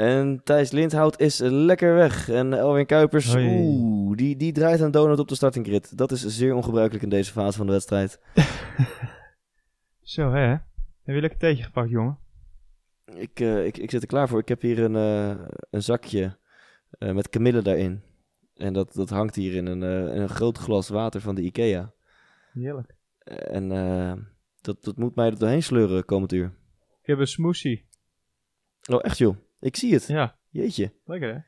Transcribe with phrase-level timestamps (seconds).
[0.00, 2.28] En Thijs Lindhout is lekker weg.
[2.28, 3.46] En Elwin Kuipers, Hoi.
[3.46, 5.98] oeh, die, die draait een donut op de starting grid.
[5.98, 8.20] Dat is zeer ongebruikelijk in deze fase van de wedstrijd.
[10.02, 10.48] Zo hè.
[11.02, 12.18] Heb je lekker theetje gepakt, jongen?
[13.04, 14.38] Ik, eh, ik, ik zit er klaar voor.
[14.38, 16.36] Ik heb hier een, eh, een zakje
[16.90, 18.02] eh, met kamille daarin.
[18.54, 19.82] En dat, dat hangt hier in een,
[20.12, 21.92] in een groot glas water van de Ikea.
[22.52, 22.94] Heerlijk.
[23.24, 23.68] En
[24.60, 26.52] dat, dat moet mij er doorheen sleuren komend uur.
[27.00, 27.84] Ik heb een smoothie.
[28.90, 29.36] Oh, echt joh.
[29.60, 30.06] Ik zie het.
[30.06, 30.92] Ja, Jeetje.
[31.04, 31.40] lekker hè?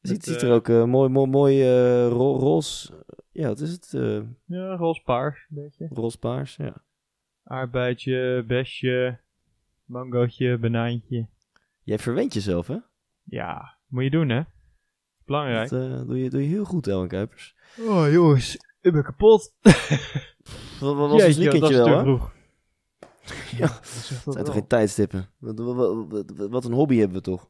[0.00, 3.04] Ziet, ziet eh, er ook eh, mooi, mooi, mooi eh, ro- roze...
[3.32, 3.90] Ja, wat is het?
[4.46, 5.88] Ja, roze paars een beetje.
[5.90, 6.82] roze-paars, ja.
[7.44, 9.18] Aardbeidje, besje,
[9.84, 11.26] mangootje, banaantje.
[11.82, 12.76] Jij verwent jezelf, hè?
[13.24, 14.42] Ja, moet je doen hè?
[15.24, 15.70] Belangrijk.
[15.70, 17.56] Dat doe, je, doe je heel goed, Elwin Kuipers.
[17.78, 19.54] Oh jongens, ik ben kapot.
[20.80, 22.18] Wat, was het Jeetje, weekendje is wel, hè?
[23.56, 23.66] Ja.
[24.24, 25.28] dat zijn toch geen tijdstippen?
[25.38, 27.48] Wat, wat, wat- wat een hobby hebben we toch?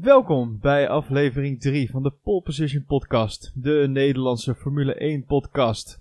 [0.00, 6.00] Welkom bij aflevering 3 van de Pole Position Podcast, de Nederlandse Formule 1 podcast.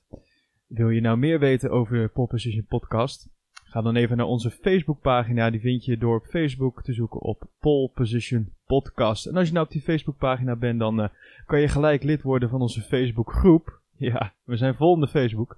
[0.68, 3.30] Wil je nou meer weten over de Pole Position Podcast?
[3.54, 5.50] Ga dan even naar onze Facebookpagina.
[5.50, 9.26] Die vind je door op Facebook te zoeken op Pole Position Podcast.
[9.26, 11.10] En als je nou op die Facebookpagina bent, dan eh,
[11.46, 13.76] kan je gelijk lid worden van onze Facebookgroep.
[14.00, 15.58] Ja, we zijn vol in de Facebook.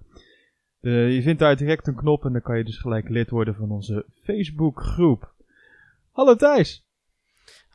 [0.82, 3.72] Je vindt daar direct een knop en dan kan je dus gelijk lid worden van
[3.72, 5.34] onze Facebookgroep.
[6.12, 6.89] Hallo Thijs!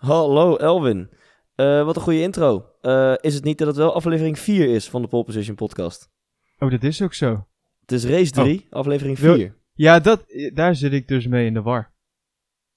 [0.05, 1.10] Hallo Elwin.
[1.55, 2.66] Eh, wat een goede intro.
[2.80, 6.10] Eh, is het niet dat het wel aflevering 4 is van de Pole Position podcast?
[6.59, 7.47] Oh, dat is ook zo.
[7.81, 9.56] Het is race 3, aflevering Wil- 4.
[9.75, 11.93] Ja, dat, daar zit ik dus mee in de war.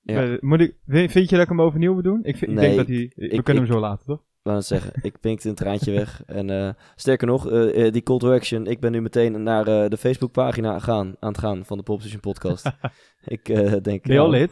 [0.01, 0.23] Ja.
[0.23, 2.19] Eh, moet ik, vind je dat ik hem overnieuw moet doen?
[2.23, 3.11] Ik, vind, ik Nee, denk dat hij...
[3.15, 4.19] We ik- kunnen ik- hem zo laten, toch?
[4.43, 6.23] Ik het zeggen, ik pinkte een traantje weg.
[6.25, 7.49] En sterker nog,
[7.91, 8.67] die call to action.
[8.67, 12.19] Ik ben nu meteen naar de Facebookpagina gaan, aan het gaan van de Pole Position
[12.19, 12.65] podcast.
[13.25, 14.51] ik denk, Ben je al nou, lid?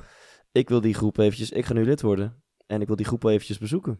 [0.51, 2.43] ik wil die groep eventjes, ik ga nu lid worden.
[2.67, 3.99] En ik wil die groep wel eventjes bezoeken.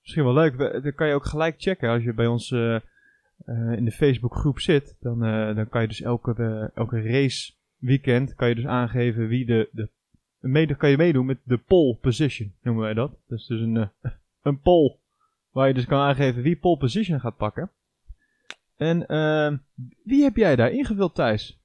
[0.00, 0.82] Misschien wel leuk.
[0.82, 2.82] Dan kan je ook gelijk checken als je bij ons eh, eh,
[3.76, 4.96] in de Facebookgroep zit.
[5.00, 9.46] Dan, eh, dan kan je dus elke, elke race weekend kan je dus aangeven wie
[9.46, 9.68] de...
[9.72, 9.90] de
[10.40, 13.10] mede, kan je meedoen met de pole position, noemen wij dat.
[13.26, 13.90] Dat is dus een,
[14.42, 14.96] een poll
[15.50, 17.70] waar je dus kan aangeven wie pole position gaat pakken.
[18.76, 19.56] En ehm,
[20.02, 21.60] wie heb jij daar ingevuld, Thijs?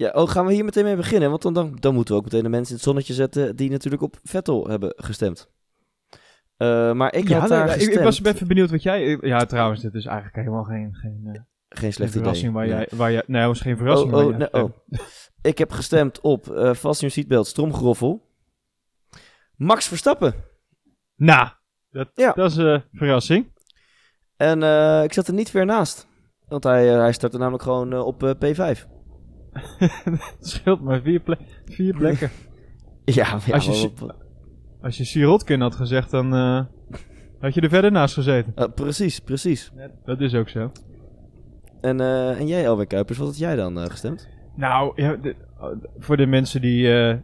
[0.00, 1.30] Ja, oh, gaan we hier meteen mee beginnen?
[1.30, 3.70] Want dan, dan, dan moeten we ook meteen de mensen in het zonnetje zetten die
[3.70, 5.50] natuurlijk op Vettel hebben gestemd.
[6.56, 7.96] Eh, maar ik had nee, daar ik- gestemd.
[7.96, 9.18] ik, was even benieuwd wat jij...
[9.20, 12.66] Ja, trouwens, dit is eigenlijk helemaal geen, geen, eh, Geen slecht verrassing idee.
[12.68, 12.86] waar Nee.
[12.88, 12.98] jij...
[12.98, 14.70] Waar jij nee, het was geen verrassing Oh, oh, nee, oh.
[15.42, 18.28] Ik heb gestemd op eh Vast Your Seatbelt, Stromgroffel.
[19.56, 20.34] Max Verstappen.
[21.16, 21.48] Nou,
[21.90, 22.32] dat, Ja.
[22.32, 23.52] dat is een verrassing.
[24.36, 26.06] En eh, ik zat er niet ver naast.
[26.48, 28.30] Want hij, eh, hij startte namelijk gewoon eh, op eh,
[28.74, 28.86] P5.
[30.10, 31.22] Het scheelt maar vier,
[31.64, 32.30] vier plekken.
[33.04, 34.14] Ja, ja Als je maar
[34.82, 36.60] Als je Sirotkin had gezegd, dan eh,
[37.40, 38.52] had je er verder naast gezeten.
[38.54, 39.72] eh, precies, precies.
[40.04, 40.72] Dat is ook zo.
[41.80, 44.28] En, eh, en jij, Elwin Kuipers, wat had jij dan eh, gestemd?
[44.56, 45.36] Nou, ja, de-
[45.98, 46.92] voor de mensen die...
[46.94, 47.16] eh,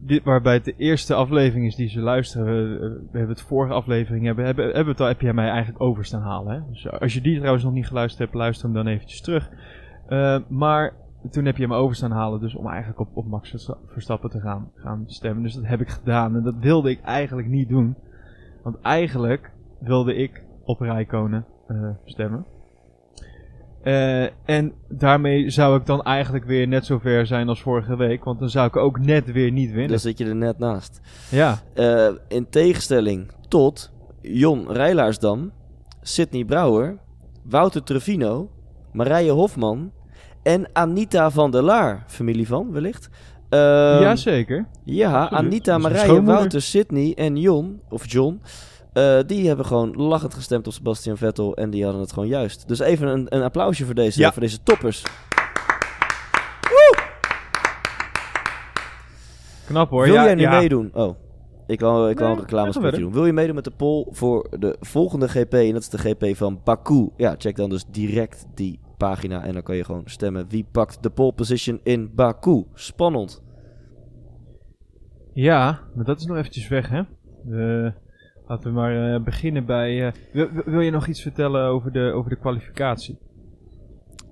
[0.00, 2.44] dit, waarbij het de eerste aflevering is die ze luisteren.
[2.46, 5.48] We, we hebben het vorige aflevering hebben, hebben, hebben we het al, heb jij mij
[5.48, 6.52] eigenlijk over staan halen.
[6.54, 6.60] Hè?
[6.70, 9.50] Dus als je die trouwens nog niet geluisterd hebt, luister hem dan eventjes terug.
[10.08, 10.92] Eh, maar
[11.30, 14.30] toen heb je me over staan halen, dus om eigenlijk op, op Max Versta- Verstappen
[14.30, 15.42] te gaan, gaan stemmen.
[15.42, 17.94] Dus dat heb ik gedaan en dat wilde ik eigenlijk niet doen.
[18.62, 19.50] Want eigenlijk
[19.80, 22.44] wilde ik op Rijkonen eh stemmen.
[23.82, 28.24] Eh, en daarmee zou ik dan eigenlijk weer net zo ver zijn als vorige week.
[28.24, 29.88] Want dan zou ik ook net weer niet winnen.
[29.88, 31.00] Dan zit je er net naast.
[31.30, 35.52] Ja, Eh, in tegenstelling tot Jon Rijlaarsdam,
[36.00, 36.98] Sidney Brouwer,
[37.42, 38.50] Wouter Trevino,
[38.92, 39.90] Marije Hofman
[40.42, 42.04] en Anita van der Laar.
[42.06, 43.08] Familie van, wellicht.
[43.48, 44.66] Ehm, jazeker.
[44.84, 45.44] Ja, Absoluut.
[45.44, 46.22] Anita, Marije.
[46.22, 48.40] Wouter, Sidney en Jon, of John,
[48.92, 52.68] eh, die hebben gewoon lachend gestemd op Sebastian Vettel en die hadden het gewoon juist.
[52.68, 54.32] Dus even een, een applausje voor deze, Ja.
[54.32, 55.04] voor deze toppers.
[59.66, 60.04] Knap hoor.
[60.04, 60.58] Wil ja, jij nu ja.
[60.58, 60.90] meedoen?
[60.92, 61.16] Oh,
[61.66, 63.12] ik wil, ik wil Nee, een reclamespotje doen.
[63.12, 65.54] Wil je meedoen met de poll voor de volgende GP?
[65.54, 67.08] En dat is de GP van Baku.
[67.16, 70.48] Ja, check dan dus direct die pagina en dan kan je gewoon stemmen.
[70.48, 72.64] Wie pakt de pole position in Baku?
[72.74, 73.42] Spannend.
[75.34, 76.98] Ja, maar dat is nog eventjes weg, hè?
[76.98, 77.92] Eh,
[78.46, 80.06] laten we maar eh, beginnen bij...
[80.06, 80.12] eh,
[80.64, 83.18] wil, je nog iets vertellen over de, over de kwalificatie?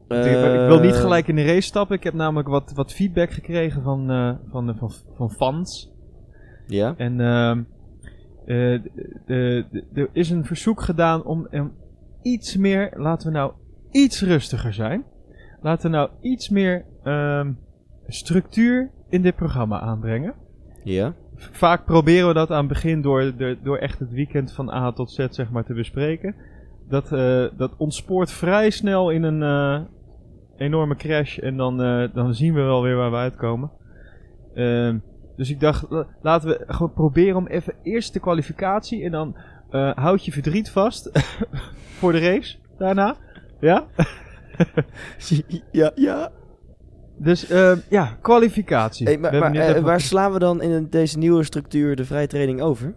[0.08, 1.96] Ik- ik wil niet Eh, gelijk in de race stappen.
[1.96, 4.06] Ik heb namelijk wat, wat feedback gekregen van,
[4.50, 5.92] van, de- van, van fans.
[6.66, 6.94] Ja?
[6.96, 7.62] En ehm,
[8.46, 8.72] eh,
[9.96, 11.72] er is een verzoek gedaan om, om
[12.22, 13.52] iets meer, laten we nou
[13.90, 15.04] iets rustiger zijn.
[15.62, 17.52] Laten we nou iets meer ehm,
[18.06, 20.34] structuur in dit programma aanbrengen.
[20.84, 21.14] Ja?
[21.36, 24.92] Vaak proberen we dat aan het begin door, de, door echt het weekend van A
[24.92, 26.34] tot Z zeg maar, te bespreken.
[26.88, 29.80] Dat, eh, dat ontspoort vrij snel in een eh,
[30.56, 33.70] enorme crash en dan, eh, dan zien we wel weer waar we uitkomen.
[34.54, 34.98] Ehm,
[35.36, 39.36] dus ik dacht, la- laten we gewoon proberen om even eerst de kwalificatie en dan
[39.94, 41.10] houd je verdriet vast
[41.98, 43.16] voor de race daarna.
[43.60, 43.86] Ja?
[45.72, 46.30] ja, ja.
[47.18, 49.06] Dus ehm, ja, kwalificatie.
[49.06, 51.44] Hey, maar We hebben maar net eh, even- waar slaan we dan in deze nieuwe
[51.44, 52.94] structuur de vrije training over?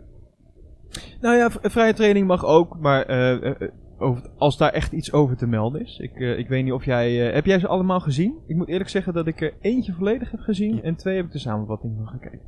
[1.21, 4.92] Nou ja, v- vrije training mag ook, maar eh, eh, eh, over als daar echt
[4.92, 5.98] iets over te melden is.
[6.00, 7.27] Ik, eh, ik weet niet of jij...
[7.27, 8.38] eh, heb jij ze allemaal gezien?
[8.48, 11.31] Ik moet eerlijk zeggen dat ik er eentje volledig heb gezien en twee heb ik
[11.31, 12.39] de samenvatting van gekeken.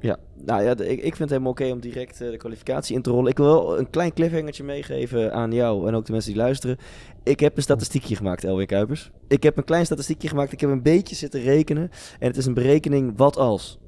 [0.00, 3.02] Ja, nou ja, ik, ik vind het helemaal oké om direct eh, de kwalificatie in
[3.02, 3.30] te rollen.
[3.30, 6.76] Ik wil wel een klein cliffhangertje meegeven aan jou en ook de mensen die luisteren.
[7.22, 9.10] Ik heb een statistiekje gemaakt, Elwin Kuipers.
[9.28, 10.52] Ik heb een klein statistiekje gemaakt.
[10.52, 11.90] Ik heb een beetje zitten rekenen.
[12.18, 13.78] En het is een berekening wat als.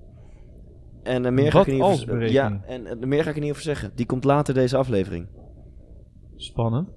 [1.03, 2.31] En eh, meer ga Wat ik er niet als over?
[2.31, 3.93] Ja, en eh, meer ga ik er niet over zeggen.
[3.94, 5.26] Die komt later deze aflevering.
[6.37, 6.88] Spannend.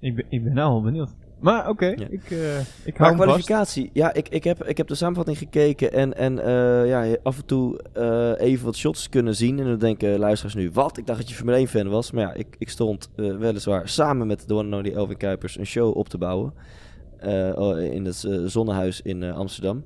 [0.00, 1.16] Ik ben, ik ben nou al benieuwd.
[1.40, 2.06] Maar oké, Ja.
[2.10, 3.22] ik, eh ik Maar hou vast.
[3.22, 7.36] kwalificatie, ja, ik, ik, heb, ik heb de samenvatting gekeken en, en eh, ja, af
[7.38, 9.58] en toe eh, even wat shots kunnen zien.
[9.58, 10.96] En dan denken luisteraars nu, wat?
[10.96, 12.10] Ik dacht dat je Formule 1 fan was.
[12.10, 15.58] Maar ja, ik, ik stond eh, weliswaar samen met de one and only Elvin Kuipers
[15.58, 16.52] een show op te bouwen.
[17.18, 19.84] eh, oh, in het eh, Zonnehuis in eh, Amsterdam.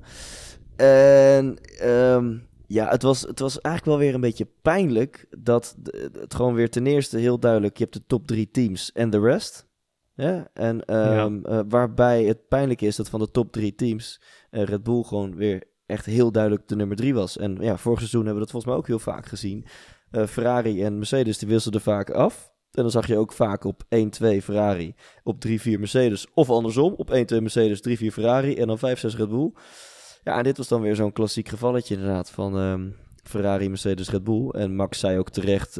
[0.75, 2.33] En ehm,
[2.67, 5.75] ja, het was, het was eigenlijk wel weer een beetje pijnlijk dat
[6.19, 9.19] het gewoon weer ten eerste heel duidelijk, je hebt de top drie teams en de
[9.19, 9.64] rest.
[10.15, 14.63] Ja, en ehm, eh, waarbij het pijnlijk is dat van de top drie teams eh,
[14.63, 17.37] Red Bull gewoon weer echt heel duidelijk de nummer drie was.
[17.37, 19.65] En ja, vorig seizoen hebben we dat volgens mij ook heel vaak gezien.
[20.11, 22.53] Eh, Ferrari en Mercedes die wisselden vaak af.
[22.71, 26.27] En dan zag je ook vaak op 1-2 Ferrari, op 3-4 Mercedes.
[26.33, 28.81] Of andersom, op 1-2 Mercedes, 3-4 Ferrari en dan 5-6
[29.17, 29.51] Red Bull.
[30.23, 32.89] Ja, en dit was dan weer zo'n klassiek gevalletje inderdaad van ehm,
[33.23, 34.49] Ferrari, Mercedes, Red Bull.
[34.49, 35.77] En Max zei ook terecht,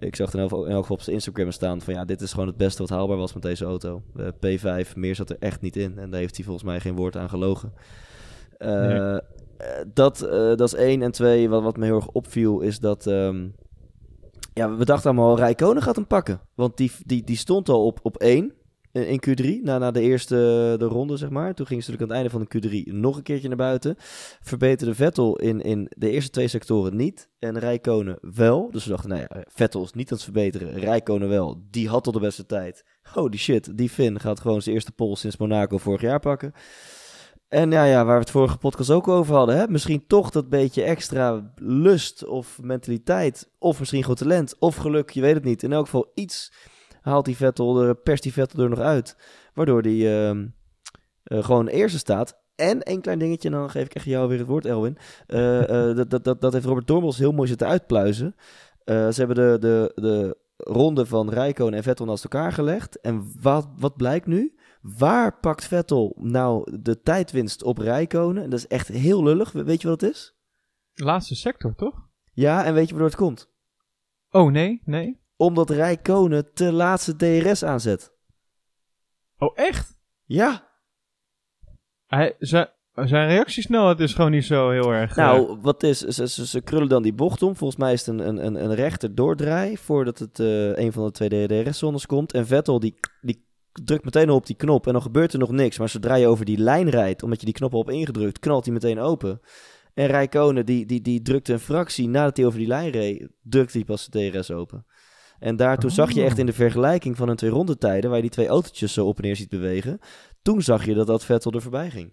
[0.00, 2.46] ik zag het in elk geval op zijn Instagram staan van ja, dit is gewoon
[2.46, 4.02] het beste wat haalbaar was met deze auto.
[4.16, 4.26] Eh,
[4.86, 5.98] P5, meer zat er echt niet in.
[5.98, 7.72] En daar heeft hij volgens mij geen woord aan gelogen.
[8.58, 8.98] Eh, Nee.
[8.98, 9.20] eh,
[9.94, 10.18] dat,
[10.56, 11.02] dat is één.
[11.02, 13.06] En twee, wat, wat me heel erg opviel, is dat...
[13.06, 13.48] ehm,
[14.54, 16.40] ja, we dachten allemaal, Rijkonen gaat hem pakken.
[16.54, 18.52] Want die, die, die stond al op, op één
[18.92, 20.34] in in Q3, na, na de eerste
[20.78, 21.54] de ronde, zeg maar.
[21.54, 23.94] Toen ging ze natuurlijk aan het einde van de Q3 nog een keertje naar buiten.
[24.40, 27.28] Verbeterde Vettel in, in de eerste twee sectoren niet.
[27.38, 28.70] En Rijkonen wel.
[28.70, 30.78] Dus we dachten, nou ja, Vettel is niet aan het verbeteren.
[30.78, 31.62] Rijkonen wel.
[31.70, 32.84] Die had al de beste tijd.
[33.02, 36.52] Holy shit, die Finn gaat gewoon zijn eerste pole sinds Monaco vorig jaar pakken.
[37.48, 39.56] En ja, ja, waar we het vorige podcast ook over hadden.
[39.56, 39.68] Hè?
[39.68, 43.50] Misschien toch dat beetje extra lust of mentaliteit.
[43.58, 44.58] Of misschien gewoon talent.
[44.58, 45.62] Of geluk, je weet het niet.
[45.62, 46.52] In elk geval iets
[47.00, 49.16] haalt die Vettel, er, perst die Vettel er nog uit.
[49.54, 50.46] Waardoor die ehm,
[51.22, 52.38] eh, gewoon eerste staat.
[52.54, 54.96] En één klein dingetje, en dan geef ik echt jou weer het woord, Elwin.
[55.26, 58.34] Eh, eh, dat, dat, dat, dat heeft Robert Dormels heel mooi zitten uitpluizen.
[58.84, 63.00] Ze hebben de, de, de ronde van Rijkonen en Vettel naast elkaar gelegd.
[63.00, 64.54] En wat, wat blijkt nu?
[64.82, 68.42] Waar pakt Vettel nou de tijdwinst op Rijkonen?
[68.42, 69.52] En dat is echt heel lullig.
[69.52, 70.34] We- Weet je wat het is?
[70.94, 72.08] Laatste sector, toch?
[72.32, 73.50] Ja, en weet je waardoor het komt?
[74.30, 75.20] Oh, nee, nee.
[75.40, 78.12] Omdat Rijkonen te laatste DRS aanzet.
[79.38, 79.96] Oh, echt?
[80.24, 80.68] Ja,
[82.06, 85.10] Hij, zijn, zijn reactiesnelheid is gewoon niet zo heel erg...
[85.10, 87.56] eh, Nou, wat is, ze, ze, ze krullen dan die bocht om.
[87.56, 91.04] Volgens mij is het een, een, een, een rechter doordraai voordat het eh, een van
[91.04, 92.32] de twee DRS-zones komt.
[92.32, 93.46] En Vettel die, die
[93.84, 95.78] drukt meteen op die knop en dan gebeurt er nog niks.
[95.78, 98.64] Maar zodra je over die lijn rijdt, omdat je die knop al hebt ingedrukt, knalt
[98.64, 99.40] hij meteen open.
[99.94, 103.76] En Rijkonen die, die, die drukte een fractie nadat hij over die lijn reed, drukte
[103.76, 104.86] hij pas de DRS open.
[105.40, 106.26] En daartoe zag je Oh.
[106.26, 109.16] echt in de vergelijking van hun twee rondetijden, waar je die twee autootjes zo op
[109.16, 110.00] en neer ziet bewegen,
[110.42, 112.12] toen zag je dat dat Vettel er voorbij ging.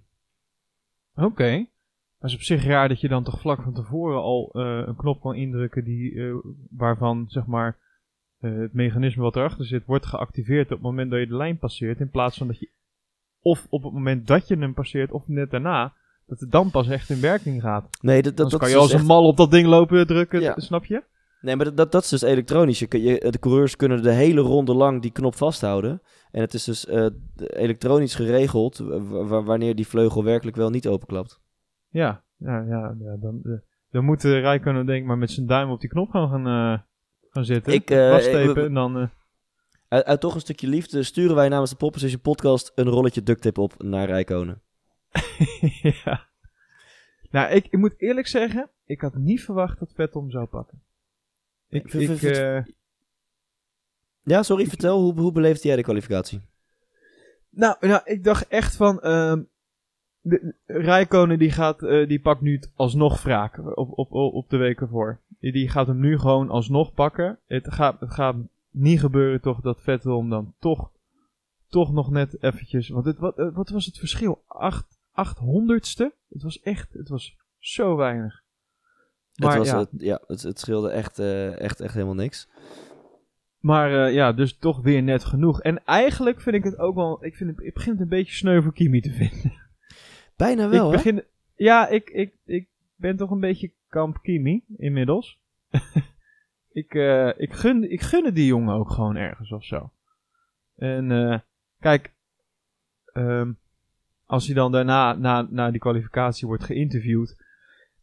[1.15, 1.49] Oké.
[1.51, 4.83] Maar het is op zich raar dat je dan toch vlak van tevoren al eh,
[4.87, 6.33] een knop kan indrukken die, eh,
[6.69, 7.77] waarvan zeg maar
[8.39, 11.57] eh, het mechanisme wat erachter zit wordt geactiveerd op het moment dat je de lijn
[11.57, 11.99] passeert.
[11.99, 12.69] In plaats van dat je
[13.41, 15.93] of op het moment dat je hem passeert of net daarna,
[16.25, 17.97] dat het dan pas echt in werking gaat.
[18.01, 19.67] Nee, dat, dat, Dan dat kan je als dus een echt- mal op dat ding
[19.67, 20.53] lopen drukken, Ja.
[20.59, 21.03] snap je?
[21.41, 22.79] Nee, maar dat, dat, is dus elektronisch.
[22.79, 26.01] Je, je, de coureurs kunnen de hele ronde lang die knop vasthouden.
[26.31, 30.87] En het is dus eh, elektronisch geregeld wa- wa- wanneer die vleugel werkelijk wel niet
[30.87, 31.41] openklapt.
[31.89, 33.53] Ja, ja, ja, ja dan, eh,
[33.89, 36.47] dan moet uh, Rijkonen denk ik maar met zijn duim op die knop gaan, gaan,
[36.47, 36.79] uh,
[37.29, 37.73] gaan zitten.
[37.73, 39.09] Ik, uh, Vaststepen en dan...
[39.87, 43.41] Uit, uit, toch een stukje liefde sturen wij namens de Popposition podcast een rolletje duct
[43.41, 44.61] tape op naar Rijkonen.
[46.03, 46.27] ja.
[47.29, 50.81] Nou, ik, ik, moet eerlijk zeggen, ik had niet verwacht dat Vettel hem zou pakken.
[51.69, 52.63] Ik, eh,
[54.23, 56.41] Ja, sorry, vertel, hoe, hoe beleefde jij de kwalificatie?
[57.49, 59.01] nou, nou, ik dacht echt van...
[59.01, 59.41] ehm
[60.27, 64.57] de, Rijkonen die, gaat, eh, die pakt nu het alsnog wraak op, op, op, de
[64.57, 65.19] weken voor.
[65.39, 67.39] Die, die gaat hem nu gewoon alsnog pakken.
[67.45, 68.35] Het gaat, het gaat
[68.71, 70.91] niet gebeuren toch dat Vettel hem dan toch,
[71.67, 72.89] toch nog net eventjes...
[72.89, 74.43] Want het, wat, eh, wat was het verschil?
[74.47, 76.13] Acht, achthonderdste?
[76.29, 78.43] Het was echt, het was zo weinig.
[79.37, 82.49] Maar het, was, ja, het, ja, het, het scheelde echt, eh, echt, echt helemaal niks.
[83.59, 85.61] Maar eh, ja, dus toch weer net genoeg.
[85.61, 87.25] En eigenlijk vind ik het ook wel.
[87.25, 89.53] Ik, vind het, ik begin het een beetje sneu voor Kimi te vinden.
[90.35, 91.03] Bijna wel, ik hè?
[91.03, 91.23] begin,
[91.55, 95.39] ja, ik, ik, ik ben toch een beetje kamp Kimi inmiddels.
[96.71, 99.91] ik, eh, ik, gun, ik gun het die jongen ook gewoon ergens of zo.
[100.75, 101.43] En
[101.79, 102.13] kijk,
[103.13, 103.51] ehm,
[104.25, 107.43] als hij dan daarna, na, na die kwalificatie wordt geïnterviewd,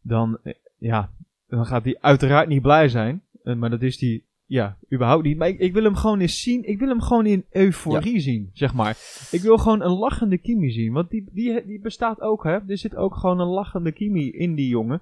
[0.01, 0.39] dan,
[0.77, 1.11] ja,
[1.47, 3.23] dan gaat hij uiteraard niet blij zijn.
[3.43, 5.37] Eh, maar dat is hij, ja, überhaupt niet.
[5.37, 6.63] Maar ik, ik wil hem gewoon eens zien.
[6.63, 8.97] Ik wil hem gewoon in euforie zien, zeg maar.
[9.31, 10.93] Ik wil gewoon een lachende Kimi zien.
[10.93, 12.51] Want die, die, die bestaat ook, hè.
[12.67, 15.01] Er zit ook gewoon een lachende Kimi in die jongen.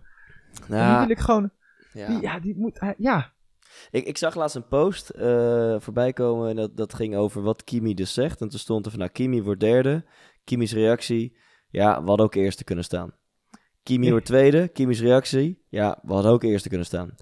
[0.68, 1.50] En die wil ik gewoon,
[1.94, 2.08] ja.
[2.08, 3.32] die, ja, die moet, hij- ja.
[3.92, 7.64] Ik, ik zag laatst een post eh, voorbij komen en dat, dat ging over wat
[7.64, 8.42] Kimi dus zegt.
[8.42, 10.04] En toen stond er van, nou, Kimi wordt derde.
[10.44, 11.36] Kimi's reactie,
[11.70, 13.14] ja, we hadden ook eerste kunnen staan.
[13.84, 17.16] Kimi wordt tweede, Kimi's reactie, ja, we hadden ook eerste kunnen staan.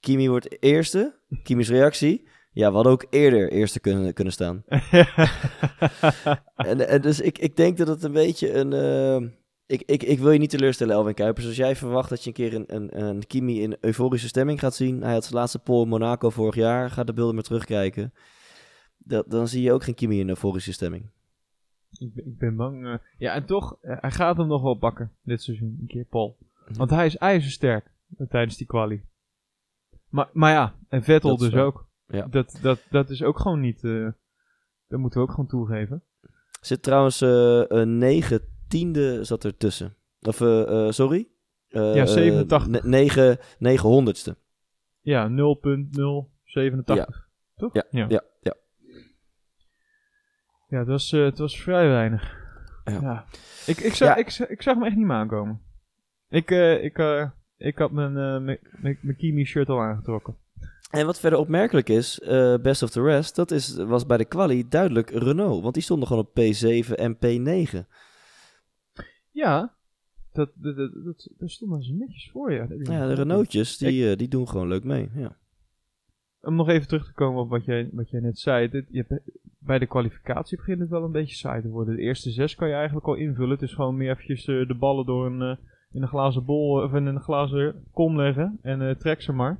[0.00, 4.64] Kimi wordt eerste, Kimi's reactie, ja, we hadden ook eerder eerste kunnen, kunnen staan.
[6.56, 8.72] En, en dus ik, ik denk dat het een beetje een...
[8.72, 9.28] eh,
[9.66, 11.46] ik, ik, ik wil je niet teleurstellen, Elwin Kuipers.
[11.46, 14.74] Als jij verwacht dat je een keer een, een, een Kimi in euforische stemming gaat
[14.74, 15.02] zien...
[15.02, 16.90] Hij had zijn laatste pole in Monaco vorig jaar.
[16.90, 18.12] Ga de beelden maar terugkijken.
[18.98, 21.10] Dat, dan zie je ook geen Kimi in euforische stemming.
[21.90, 22.86] Ik, ben- ik ben bang.
[22.86, 25.78] eh, ja, en toch, eh, hij gaat hem nog wel pakken dit seizoen.
[25.80, 26.36] Een keer Paul.
[26.76, 29.04] Want hij is ijzersterk eh, tijdens die kwalie.
[30.08, 31.88] Maar, maar ja, en Vettel Dat dus ook.
[32.06, 32.26] Ja.
[32.26, 33.80] Dat, dat, dat is ook gewoon niet...
[34.88, 36.02] dat moeten we ook gewoon toegeven.
[36.60, 39.96] Zit trouwens een negen tiende zat er tussen.
[40.20, 40.36] Of,
[40.94, 41.28] sorry?
[41.68, 42.68] Ja, eh, 87.
[42.68, 44.36] ne- negen, negen honderdste.
[45.00, 45.34] Ja, 0.087.
[47.56, 47.74] Toch?
[47.74, 48.06] Ja, ja.
[48.08, 48.22] ja,
[50.66, 50.78] ja.
[50.78, 52.36] Het was, eh, het was vrij weinig.
[52.84, 53.00] Ja.
[53.00, 53.24] Ja.
[53.66, 54.16] Ik, ik, zag, Ja.
[54.16, 55.60] ik, ik zag hem echt niet meer aankomen.
[56.28, 58.12] Ik, eh, ik, eh, ik had mijn,
[58.80, 60.36] mijn, Kimi-shirt al aangetrokken.
[60.90, 62.20] En wat verder opmerkelijk is,
[62.62, 65.62] best of the rest, dat is, was bij de quali duidelijk Renault.
[65.62, 67.86] Want die stonden gewoon op P7 en P9.
[69.30, 69.76] Ja,
[70.32, 72.66] dat, dat, dat, daar stonden ze netjes voor, ja.
[72.68, 75.10] Ja, de Renaultjes, die, die doen gewoon leuk mee.
[75.14, 75.36] Ja.
[76.46, 78.68] Om nog even terug te komen op wat jij, wat jij net zei.
[78.68, 79.22] Dit, je hebt,
[79.58, 81.96] bij de kwalificatie begint het wel een beetje saai te worden.
[81.96, 83.50] De eerste zes kan je eigenlijk al invullen.
[83.50, 85.56] Het is gewoon meer eventjes eh, de ballen door een, eh,
[85.92, 88.58] in een glazen bol of in een glazen kom leggen.
[88.62, 89.58] En eh, trek ze maar.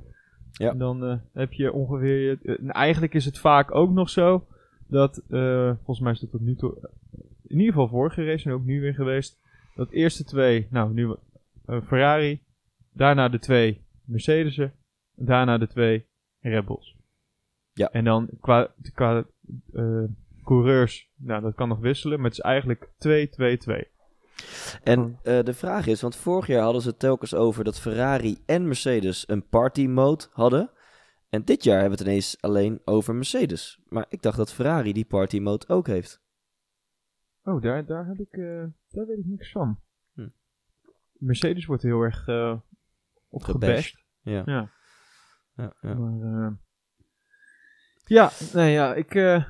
[0.51, 0.71] Ja.
[0.71, 2.39] En dan eh, heb je ongeveer...
[2.43, 4.45] eh, en eigenlijk is het vaak ook nog zo
[4.87, 5.23] dat...
[5.29, 6.75] eh, volgens mij is dat tot nu toe...
[6.75, 6.89] eh,
[7.47, 9.39] in ieder geval vorige race en ook nu weer geweest.
[9.75, 10.67] Dat eerste twee...
[10.69, 11.15] Nou, nu
[11.65, 12.41] eh, Ferrari.
[12.93, 14.73] Daarna de twee Mercedes'en.
[15.15, 16.05] Daarna de twee
[16.49, 16.95] Red Bulls.
[17.73, 17.89] Ja.
[17.91, 19.25] En dan qua, qua
[19.73, 20.03] eh,
[20.43, 22.89] coureurs, nou dat kan nog wisselen, maar het is eigenlijk
[23.85, 23.95] 2-2-2.
[24.83, 28.37] En eh, de vraag is, want vorig jaar hadden ze het telkens over dat Ferrari
[28.45, 30.69] en Mercedes een party mode hadden.
[31.29, 33.79] En dit jaar hebben we het ineens alleen over Mercedes.
[33.89, 36.21] Maar ik dacht dat Ferrari die party mode ook heeft.
[37.43, 39.79] Oh, daar, daar heb ik, eh, daar weet ik niks van.
[40.13, 40.27] Hm.
[41.11, 42.57] Mercedes wordt heel erg uh.
[44.21, 44.43] Ja.
[44.45, 44.71] Ja.
[45.57, 45.93] Ja, ja.
[45.93, 46.51] Maar, eh,
[48.05, 49.43] ja, nee, ja, ik, eh,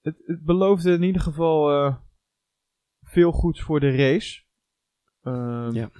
[0.00, 1.96] het, het beloofde in ieder geval eh,
[3.02, 4.42] veel goeds voor de race.
[5.22, 5.90] Ehm, Ja.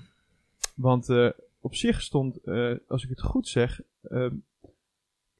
[0.74, 1.08] Want
[1.60, 2.46] op zich stond,
[2.88, 4.34] als ik het goed zeg, ehm,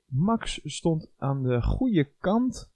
[0.06, 2.72] Max stond aan de goede kant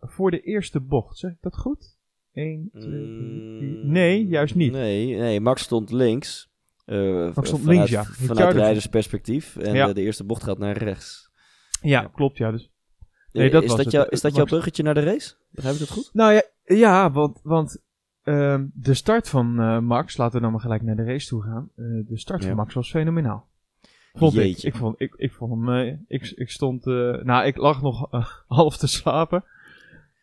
[0.00, 1.18] voor de eerste bocht.
[1.18, 1.98] Zeg ik dat goed?
[2.32, 4.72] 1, 2, 3, Mm, Nee, juist niet.
[4.72, 6.51] Nee, nee, Max stond links.
[6.84, 6.98] Eh,
[7.34, 8.04] Max stond vanuit, links, ja.
[8.04, 9.56] Vanuit rijdersperspectief.
[9.56, 9.88] En Ja.
[9.88, 11.30] eh, de eerste bocht gaat naar rechts.
[11.82, 12.50] Ja, klopt, ja.
[12.50, 12.70] Dus
[13.32, 13.94] Nee, Eh, dat is, was dat het.
[13.94, 15.34] jou- Eh, is dat jouw bruggetje naar de race?
[15.50, 16.10] Begrijp ik dat goed?
[16.12, 17.82] Nou ja, ja want, want
[18.22, 21.42] ehm, de start van eh, Max, laten we dan maar gelijk naar de race toe
[21.42, 21.68] gaan.
[21.76, 22.46] Eh, de start Ja.
[22.48, 23.46] van Max was fenomenaal.
[24.14, 24.32] Vond.
[24.32, 24.68] Jeetje.
[24.68, 28.12] Ik vond, ik, ik vond hem, eh, ik, ik stond, eh, nou ik lag nog
[28.12, 28.26] eh,
[28.58, 29.44] half te slapen.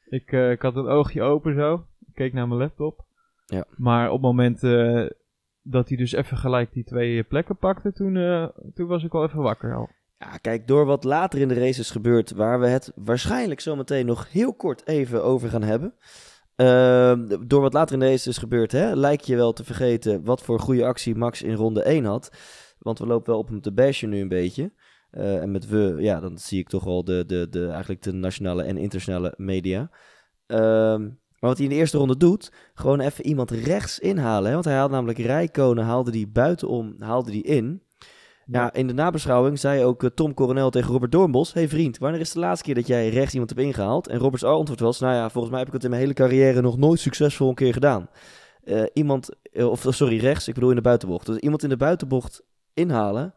[0.09, 3.05] Ik, eh, ik had een oogje open zo, ik keek naar mijn laptop.
[3.45, 3.65] Ja.
[3.77, 5.05] Maar op het moment eh,
[5.61, 9.23] dat hij dus even gelijk die twee plekken pakte, toen, eh, toen was ik al
[9.23, 9.89] even wakker al.
[10.17, 14.05] Ja, kijk, door wat later in de race is gebeurd, waar we het waarschijnlijk zometeen
[14.05, 15.93] nog heel kort even over gaan hebben.
[16.55, 20.23] Ehm, door wat later in de race is gebeurd, hè, lijkt je wel te vergeten
[20.23, 22.31] wat voor goede actie Max in ronde 1 had.
[22.79, 24.73] Want we lopen wel op hem te bashen nu een beetje.
[25.11, 28.11] Eh, en met we, ja, dan zie ik toch al de, de, de, eigenlijk de
[28.11, 29.91] nationale en internationale media.
[30.45, 31.09] Ehm,
[31.39, 34.47] maar wat hij in de eerste ronde doet, gewoon even iemand rechts inhalen.
[34.47, 34.53] Hè?
[34.53, 37.81] Want hij haalde namelijk Rijkonen, haalde die buitenom, haalde die in.
[38.51, 41.53] Ja, in de nabeschouwing zei ook eh, Tom Coronel tegen Robert Doornbos...
[41.53, 44.07] hey vriend, wanneer is de laatste keer dat jij rechts iemand hebt ingehaald?
[44.07, 44.99] En Roberts antwoord was...
[44.99, 47.55] nou ja, volgens mij heb ik het in mijn hele carrière nog nooit succesvol een
[47.55, 48.09] keer gedaan.
[48.63, 51.25] Eh, iemand, eh, of sorry, rechts, ik bedoel in de buitenbocht.
[51.25, 52.43] Dus iemand in de buitenbocht
[52.73, 53.33] inhalen...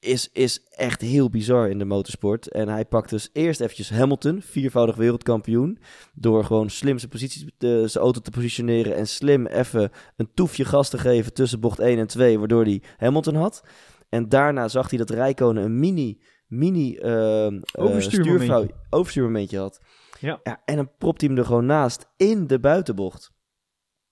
[0.00, 2.48] is, is echt heel bizar in de motorsport.
[2.48, 5.78] En hij pakt dus eerst eventjes Hamilton, viervoudig wereldkampioen.
[6.14, 10.88] Door gewoon slim zijn, positie, zijn auto te positioneren en slim even een toefje gas
[10.88, 13.64] te geven tussen bocht 1 en 2, waardoor hij Hamilton had.
[14.08, 18.74] En daarna zag hij dat Rijkonen een mini, mini uh, Overstuurmomentje.
[18.90, 19.80] overstuurmomentje had.
[20.18, 20.40] Ja.
[20.42, 20.62] ja.
[20.64, 23.32] En dan propt hij hem er gewoon naast in de buitenbocht.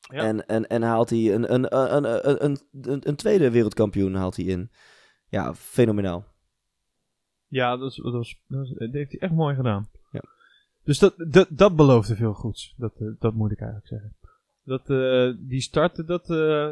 [0.00, 0.22] Ja.
[0.22, 4.36] En, en, en haalt hij een, een, een, een, een, een, een tweede wereldkampioen haalt
[4.36, 4.70] hij in.
[5.28, 6.24] Ja, fenomenaal.
[7.48, 9.88] Ja, dat, is, dat, was, dat, was- dat heeft hij echt mooi gedaan.
[10.12, 10.22] Ja.
[10.84, 12.74] Dus dat, dat, dat beloofde veel goeds.
[12.76, 14.14] Dat, eh, dat moet ik eigenlijk zeggen.
[14.64, 16.70] Dat, eh, die starten, dat, eh,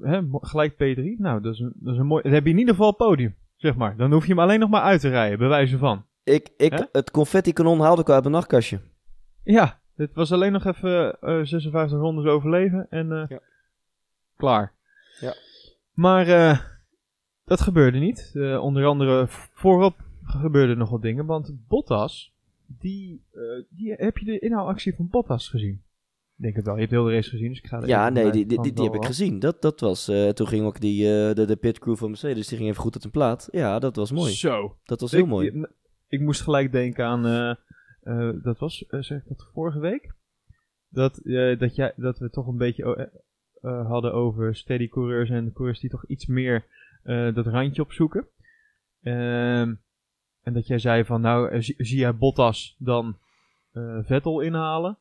[0.00, 1.18] hè, gelijk P3.
[1.18, 2.22] Nou, dat is, een, dat is een mooi.
[2.22, 3.96] Dan heb je in ieder geval podium, zeg maar.
[3.96, 6.04] Dan hoef je hem alleen nog maar uit te rijden, bij wijze van.
[6.24, 6.84] Ik, ik, Hè?
[6.92, 8.80] het confetti-kanon haalde ik uit mijn nachtkastje.
[9.42, 13.40] Ja, dit was alleen nog even eh 56 rondes overleven en Ja.
[14.36, 14.72] klaar.
[15.20, 15.34] Ja.
[15.92, 16.58] Maar eh,
[17.46, 18.32] dat gebeurde niet.
[18.34, 22.32] Eh, onder andere voorop gebeurden nog wat dingen, want Bottas,
[22.66, 25.84] die, eh, die heb je de inhaalactie van Bottas gezien?
[26.36, 26.74] Ik denk het wel.
[26.74, 28.72] Je hebt heel de race gezien, dus ik ga er Ja, nee, die, die, die,
[28.72, 29.38] die heb ik gezien.
[29.38, 32.56] Dat, dat was, eh, toen ging ook die, eh, de, de pitcrew van Mercedes, die
[32.58, 33.48] ging even goed uit een plaat.
[33.50, 34.32] Ja, dat was mooi.
[34.32, 34.76] Zo.
[34.84, 35.46] Dat was heel ik, mooi.
[35.46, 35.70] Ik,
[36.08, 37.50] ik moest gelijk denken aan, eh,
[38.02, 40.14] eh, dat was, zeg ik dat vorige week?
[40.88, 43.10] Dat, eh, dat, jij, dat we toch een beetje
[43.60, 46.64] hadden over steady coureurs en coureurs die toch iets meer
[47.06, 48.26] eh, dat randje opzoeken.
[49.02, 49.74] Ehm,
[50.42, 53.18] en dat jij zei van, nou, eh, zie, jij Bottas dan
[53.72, 54.98] eh, Vettel inhalen?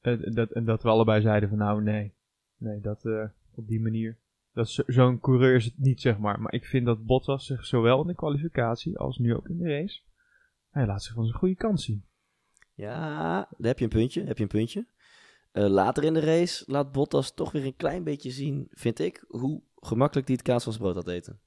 [0.00, 2.12] En dat, en dat we allebei zeiden van, nou, nee.
[2.56, 3.04] Nee, dat
[3.54, 4.16] op die manier.
[4.52, 6.40] Dat zo'n coureur is het niet, zeg maar.
[6.40, 9.68] Maar ik vind dat Bottas zich zowel in de kwalificatie als nu ook in de
[9.68, 10.00] race.
[10.70, 12.04] Hij laat zich van zijn goede kant zien.
[12.74, 14.24] Ja, daar heb je een puntje.
[14.24, 14.86] Heb je een puntje.
[15.52, 19.62] Later in de race laat Bottas toch weer een klein beetje zien, vind ik, hoe
[19.86, 21.40] gemakkelijk die het kaas brood had eten.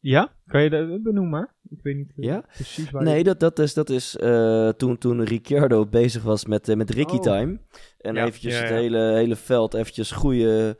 [0.00, 0.32] Ja?
[0.46, 1.54] Kan je dat benoemen maar?
[1.70, 2.44] Ik weet niet eh, Ja?
[2.54, 6.44] precies waar Nee, je- dat, dat is, dat is eh, toen, toen Ricciardo bezig was
[6.44, 7.20] met, eh, met Ricky Oh.
[7.22, 7.60] Time.
[7.98, 10.76] En Ja, eventjes ja, het hele, hele veld eventjes goede,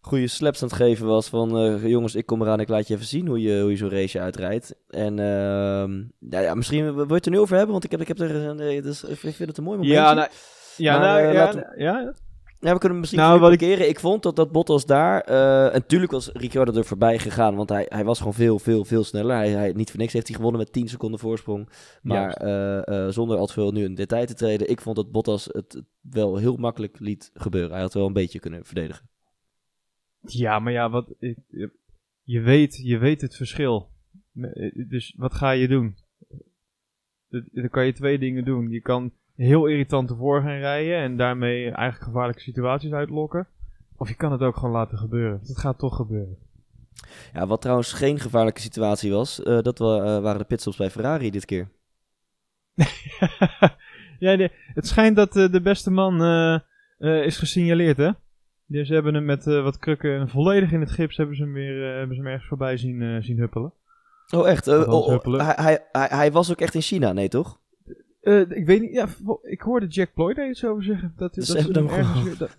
[0.00, 1.78] goede slaps aan het geven was van...
[1.88, 4.20] jongens, ik kom eraan, ik laat je even zien hoe je, hoe je zo'n race
[4.20, 4.74] uitrijdt.
[4.88, 5.98] En ehm,
[6.30, 8.18] ja, ja, misschien wil je het er nu over hebben, want ik heb, ik heb
[8.18, 8.56] er...
[8.82, 10.00] dus, ik vind het een mooi momentje.
[10.02, 10.28] Ja, nou,
[10.76, 12.14] ja, nou, ja, laten ja,
[12.60, 13.88] Ja, we kunnen misschien Nou, nou, wat ik- parkeren.
[13.88, 15.20] Ik vond dat, dat Bottas daar...
[15.20, 17.54] eh, en natuurlijk was Ricciardo er voorbij gegaan.
[17.56, 19.36] Want hij, hij was gewoon veel, veel, veel sneller.
[19.36, 21.68] Hij, hij, niet voor niks heeft hij gewonnen met 10 seconden voorsprong.
[22.02, 24.70] Maar eh, eh, zonder al te veel nu in detail te treden.
[24.70, 27.70] Ik vond dat Bottas het wel heel makkelijk liet gebeuren.
[27.72, 29.08] Hij had wel een beetje kunnen verdedigen.
[30.20, 31.70] Ja, maar ja, wat, je-
[32.22, 33.88] je, weet, je weet het verschil.
[34.88, 35.96] Dus wat ga je doen?
[37.52, 38.70] Dan kan je twee dingen doen.
[38.70, 43.46] Je kan heel irritant ervoor gaan rijden en daarmee eigenlijk gevaarlijke situaties uitlokken.
[43.96, 45.40] Of je kan het ook gewoon laten gebeuren.
[45.46, 46.36] Het gaat toch gebeuren.
[47.32, 49.42] Ja, wat trouwens geen gevaarlijke situatie was...
[49.42, 51.68] eh, dat wa- eh, waren de pitstops bij Ferrari dit keer.
[54.18, 56.22] ja, de- het schijnt dat eh, de beste man
[56.98, 58.10] is gesignaleerd, hè?
[58.66, 61.52] Dus ze hebben hem met wat krukken en volledig in het gips hebben ze hem
[61.52, 63.72] weer hebben ze hem ergens voorbij zien, zien huppelen.
[64.34, 64.68] Oh, echt?
[64.68, 65.08] Oh, oh,
[65.56, 67.60] hij, hij, hij was ook echt in China, nee toch?
[68.26, 69.06] Eh, ik weet niet, ja,
[69.42, 71.12] ik hoorde Jack Ploy er iets over zeggen.
[71.16, 72.56] Dat, Dus dat ze hem gewoon- weer- dat-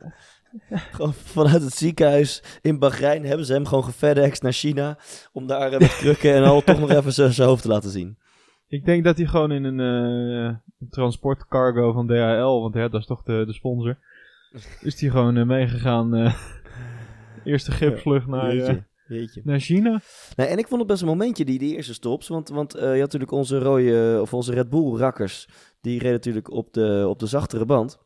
[0.92, 4.98] Gewoon vanuit het ziekenhuis in Bahrein hebben ze hem gewoon gefedext naar China.
[5.32, 8.18] Om daar eh, met krukken en al toch nog even zijn hoofd te laten zien.
[8.68, 9.80] ik denk dat hij gewoon in een
[10.50, 10.56] eh,
[10.90, 13.98] transportcargo van DHL, want ja, dat is toch de, de sponsor,
[14.82, 16.34] is hij gewoon meegegaan.
[17.44, 20.02] eerste gipsvlucht naar, Jeetje, naar China.
[20.36, 22.28] Nee, en ik vond het best een momentje, die, die eerste stops.
[22.28, 25.48] Want, want eh, je had natuurlijk onze rode, of onze Red Bull rakkers.
[25.82, 27.98] Die reden natuurlijk op de, op de zachtere band.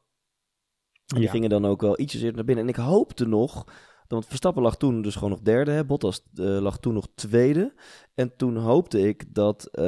[1.06, 1.32] En die Ja.
[1.32, 2.64] gingen dan ook wel ietsjes eerder naar binnen.
[2.64, 3.66] En ik hoopte nog
[4.08, 5.72] Want Verstappen lag toen dus gewoon nog derde.
[5.72, 5.86] Hè?
[5.86, 7.74] Bottas eh, lag toen nog tweede.
[8.16, 9.84] En toen hoopte ik dat eh,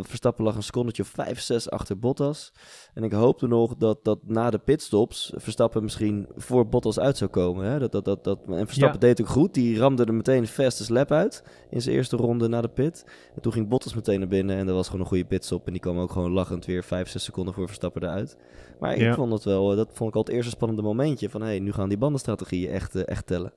[0.00, 2.52] Verstappen lag een secondetje of 5, 6 achter Bottas.
[2.94, 7.30] En ik hoopte nog dat, dat na de pitstops Verstappen misschien voor Bottas uit zou
[7.30, 7.66] komen.
[7.66, 7.78] Hè?
[7.78, 9.54] Dat, dat, dat, dat, en Verstappen deed ook goed.
[9.54, 13.04] Die ramde er meteen fastest lap uit in zijn eerste ronde na de pit.
[13.34, 15.66] En toen ging Bottas meteen naar binnen en dat was gewoon een goede pitstop.
[15.66, 18.36] En die kwam ook gewoon lachend weer 5, 6 seconden voor Verstappen eruit.
[18.80, 21.30] Maar ik vond het wel, eh, dat vond ik al het eerste spannende momentje.
[21.30, 23.52] Van hé, hey, nu gaan die bandenstrategieën echt, uh, echt tellen.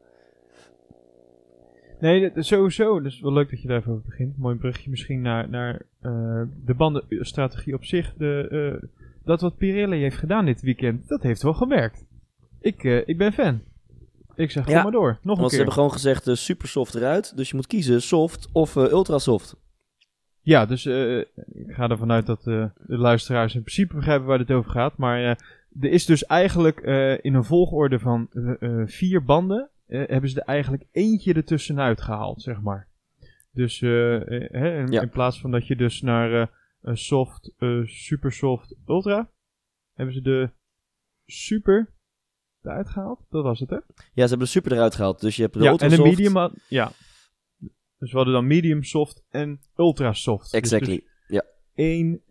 [2.00, 3.02] Nee, sowieso.
[3.02, 4.38] Dus wel leuk dat je daarover begint.
[4.38, 8.14] Mooi brugje misschien naar, naar uh, de bandenstrategie op zich.
[8.18, 8.48] De,
[8.82, 8.90] uh,
[9.24, 12.06] dat wat Pirelli heeft gedaan dit weekend, dat heeft wel gewerkt.
[12.62, 13.62] Ik, uh, ik ben fan.
[14.36, 15.10] Ik zeg, ja, maar door.
[15.10, 15.50] Nog een want keer.
[15.50, 17.38] ze hebben gewoon gezegd, super soft eruit.
[17.38, 19.56] Dus je moet kiezen, soft of ultra soft.
[20.42, 24.72] Ja, dus ik ga ervan uit dat de luisteraars in principe begrijpen waar het over
[24.72, 24.98] gaat.
[24.98, 25.20] Maar
[25.80, 26.80] er is dus eigenlijk
[27.22, 28.30] in een volgorde van
[28.86, 32.88] vier banden uh, hebben ze er eigenlijk eentje ertussenuit gehaald, zeg maar.
[33.52, 33.90] Dus uh,
[34.52, 35.02] hè, in, ja.
[35.02, 37.52] in, plaats van dat je dus naar soft,
[37.84, 39.32] super soft, ultra,
[39.94, 40.50] hebben ze de
[41.26, 41.94] super
[42.62, 43.26] eruit gehaald.
[43.30, 43.76] Dat was het, hè?
[43.76, 45.22] Ja, ze hebben de super eruit gehaald.
[45.22, 46.10] Dus je hebt de ja, ultra en de soft.
[46.10, 46.92] medium, ja.
[47.98, 50.54] Dus we hadden dan medium soft en ultra soft.
[50.54, 51.44] Exactly, dus, dus ja.
[51.74, 52.22] Eén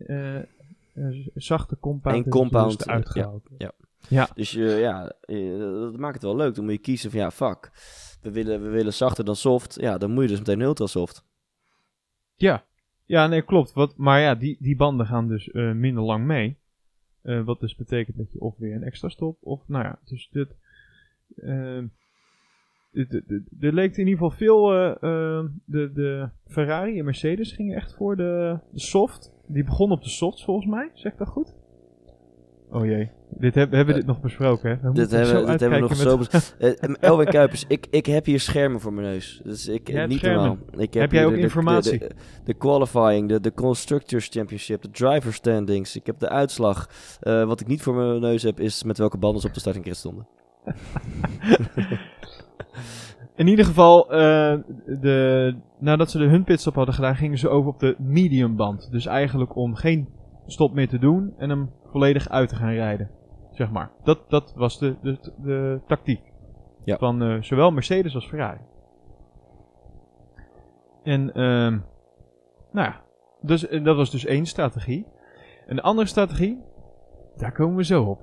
[1.33, 2.25] zachte compound.
[2.25, 3.47] Eén compound dus eruit gehaald.
[3.49, 3.55] ja.
[3.57, 3.86] Ja.
[4.35, 5.15] Dus uh, ja,
[5.57, 6.55] dat maakt het wel leuk.
[6.55, 7.71] Dan moet je kiezen van ja, fuck.
[8.21, 9.77] We willen, we willen zachter dan soft.
[9.79, 11.25] Ja, dan moet je dus meteen ultra soft.
[12.35, 12.65] Ja,
[13.05, 13.73] ja nee, klopt.
[13.73, 16.57] Wat, maar ja, die, die banden gaan dus uh, minder lang mee.
[17.23, 20.29] Uh, wat dus betekent dat je of weer een extra stop, of nou ja, dus
[20.31, 20.55] dit...
[23.59, 24.67] Er leek in ieder geval veel...
[25.65, 29.33] de, de Ferrari en Mercedes gingen echt voor de, de soft.
[29.47, 31.55] Die begon op de soft volgens mij, zeg ik dat goed?
[32.71, 33.09] Oh jee.
[33.29, 34.75] Dit heb, hebben we dit nog besproken, hè?
[34.81, 36.89] We dit hebben, dit hebben we nog zo besproken.
[36.89, 39.41] uh, Elwin Kuipers, ik, ik heb hier schermen voor mijn neus.
[39.43, 40.57] Dus ik, niet normaal.
[40.71, 41.99] Ik heb, heb jij ook de, informatie?
[41.99, 45.95] De, de, de, qualifying, de, de Constructors Championship, de driver standings.
[45.95, 46.89] Ik heb de uitslag.
[47.21, 49.59] Uh, wat ik niet voor mijn neus heb, is met welke banden ze op de
[49.59, 50.27] starting grid stonden.
[53.35, 54.17] In ieder geval, uh,
[54.85, 58.91] de, nadat ze de hun pitstop hadden gedaan, gingen ze over op de medium band.
[58.91, 60.07] Dus eigenlijk om geen
[60.47, 63.09] stop meer te doen en hem volledig uit te gaan rijden.
[63.51, 63.91] Zeg maar.
[64.03, 66.21] Dat, dat was de, de, de tactiek.
[66.83, 66.97] Ja.
[66.97, 68.59] Van uh, zowel Mercedes als Ferrari.
[71.03, 71.79] En, uh,
[72.71, 73.01] nou ja.
[73.41, 75.05] Dus, dat was dus één strategie.
[75.67, 76.63] En de andere strategie,
[77.37, 78.19] daar komen we zo op.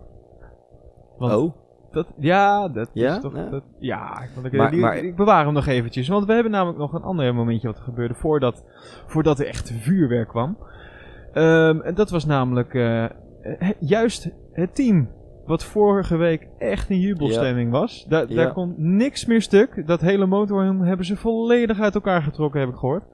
[1.18, 1.54] Want oh.
[1.90, 3.14] Dat, ja, dat ja?
[3.14, 3.36] is toch...
[3.36, 6.08] Ja, dat, ja ik, ik, Maar- die- maar- ik bewaar hem nog eventjes.
[6.08, 8.64] Want we hebben namelijk nog een ander momentje wat er gebeurde voordat,
[9.06, 10.58] voordat er echt vuurwerk kwam.
[11.32, 13.10] Ehm, en dat was namelijk eh, eh,
[13.80, 15.10] juist het team
[15.46, 18.06] wat vorige week echt in jubelstemming was.
[18.08, 18.24] Da.
[18.24, 19.86] Daar komt niks meer stuk.
[19.86, 23.04] Dat hele motorhome hebben ze volledig uit elkaar getrokken, heb ik gehoord.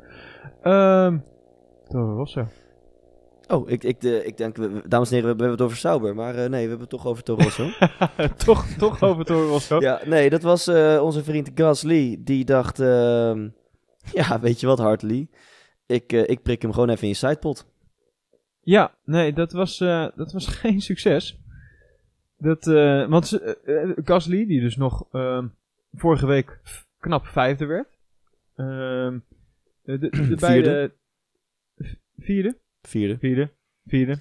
[0.62, 1.18] Ehm
[1.90, 2.46] Toro Rosso.
[3.48, 4.56] Oh, ik, ik, de, ik denk,
[4.90, 6.14] dames en heren, we hebben het over Sauber.
[6.14, 7.68] Maar eh, nee, we hebben het toch over Toro Rosso.
[8.44, 9.80] toch, toch over Toro Rosso.
[9.80, 12.16] Ja, nee, dat was eh, onze vriend Gasly.
[12.20, 13.48] Die dacht, ehm,
[14.12, 15.28] ja, weet je wat, Hartley?
[15.86, 17.66] Ik, eh, ik prik hem gewoon even in je sidepot.
[18.62, 21.38] Ja, nee, dat was, eh, dat was geen succes.
[22.38, 25.46] Dat, eh, want eh, Gasly, die dus nog ehm,
[25.94, 26.60] vorige week
[26.98, 27.88] knap vijfde werd.
[28.56, 29.18] Ehm,
[29.82, 30.92] de, de, beide...
[32.18, 32.56] Vierde?
[32.82, 33.18] Vierde.
[33.18, 33.50] Vierde.
[33.86, 34.18] Vierde.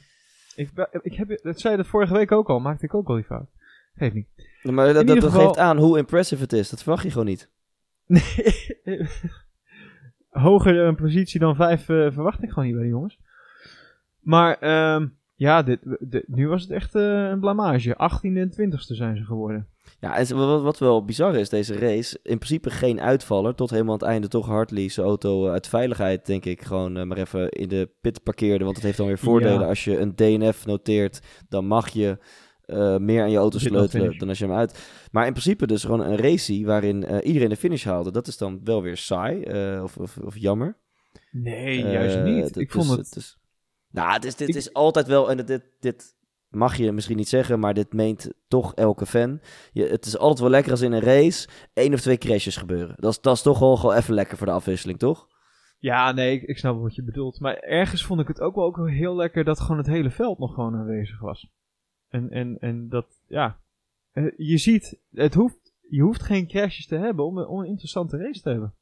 [0.55, 0.69] Ik,
[1.01, 3.49] ik heb, dat zei dat vorige week ook al, maakte ik ook al die fout.
[3.95, 4.27] Geeft niet.
[4.63, 6.69] Maar dat, geval- geeft aan hoe impressive het is.
[6.69, 7.49] Dat verwacht je gewoon niet.
[8.05, 8.23] Nee.
[10.29, 13.19] Hoger een positie dan vijf verwacht ik gewoon niet bij de jongens.
[14.29, 17.93] Maar ehm, ja, dit, dit- nu was het echt eh, een blamage.
[17.93, 19.67] 18e en 20ste zijn ze geworden.
[19.99, 22.19] Ja, en wat, wat wel bizar is, deze race.
[22.23, 23.55] In principe geen uitvaller.
[23.55, 26.97] Tot helemaal aan het einde toch Hartley zijn auto eh, uit veiligheid, denk ik, gewoon
[26.97, 28.63] eh, maar even in de pit parkeerde.
[28.63, 29.59] Want het heeft dan weer voordelen.
[29.59, 29.67] Ja.
[29.67, 32.17] Als je een DNF noteert, dan mag je
[32.99, 34.89] meer aan je auto sleutelen dan als je hem uit...
[35.11, 38.11] Maar in principe dus gewoon een race waarin iedereen de finish haalde.
[38.11, 39.43] Dat is dan wel weer saai
[39.81, 40.77] of, of, of jammer.
[41.31, 42.57] Nee, juist niet.
[42.57, 43.15] ik is- vond het...
[43.15, 43.38] is,
[43.91, 46.15] nou, het is, dit Ik- is altijd wel, en dit, dit, dit
[46.49, 49.41] mag je misschien niet zeggen, maar dit meent toch elke fan.
[49.71, 52.95] Je, het is altijd wel lekker als in een race één of twee crashes gebeuren.
[52.99, 55.27] Dat is, dat is toch wel gewoon even lekker voor de afwisseling, toch?
[55.79, 57.39] Ja, nee, ik, ik snap wat je bedoelt.
[57.39, 60.39] Maar ergens vond ik het ook wel, ook heel lekker dat gewoon het hele veld
[60.39, 61.49] nog gewoon aanwezig was.
[62.09, 63.59] En, en, en dat, ja...
[64.11, 68.41] eh, Je ziet, het hoeft, je hoeft geen crashes te hebben om een interessante race
[68.41, 68.73] te hebben.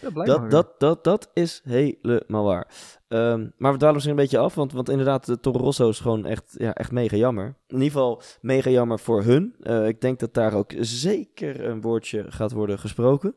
[0.00, 2.68] Ja, Dat, dat, dat, dat is helemaal waar.
[3.08, 6.00] Ehm, maar we dwalen misschien een beetje af, want, want inderdaad, de Toro Rosso is
[6.00, 7.46] gewoon echt, ja, echt mega jammer.
[7.46, 9.54] In ieder geval mega jammer voor hun.
[9.60, 13.34] Eh, ik denk dat daar ook zeker een woordje gaat worden gesproken.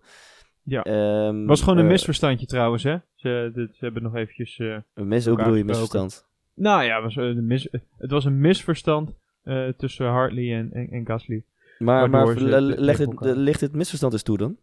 [0.64, 0.84] Ja.
[0.84, 2.98] Ehm, Het was gewoon een eh, misverstandje trouwens, hè?
[3.16, 4.58] Ze, dit- ze hebben nog eventjes...
[4.58, 6.26] eh, Een mis, hoe bedoel je misverstand?
[6.54, 9.12] Nou ja, het was, een mis, het was een misverstand
[9.78, 11.44] tussen Hartley en, en, en Gasly.
[11.80, 14.58] Maar, maar tegen het, ligt dit misverstand eens toe dan?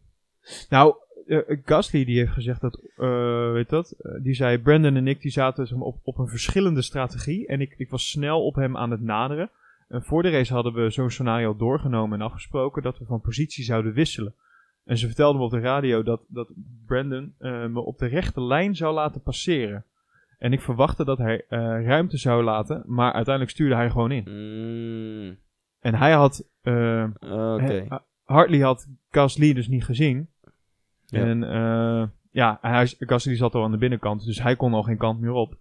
[0.69, 0.95] Nou,
[1.33, 5.21] eh, Gasly die heeft gezegd dat, eh, weet dat, eh, die zei Brandon en ik
[5.21, 8.91] die zaten op, op een verschillende strategie en ik, ik was snel op hem aan
[8.91, 9.51] het naderen.
[9.89, 13.65] En voor de race hadden we zo'n scenario doorgenomen en afgesproken dat we van positie
[13.65, 14.35] zouden wisselen.
[14.85, 16.53] En ze vertelde me op de radio dat, dat
[16.87, 19.85] Brandon eh, me op de rechte lijn zou laten passeren.
[20.39, 24.25] En ik verwachtte dat hij eh, ruimte zou laten, maar uiteindelijk stuurde hij gewoon in.
[24.25, 25.39] Mm,
[25.81, 28.03] En hij had, eh, Oké.
[28.25, 30.29] Hartley had Gasly dus niet gezien.
[31.13, 31.25] Ja.
[31.27, 34.97] En eh, ja, hij, Gasly zat al aan de binnenkant, dus hij kon al geen
[34.99, 35.59] kant meer op.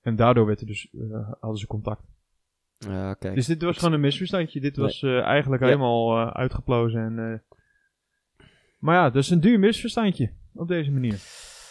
[0.00, 2.02] En daardoor werd er dus, eh, hadden ze contact.
[3.34, 4.60] Dus dit was gewoon een misverstandje.
[4.60, 4.84] Dit Nee.
[4.86, 5.68] was eh, eigenlijk Ja.
[5.68, 7.00] helemaal uitgeplozen.
[7.00, 7.42] En,
[8.78, 11.20] maar ja, dus een duur misverstandje op deze manier.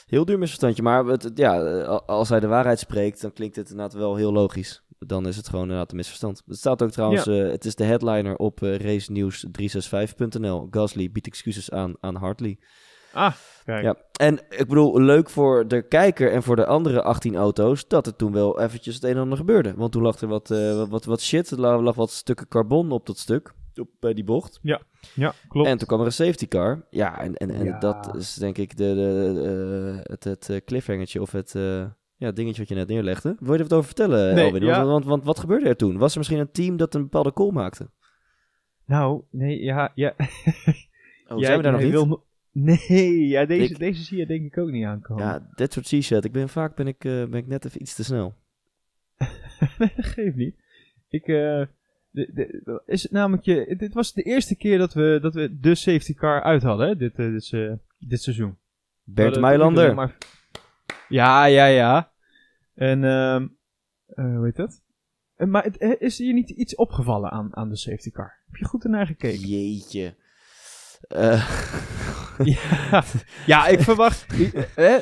[0.06, 1.60] Heel duur misverstandje, maar het, ja,
[1.96, 4.84] als hij de waarheid spreekt, dan klinkt het inderdaad wel heel logisch.
[5.00, 6.42] Dan is het gewoon inderdaad een misverstand.
[6.46, 10.68] Het staat ook trouwens, het is de headliner op eh racenews365.nl.
[10.72, 12.60] Gasly biedt excuses aan aan Hartley.
[13.14, 13.34] Ah,
[13.66, 13.84] kijk.
[13.84, 18.08] Ja, en ik bedoel, leuk voor de kijker en voor de andere 18 auto's dat
[18.08, 19.74] er toen wel eventjes het een en ander gebeurde.
[19.76, 22.48] Want toen lag er wat, eh, wat- wat, wat shit, er lag, lag wat stukken
[22.48, 24.60] carbon op dat stuk, op, bij die bocht.
[24.62, 24.82] Ja,
[25.50, 25.68] klopt.
[25.68, 26.86] En toen kwam er een safety car.
[26.90, 27.80] Ja, en, en, en Ja.
[27.80, 29.42] dat is denk ik de, de,
[30.04, 33.36] eh, het, het eh, cliffhangertje of het eh, ja, dingetje wat je net neerlegde.
[33.40, 34.64] Wil je er wat over vertellen, Nee, Elwin?
[34.66, 34.78] ja.
[34.78, 35.98] Want, want, want wat gebeurde er toen?
[35.98, 37.90] Was er misschien een team dat een bepaalde call maakte?
[38.86, 40.14] Nou, nee, ja, ja.
[40.18, 41.92] Oh, Jij- zijn we daar nog niet?
[41.92, 42.26] wil
[42.70, 45.24] Nee, ja, deze, Ik- deze zie je denk ik ook niet aankomen.
[45.24, 46.26] Ja, dat soort t-shirt.
[46.26, 48.34] Ik ben vaak ben ik, eh, ben ik net even iets te snel.
[49.80, 50.56] nee, dat geeft niet.
[51.10, 51.66] Ik, eh,
[52.10, 55.60] de, de, is het namelijk je, dit was de eerste keer dat we, dat we
[55.60, 58.58] de safety car uit hadden, hè, dit, eh, dit, dit seizoen.
[59.04, 59.96] Bert Meilander.
[59.96, 60.18] maar-
[61.10, 62.12] Ja, ja, ja.
[62.76, 63.48] En, ehm
[64.08, 64.82] eh, hoe heet dat?
[65.38, 68.40] Maar het, is je niet iets opgevallen aan, aan de safety car?
[68.46, 69.48] Heb je goed ernaar gekeken?
[69.48, 70.16] Jeetje.
[71.08, 71.50] Eh,
[72.44, 73.04] Ja,
[73.46, 74.26] ja ik verwacht.
[74.76, 74.96] eh,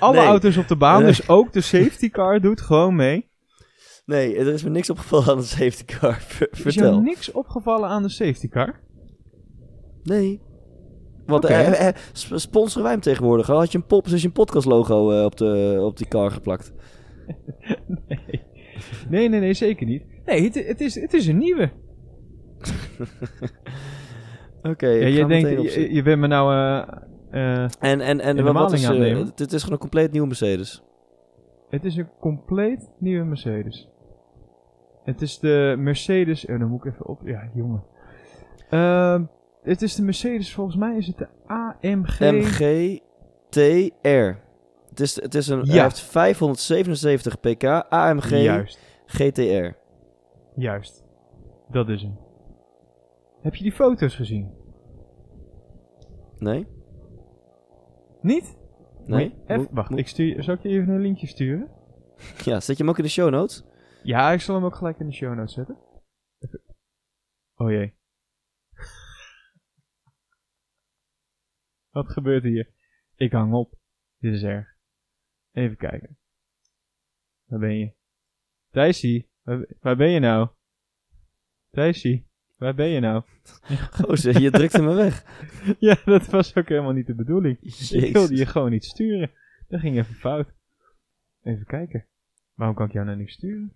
[0.00, 0.26] alle Nee.
[0.26, 1.06] auto's op de baan, Nee.
[1.08, 3.30] dus ook de safety car doet gewoon mee.
[4.06, 6.20] nee, er is me niks opgevallen aan de safety car.
[6.20, 7.00] Ver- Is Vertel.
[7.00, 8.80] niks opgevallen aan de safety car?
[10.02, 10.40] Nee.
[11.26, 11.52] Want Oké.
[11.54, 13.46] eh, eh, sp- sponsoren wij hem tegenwoordig?
[13.46, 16.30] Had je een, pop, dus je een podcast logo eh, op, de, op die car
[16.30, 16.72] geplakt?
[18.08, 18.46] Nee.
[19.08, 20.02] nee, nee, nee, zeker niet.
[20.24, 21.70] Nee, het, het, is, het is een nieuwe.
[24.68, 26.52] Oké, Ja, ik je, denkt, je, bent me nou...
[26.52, 29.30] eh, eh, En, en, en wat, is, nemen?
[29.34, 30.82] dit is gewoon een compleet nieuwe Mercedes.
[31.70, 33.88] het is een compleet nieuwe Mercedes.
[35.04, 36.46] Het is de Mercedes...
[36.46, 37.20] Oh, dan moet ik even op...
[37.24, 37.82] Ja, jongen.
[38.70, 39.24] Ehm,
[39.62, 42.18] het is de Mercedes, volgens mij is het de AMG...
[42.20, 42.98] MG
[43.48, 44.46] TR.
[44.88, 45.72] Het is, het is een, Ja.
[45.72, 49.68] hij heeft 577 pk AMG Juist, GTR.
[50.54, 51.04] juist.
[51.70, 52.18] Dat is hem.
[53.42, 54.50] Heb je die foto's gezien?
[56.40, 56.66] Nee?
[58.20, 58.58] Niet?
[59.06, 59.30] Nee?
[59.42, 61.70] Even, Moet- wacht, moet- ik stuur, zal ik je even een linkje sturen?
[62.44, 63.64] Ja, zet je hem ook in de show notes?
[64.02, 65.78] Ja, ik zal hem ook gelijk in de show notes zetten.
[66.38, 66.62] Even.
[67.54, 67.96] Oh jee.
[71.90, 72.72] Wat gebeurt hier?
[73.16, 73.78] Ik hang op.
[74.18, 74.76] Dit is erg.
[75.52, 76.18] Even kijken.
[77.44, 77.94] Waar ben je?
[78.70, 80.48] Thijsie, waar, waar ben je nou?
[81.70, 82.27] Thijsie,
[82.58, 83.22] waar ben je nou?
[83.96, 85.24] Gozer, je drukte me weg.
[85.78, 87.58] ja, dat was ook helemaal niet de bedoeling.
[87.90, 89.30] Ik wilde je gewoon niet sturen.
[89.68, 90.52] Dat ging even fout.
[91.42, 92.06] Even kijken.
[92.54, 93.72] Waarom kan ik jou nou niet sturen?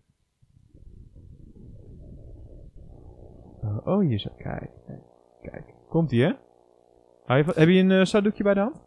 [3.60, 4.30] Oh, oh hier zo.
[4.36, 5.02] Kijk, kijk,
[5.42, 5.74] kijk.
[5.88, 6.32] Komt ie, hè?
[7.24, 8.82] Heb je een uh, zakdoekje bij de hand?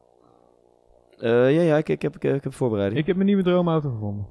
[1.17, 2.99] Eh, ja, ja, ik, ik, heb, ik, ik heb voorbereiding.
[3.01, 4.27] Ik heb mijn nieuwe droomauto gevonden.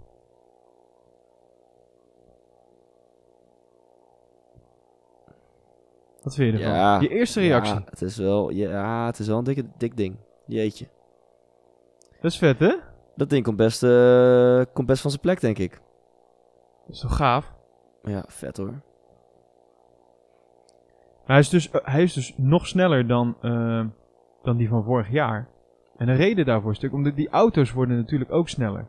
[6.25, 6.75] Wat vind je ervan?
[6.77, 7.75] Ja, je eerste reactie.
[7.75, 10.17] Ja, het is wel, ja, het is wel een dikke, dik ding.
[10.47, 10.87] Jeetje.
[12.21, 12.75] Dat is vet, hè?
[13.17, 15.71] Dat ding komt best, eh, komt best van zijn plek, denk ik.
[16.87, 17.53] Dat is toch gaaf?
[18.03, 18.83] Ja, vet hoor.
[21.25, 23.85] Hij is dus, eh, hij is dus nog sneller dan, eh,
[24.43, 25.49] dan die van vorig jaar.
[25.97, 28.87] En de reden daarvoor is natuurlijk, omdat die auto's worden natuurlijk ook sneller.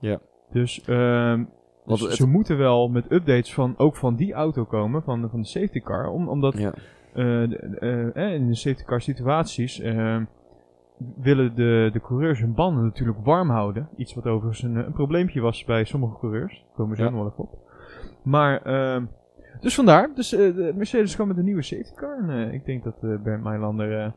[0.00, 0.18] Ja.
[0.50, 1.44] Dus, ehm,
[1.88, 5.28] dus het- ze moeten wel met updates van, ook van die auto komen, van, de-
[5.28, 6.08] van de safety car.
[6.10, 6.72] Om, omdat Ja.
[7.14, 9.78] eh, de- eh, eh, in de safety car situaties,
[11.20, 13.88] willen de, de coureurs hun banden natuurlijk warm houden.
[13.96, 16.54] Iets wat overigens een, een probleempje was bij sommige coureurs.
[16.66, 17.10] Daar komen zo Ja.
[17.10, 17.58] nog wel even op.
[18.22, 19.04] Maar, ehm,
[19.60, 20.10] dus vandaar.
[20.14, 22.28] Dus de Mercedes kwam met een nieuwe safety car.
[22.28, 24.14] En ik denk dat Bernd Meilander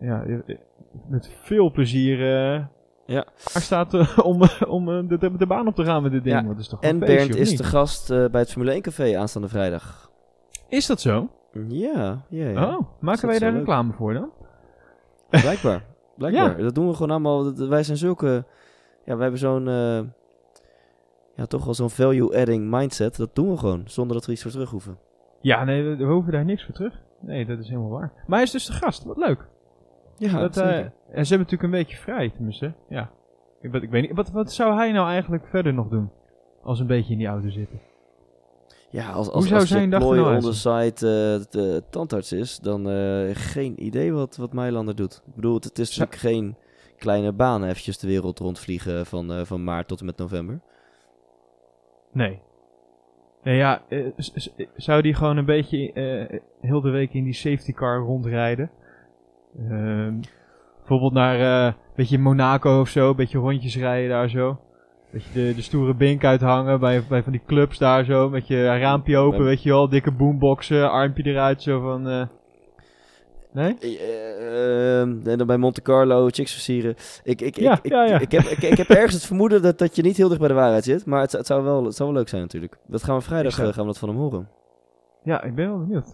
[0.00, 0.24] ja,
[1.08, 2.18] met veel plezier
[3.06, 3.24] Ja.
[3.52, 6.24] daar staat eh, om, om eh, de, de, de baan op te gaan met dit
[6.24, 6.40] ding.
[6.42, 6.48] Ja.
[6.48, 9.18] Het is toch En feestje, Bernd is de gast eh, bij het Formule 1 café
[9.18, 10.10] aanstaande vrijdag.
[10.68, 11.28] Is dat zo?
[11.68, 12.76] Ja, ja, ja.
[12.76, 13.58] Oh, maken dat wij daar leuk?
[13.58, 14.30] reclame voor dan?
[15.30, 15.84] Blijkbaar.
[16.16, 16.56] Blijkbaar.
[16.62, 17.44] Dat doen we gewoon allemaal.
[17.54, 18.44] dat- Wij zijn zulke.
[19.04, 19.64] Ja, wij hebben zo'n.
[21.36, 23.16] ja, toch wel zo'n value-adding mindset.
[23.16, 23.82] Dat doen we gewoon.
[23.86, 24.98] Zonder dat we iets voor terug hoeven.
[25.40, 26.94] Ja, nee, we, we hoeven daar niks voor terug.
[27.20, 28.12] Nee, dat is helemaal waar.
[28.26, 29.04] Maar hij is dus de gast.
[29.04, 29.46] Wat leuk.
[30.16, 30.90] Ja, dat, eh, en
[31.26, 32.72] ze hebben natuurlijk een beetje vrij, tenminste.
[32.88, 33.10] Ja.
[33.60, 34.12] Ik, weet- ik weet niet.
[34.16, 36.10] Wat, wat zou hij nou eigenlijk verder nog doen?
[36.62, 37.80] Als een beetje in die auto zitten.
[38.90, 40.36] ja, als, als, zou als zijn Jack dag er Ploy nou
[40.94, 45.22] eh, de tandarts is, dan eh, geen idee wat, wat Meilander doet.
[45.26, 46.56] Ik bedoel, het, is natuurlijk geen
[46.98, 50.60] kleine baan eventjes de wereld rondvliegen van, eh, van maart tot en met november.
[52.12, 52.40] Nee.
[53.42, 53.82] Nee, ja.
[53.88, 54.06] eh,
[54.76, 58.70] zou die gewoon een beetje eh, heel de week in die safety car rondrijden?
[59.58, 60.14] Ehm,
[60.78, 63.10] bijvoorbeeld naar eh, een beetje Monaco of zo.
[63.10, 64.60] Een beetje rondjes rijden daar zo.
[65.12, 68.28] Beetje de, de stoere bink uithangen bij, bij van die clubs daar zo.
[68.28, 69.88] Met je raampje open, weet je wel.
[69.88, 72.08] Dikke boomboxen, armpje eruit zo van...
[72.08, 72.22] eh,
[73.52, 73.76] Nee?
[75.24, 76.94] En dan bij Monte Carlo, chicks versieren.
[77.24, 78.14] Ik, ik, Ja, ik, ja, ja.
[78.14, 80.40] Ik, ik, heb, ik, ik heb ergens het vermoeden dat, dat je niet heel dicht
[80.40, 81.06] bij de waarheid zit.
[81.06, 82.78] Maar het, het, zou, wel, het zou wel leuk zijn natuurlijk.
[82.86, 84.48] Dat gaan we vrijdag gaan we dat van hem horen.
[85.24, 86.12] Ja, ik ben wel benieuwd.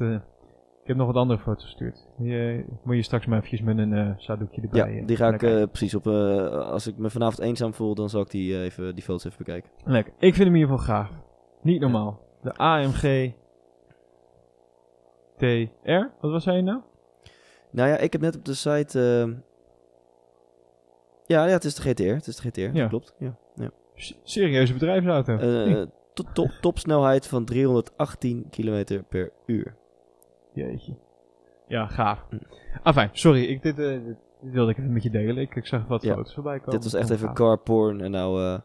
[0.88, 2.06] Ik heb nog wat andere foto's gestuurd.
[2.18, 4.98] Die moet je straks maar eventjes met een eh zadoekje Ja, erbij.
[5.00, 6.06] eh, die ga ik eh, precies op.
[6.06, 9.70] als ik me vanavond eenzaam voel, dan zal ik die, even, die foto's even bekijken.
[9.84, 10.12] Lekker.
[10.18, 11.10] Ik vind hem in ieder geval gaaf.
[11.62, 12.20] Niet normaal.
[12.42, 13.32] De AMG
[15.36, 16.10] TR.
[16.20, 16.80] Wat was hij nou?
[17.70, 19.00] Nou ja, ik heb net op de site.
[19.00, 19.34] ehm,
[21.26, 22.02] ja, ja, het is de GTR.
[22.02, 22.60] Het is de GTR.
[22.60, 22.72] Ja.
[22.72, 23.14] Dat klopt.
[23.18, 23.36] Ja.
[23.54, 23.70] ja.
[24.22, 25.36] Serieuze bedrijfsauto.
[25.36, 25.82] Eh,
[26.14, 29.76] to- to- topsnelheid van 318 km per uur.
[30.58, 30.94] Jeetje.
[31.68, 32.24] Ja, gaaf.
[32.82, 33.44] Afijn, sorry.
[33.44, 35.36] Ik, dit, eh, dit, wilde ik even met je delen.
[35.36, 36.14] Ik, ik zag wat Ja.
[36.14, 36.70] foto's voorbij komen.
[36.80, 38.00] Dit was echt even car porn.
[38.00, 38.42] En nou.
[38.44, 38.58] eh,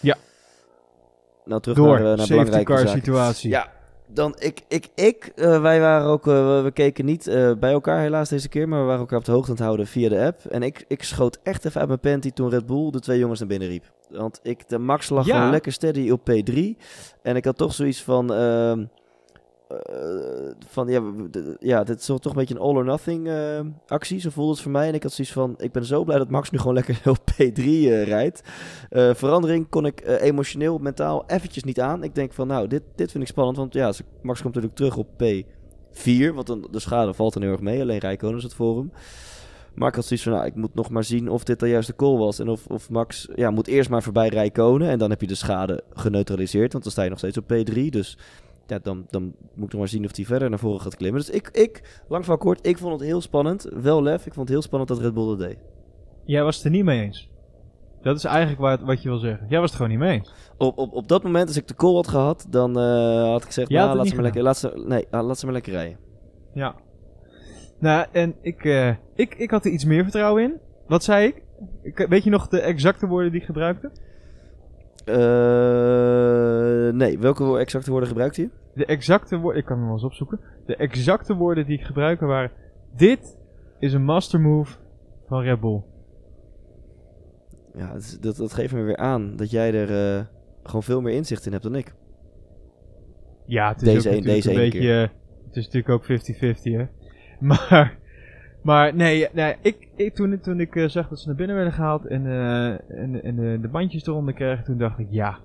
[0.00, 0.16] Ja.
[1.44, 1.86] Nou terug Door.
[1.86, 2.98] naar, eh, naar Safety belangrijke car zaken.
[2.98, 3.50] situatie.
[3.50, 3.72] Ja,
[4.08, 7.24] dan ik, ik, ik wij waren ook, we keken niet
[7.60, 9.86] bij elkaar helaas deze keer, maar we waren elkaar op de hoogte aan het houden
[9.86, 10.44] via de app.
[10.44, 13.38] En ik, ik schoot echt even uit mijn panty toen Red Bull de twee jongens
[13.38, 13.84] naar binnen riep.
[14.10, 15.34] Want ik, de Max lag Ja.
[15.36, 16.76] gewoon lekker steady op P3.
[17.22, 18.32] En ik had toch zoiets van,
[19.68, 19.76] eh,
[20.66, 21.00] van ja,
[21.30, 24.52] de- ja, dit is toch een beetje een all or nothing eh, actie, zo voelde
[24.52, 24.88] het voor mij.
[24.88, 27.18] En ik had zoiets van, ik ben zo blij dat Max nu gewoon lekker op
[27.32, 28.40] P3 eh, rijdt.
[28.90, 32.02] Verandering kon ik emotioneel, mentaal eventjes niet aan.
[32.02, 33.56] Ik denk van, nou, dit, dit vind ik spannend.
[33.56, 36.34] Want ja, Max komt natuurlijk terug op P4.
[36.34, 37.80] Want dan, de schade valt dan heel erg mee.
[37.80, 38.92] Alleen Rijkonen zat voor hem.
[39.74, 41.96] Maar ik had zoiets van, nou, ik moet nog maar zien of dit de juiste
[41.96, 42.38] call was.
[42.38, 44.88] En of, of Max, ja, moet eerst maar voorbij Rijkonen.
[44.88, 46.72] En dan heb je de schade geneutraliseerd.
[46.72, 47.88] Want dan sta je nog steeds op P3.
[47.90, 48.18] Dus
[48.66, 49.22] ja, dan, dan
[49.54, 51.20] moet ik nog maar zien of hij verder naar voren gaat klimmen.
[51.20, 53.68] Dus ik, ik lang van kort, ik vond het heel spannend.
[53.72, 55.58] Wel lef, ik vond het heel spannend dat Red Bull dat deed.
[56.24, 57.30] Jij was het er niet mee eens.
[58.02, 59.46] Dat is eigenlijk waar, wat je wil zeggen.
[59.48, 60.34] Jij was het gewoon niet mee eens.
[60.56, 63.46] Op, op, op dat moment, als ik de call had gehad, dan eh, had ik
[63.46, 65.72] gezegd, had nou, laat ze, maar lekker, laat, ze, nee, ah, laat ze maar lekker
[65.72, 65.98] rijden.
[66.54, 66.74] Ja.
[67.78, 70.60] Nou, en ik, eh, ik, ik had er iets meer vertrouwen in.
[70.86, 71.42] Wat zei ik?
[71.82, 72.06] ik?
[72.08, 73.90] Weet je nog de exacte woorden die ik gebruikte?
[75.06, 78.50] Eh, nee, welke exacte woorden gebruikt hij?
[78.74, 80.40] De exacte woorden, ik kan hem wel eens opzoeken.
[80.66, 82.50] De exacte woorden die ik gebruikte waren:
[82.96, 83.38] Dit
[83.78, 84.76] is een master move
[85.28, 85.82] van Red Bull.
[87.74, 90.24] Ja, dat, is- dat, dat geeft me weer aan dat jij er eh,
[90.62, 91.94] gewoon veel meer inzicht in hebt dan ik.
[93.46, 94.92] Ja, het is Deze ook een- deze een beetje.
[95.02, 95.08] eh,
[95.46, 96.86] Het is natuurlijk ook 50-50, hè.
[97.48, 97.98] Maar,
[98.66, 101.74] maar nee, nee ik, ik, toen, toen ik eh, zag dat ze naar binnen werden
[101.74, 105.38] gehaald en, eh, en, en eh, de bandjes eronder kregen, toen dacht ik: Ja,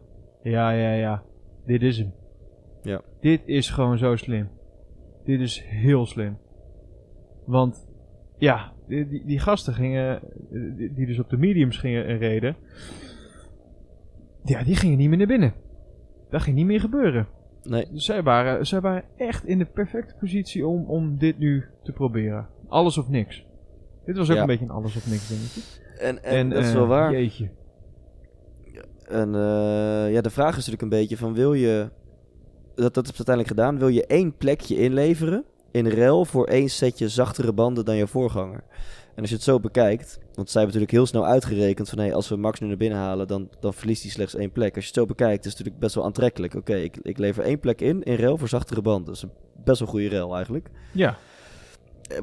[0.44, 1.24] ja, ja, ja,
[1.66, 2.14] dit is hem.
[2.82, 3.02] Ja.
[3.20, 4.50] Dit is gewoon zo slim.
[5.26, 6.38] Dit is heel slim.
[7.46, 7.88] Want,
[8.38, 10.22] ja, die, die, die gasten gingen,
[10.78, 12.56] die, die dus op de mediums gingen en reden,
[14.44, 15.54] ja, die gingen niet meer naar binnen.
[16.30, 17.28] Dat ging niet meer gebeuren.
[17.64, 21.66] Nee, Dus zij waren, zij waren echt in de perfecte positie om, om dit nu
[21.84, 22.48] te proberen.
[22.72, 23.46] Alles of niks.
[24.06, 24.42] Dit was ook Ja.
[24.42, 25.62] een beetje een alles of niks dingetje.
[25.98, 27.12] en, en, dat is eh, wel waar.
[27.12, 27.50] Jeetje.
[29.08, 31.89] En eh, ja, de vraag is natuurlijk een beetje van wil je,
[32.76, 37.10] dat, dat is uiteindelijk gedaan, wil je één plekje inleveren in ruil voor één setje
[37.10, 38.64] zachtere banden dan je voorganger?
[39.16, 42.14] En als je het zo bekijkt, want zij hebben natuurlijk heel snel uitgerekend van hey,
[42.14, 44.76] als we Max nu naar binnen halen, dan, dan verliest hij slechts één plek.
[44.76, 46.54] Als je het zo bekijkt, is het natuurlijk best wel aantrekkelijk.
[46.56, 49.06] Oké, ik, ik lever één plek in, in ruil voor zachtere banden.
[49.06, 49.32] Dat is een
[49.64, 50.70] best wel goede ruil eigenlijk.
[50.91, 51.18] Ja.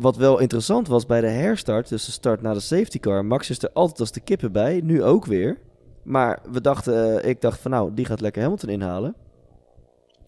[0.00, 3.24] Wat wel interessant was bij de herstart, dus de start na de safety car.
[3.24, 5.58] Max is er altijd als de kippen bij, nu ook weer.
[6.02, 9.14] Maar we dachten, eh, ik dacht van nou, die gaat lekker Hamilton inhalen.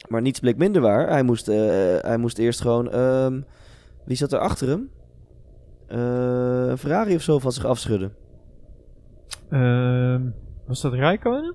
[0.08, 1.08] Maar niets bleek minder waar.
[1.08, 1.56] Hij moest, eh,
[2.00, 2.90] hij moest eerst gewoon...
[2.90, 3.40] ehm,
[4.04, 4.90] wie zat er achter hem?
[5.86, 8.14] Eh, een Ferrari of zo van zich afschudden.
[9.50, 10.22] Ehm,
[10.66, 11.54] was dat Rijkonen?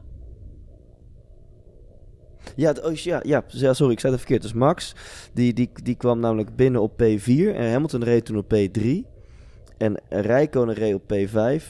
[2.55, 4.41] Ja, oh, ja, ja, sorry, ik zei het verkeerd.
[4.41, 4.95] Dus Max,
[5.33, 8.87] die, die, die kwam namelijk binnen op P4 en Hamilton reed toen op P3.
[9.77, 11.63] En Rijkonen reed op P5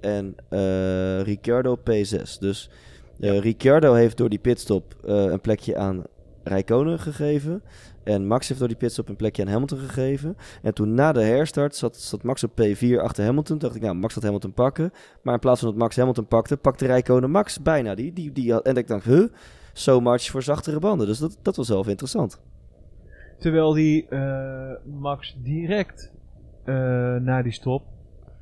[0.00, 2.38] en eh Ricciardo op P6.
[2.40, 2.70] Dus
[3.20, 6.04] eh, Ricciardo heeft door die pitstop eh, een plekje aan
[6.44, 7.62] Rijkonen gegeven.
[8.02, 10.36] En Max heeft door die pitstop een plekje aan Hamilton gegeven.
[10.62, 13.44] En toen na de herstart zat, zat Max op P4 achter Hamilton.
[13.44, 14.92] Toen dacht ik, nou, Max gaat Hamilton pakken.
[15.22, 17.94] Maar in plaats van dat Max Hamilton pakte, pakte Rijkonen Max bijna.
[17.94, 19.24] Die, die, die had, en ik dacht, huh?
[19.72, 21.06] So much voor zachtere banden.
[21.06, 22.40] Dus dat, dat was even interessant.
[23.38, 24.70] Terwijl die eh,
[25.00, 26.12] Max direct
[26.64, 26.74] eh,
[27.16, 27.82] na die stop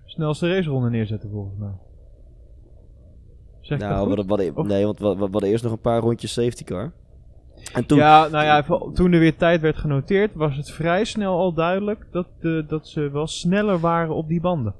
[0.04, 1.72] snelste raceronde neerzette volgens mij.
[3.60, 6.00] Zeg dat nou, we hadden- Of- nee, want we, we hadden eerst nog een paar
[6.00, 6.92] rondjes safety car.
[7.74, 8.62] En toen, Ja, nou ja,
[8.92, 12.88] toen er weer tijd werd genoteerd, was het vrij snel al duidelijk dat, de, dat
[12.88, 14.74] ze wel sneller waren op die banden.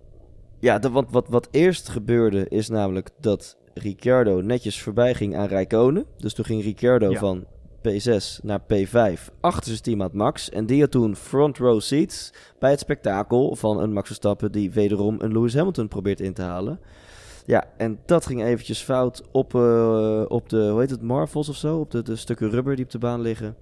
[0.58, 5.46] Ja, de, want wat, wat eerst gebeurde is namelijk dat Ricciardo netjes voorbij ging aan
[5.46, 6.04] Rijkonen.
[6.16, 7.18] Dus toen ging Ricciardo Ja.
[7.18, 7.44] van
[7.88, 10.50] P6 naar P5 achter zijn teammaat Max.
[10.50, 14.70] En die had toen front row seats bij het spektakel van een Max Verstappen die
[14.70, 16.80] wederom een Lewis Hamilton probeert in te halen.
[17.46, 21.56] Ja, en dat ging eventjes fout op, eh, op de, hoe heet het, Marvels of
[21.56, 21.78] zo?
[21.78, 23.56] Op de, de stukken rubber die op de baan liggen.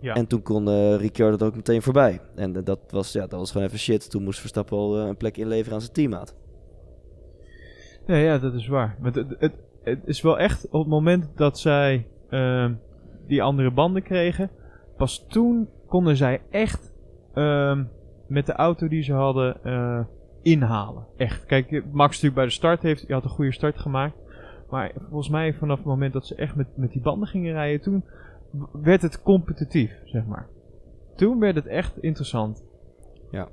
[0.00, 0.14] Ja.
[0.14, 2.20] En toen kon eh Ricciardo er ook meteen voorbij.
[2.34, 4.10] En eh, dat, was, ja, dat was gewoon even shit.
[4.10, 6.34] Toen moest Verstappen al een plek inleveren aan zijn teammaat.
[8.06, 8.96] Ja, ja, dat is waar.
[9.02, 12.74] Het, het, is wel echt op het moment dat zij ehm,
[13.26, 14.50] die andere banden kregen,
[14.96, 16.92] pas toen konden zij echt
[17.34, 17.84] ehm,
[18.26, 20.00] met de auto die ze hadden eh,
[20.42, 21.06] inhalen.
[21.16, 21.44] Echt.
[21.44, 24.16] Kijk, Max natuurlijk bij de start heeft, hij had een goede start gemaakt.
[24.70, 27.80] Maar volgens mij vanaf het moment dat ze echt met, met die banden gingen rijden,
[27.80, 28.04] toen
[28.72, 30.48] werd het competitief, zeg maar.
[31.16, 32.64] Toen werd het echt interessant.
[33.30, 33.48] Ja,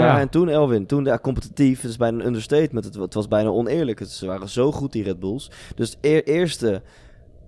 [0.00, 0.20] Ja.
[0.20, 2.84] en toen Elwin, toen ja, competitief, het is bijna een understatement.
[2.84, 3.98] Het, het was bijna oneerlijk.
[3.98, 5.50] Het, ze waren zo goed, die Red Bulls.
[5.74, 6.82] Dus het eer- eerste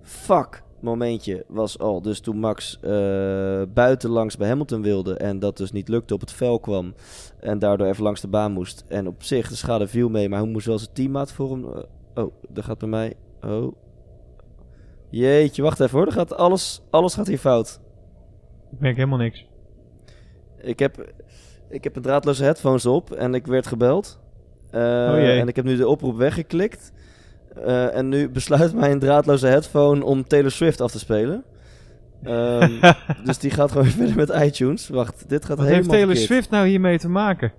[0.02, 2.02] fuck momentje was al.
[2.02, 6.20] Dus toen Max eh buiten langs bij Hamilton wilde en dat dus niet lukte, op
[6.20, 6.94] het vel kwam
[7.40, 8.84] en daardoor even langs de baan moest.
[8.88, 11.64] En op zich, de schade viel mee, maar hij moest wel zijn teammaat voor hem...
[11.64, 13.14] eh, oh, dat gaat bij mij...
[13.42, 13.72] Oh.
[15.10, 16.06] Jeetje, wacht even hoor.
[16.06, 17.80] Er gaat alles, alles gaat hier fout.
[18.72, 19.46] Ik merk helemaal niks.
[20.60, 21.12] Ik heb,
[21.74, 24.20] ik heb een draadloze headphones op en ik werd gebeld.
[24.70, 26.92] Eh, Oh en ik heb nu de oproep weggeklikt.
[27.64, 31.44] Eh, en nu besluit mijn draadloze headphone om Taylor Swift af te spelen.
[32.22, 32.92] Ehm,
[33.24, 34.88] dus die gaat gewoon verder met iTunes.
[34.88, 36.26] Wacht, dit gaat Wat heeft helemaal Taylor verkeerd.
[36.32, 37.52] Swift nou hiermee te maken?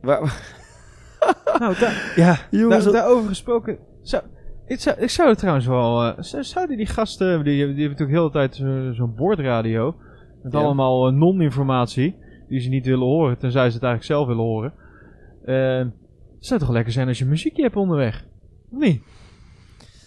[0.00, 0.52] Waar,
[1.58, 3.78] Nou, daar, ja, Jongens, daar, wat- daarover gesproken.
[4.02, 4.22] Zou,
[4.66, 6.14] ik, zou, ik zou het trouwens wel.
[6.18, 7.44] zou- zouden die gasten.
[7.44, 9.94] Die, die hebben natuurlijk heel de tijd zo- zo'n boordradio.
[10.42, 10.58] Met Ja.
[10.58, 12.16] allemaal non-informatie.
[12.54, 13.38] Die ze niet willen horen.
[13.38, 14.72] Tenzij ze het eigenlijk zelf willen horen.
[15.44, 15.78] Eh,
[16.36, 18.24] het zou toch lekker zijn als je muziekje hebt onderweg?
[18.70, 19.02] Of niet?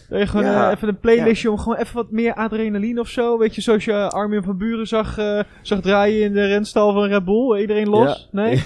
[0.09, 3.09] Dat je gewoon Ja, eh, even een playlistje om gewoon even wat meer adrenaline of
[3.09, 3.37] zo.
[3.37, 7.03] Weet je, zoals je Armin van Buren zag, eh, zag draaien in de renstal van
[7.03, 7.59] Red Bull.
[7.59, 8.29] Iedereen los?
[8.31, 8.41] Ja.
[8.41, 8.63] Nee?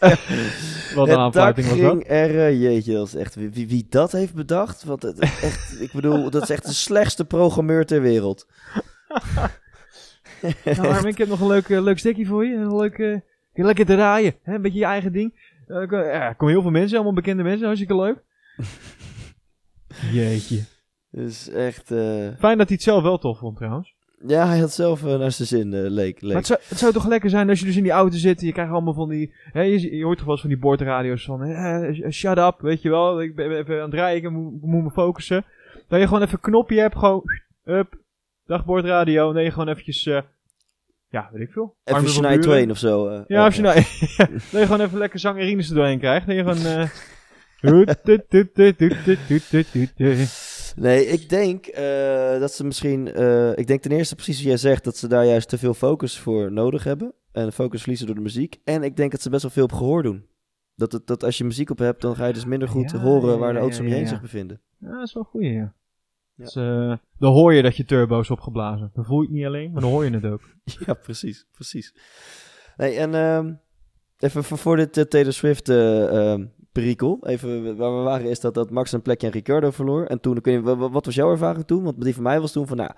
[0.94, 1.90] wat een aanfluiting was dat.
[1.90, 2.46] ging er...
[2.46, 3.34] eh, jeetje, dat is echt...
[3.34, 4.82] Wie, wie, dat heeft bedacht?
[4.82, 8.46] Het, echt, ik bedoel, dat is echt de slechtste programmeur ter wereld.
[10.76, 12.54] Nou, Armin, ik heb nog een leuk, eh, leuk stekje voor je.
[12.54, 13.18] Een leuk, eh,
[13.52, 14.34] lekker draaien.
[14.42, 14.54] Hè?
[14.54, 15.54] Een beetje je eigen ding.
[15.66, 17.64] Eh, er komen- ja, er komen heel veel mensen, allemaal bekende mensen.
[17.66, 18.22] Hartstikke leuk.
[20.12, 20.64] Jeetje.
[21.10, 21.86] Dus echt...
[22.38, 23.94] Fijn dat hij het zelf wel tof vond trouwens.
[24.26, 26.20] Ja, hij had zelf naar zijn zin, leek.
[26.20, 26.22] leek.
[26.22, 28.40] Maar het zou, het zou toch lekker zijn als je dus in die auto zit.
[28.40, 29.34] en Je krijgt allemaal van die...
[29.52, 31.42] Hè, je, je hoort toch wel eens van die boordradio's van...
[31.42, 33.22] eh, shut up, weet je wel.
[33.22, 35.44] Ik ben even aan het ik moet, ik moet me focussen.
[35.88, 37.22] Dat je gewoon even een knopje hebt, gewoon...
[37.64, 37.98] Up,
[38.50, 39.32] dag boordradio.
[39.32, 40.06] Nee, gewoon eventjes...
[40.06, 40.20] eh,
[41.08, 41.76] ja, weet ik veel.
[41.84, 42.38] Even Shania.
[42.38, 43.08] Twain of zo.
[43.08, 43.20] eh.
[43.26, 43.54] Ja, dat
[44.60, 46.26] je gewoon even lekker zangerines er doorheen krijgt.
[46.26, 46.88] Dat je gewoon...
[50.76, 53.06] Nee, ik denk eh, dat ze misschien...
[53.58, 54.84] ik denk ten eerste precies wat jij zegt...
[54.84, 57.14] dat ze daar juist te veel focus voor nodig hebben.
[57.32, 58.60] En focus verliezen door de muziek.
[58.64, 60.26] En ik denk dat ze best wel veel op gehoor doen.
[60.74, 62.00] Dat, het, dat als je muziek op hebt...
[62.02, 64.08] dan ga je dus minder goed Ja, horen ja, waar de auto's om je heen
[64.08, 64.60] zich bevinden.
[64.78, 65.74] Ja, dat is wel goeie, ja.
[66.44, 68.90] Dus, eh, dan hoor je dat je turbo is opgeblazen.
[68.94, 70.40] Dan voel je het niet alleen, maar dan hoor je het ook.
[70.86, 71.94] Ja, precies, precies.
[72.76, 73.52] Nee, en ehm,
[74.18, 77.18] even voor, voor dit eh, Taylor Swift eh, ehm, perikel.
[77.26, 80.04] Even waar we waren is dat, dat Max een plekje aan Ricardo verloor.
[80.06, 81.82] En toen, wa- wa- wat was jouw ervaring toen?
[81.82, 82.90] Want die van mij was toen van, nou,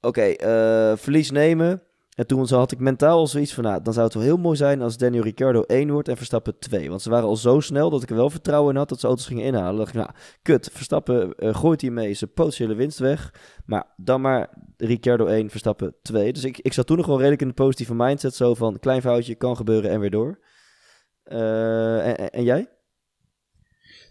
[0.00, 1.82] oké, eh, verlies nemen.
[2.14, 4.56] En toen had ik mentaal al zoiets van, nou, dan zou het wel heel mooi
[4.56, 6.88] zijn als Daniel Ricciardo 1 wordt en Verstappen 2.
[6.88, 9.06] Want ze waren al zo snel dat ik er wel vertrouwen in had dat ze
[9.06, 9.76] auto's gingen inhalen.
[9.76, 10.10] Dacht ik, nou,
[10.42, 13.34] kut, Verstappen uh, gooit hiermee zijn potentiële winst weg.
[13.66, 16.32] Maar dan maar Ricciardo 1, Verstappen 2.
[16.32, 19.02] Dus ik, ik zat toen nog wel redelijk in de positieve mindset, zo van, klein
[19.02, 20.40] foutje, kan gebeuren en weer door.
[21.24, 22.68] Uh, en, jij?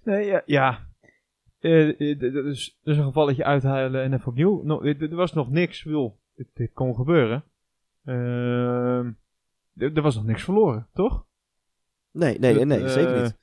[0.04, 0.90] Nee, ja, ja.
[1.60, 4.82] Uh, dus, een gevalletje uithuilen en even opnieuw.
[4.84, 6.20] Er was nog niks, wil.
[6.36, 7.44] Dit, dit kon gebeuren.
[8.06, 9.06] Uh,
[9.76, 11.26] er was nog niks verloren, toch?
[12.12, 13.40] Nee, nee, nee, zeker niet.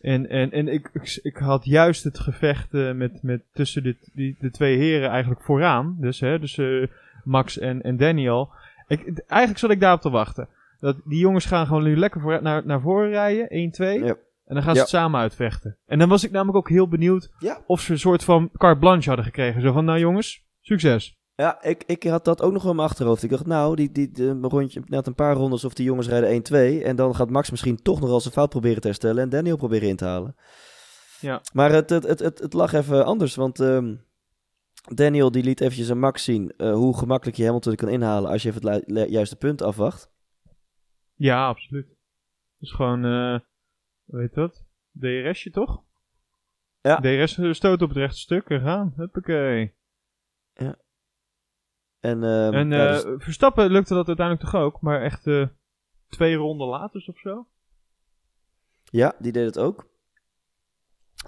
[0.00, 4.10] En, en, en ik, ik, ik had juist het gevecht uh, met, met tussen dit,
[4.12, 5.96] die, de twee heren eigenlijk vooraan.
[6.00, 6.86] Dus, hè, dus uh,
[7.24, 8.50] Max en, en Daniel.
[8.86, 10.48] Ik, eigenlijk zat ik daarop te wachten.
[10.80, 14.04] Dat die jongens gaan gewoon nu lekker voor, naar, naar voren rijden, 1, 2.
[14.04, 14.16] Ja.
[14.46, 15.76] En dan gaan ze het samen uitvechten.
[15.86, 17.62] En dan was ik namelijk ook heel benieuwd ja.
[17.66, 19.60] of ze een soort van carte blanche hadden gekregen.
[19.60, 21.18] Zo van, nou jongens, succes.
[21.36, 23.22] Ja, ik, ik had dat ook nog wel in mijn achterhoofd.
[23.22, 26.80] Ik dacht, nou, die, die, die rondje, net een paar rondes of die jongens rijden
[26.80, 26.84] 1-2.
[26.84, 29.56] En dan gaat Max misschien toch nog als een fout proberen te herstellen en Daniel
[29.56, 30.36] proberen in te halen.
[31.20, 31.40] Ja.
[31.52, 34.04] Maar het, het, het, het, het lag even anders, want um,
[34.94, 38.42] Daniel die liet eventjes aan Max zien uh, hoe gemakkelijk je Hamilton kan inhalen als
[38.42, 40.10] je even het juiste punt afwacht.
[41.14, 41.86] Ja, absoluut.
[42.58, 43.38] Dus gewoon, uh,
[44.04, 44.64] hoe heet dat?
[44.92, 45.82] DRSje toch?
[46.80, 47.00] Ja.
[47.00, 48.92] DRS stoot op het rechte stuk en gaan.
[48.96, 49.74] Huppakee.
[50.52, 50.84] Ja.
[52.06, 53.04] En, uh, en ja, dus...
[53.18, 55.46] Verstappen lukte dat uiteindelijk toch ook, maar echt uh,
[56.08, 57.46] twee ronden later of zo?
[58.84, 59.88] Ja, die deed het ook.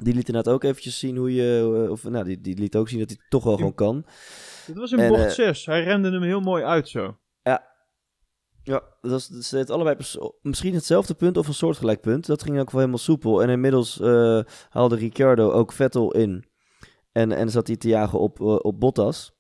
[0.03, 2.99] Die liet inderdaad ook eventjes zien hoe je, of nou, die, die liet ook zien
[2.99, 4.07] dat hij toch wel gewoon kan.
[4.67, 7.19] Het was in bocht 6, hij remde hem heel mooi uit zo.
[7.43, 7.69] Ja,
[8.63, 9.97] ja, dat is het allebei
[10.43, 12.27] misschien hetzelfde punt of een soortgelijk punt.
[12.27, 13.43] Dat ging ook wel helemaal soepel.
[13.43, 16.45] En inmiddels uh, haalde Ricciardo ook Vettel in.
[17.13, 19.38] En, en zat hij te jagen op, uh, op Bottas.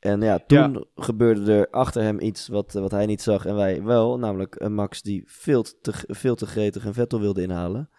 [0.00, 0.84] En ja, toen ja.
[0.94, 4.18] gebeurde er achter hem iets wat, wat hij niet zag en wij wel.
[4.18, 7.90] Namelijk een Max die veel te, veel te gretig een Vettel wilde inhalen.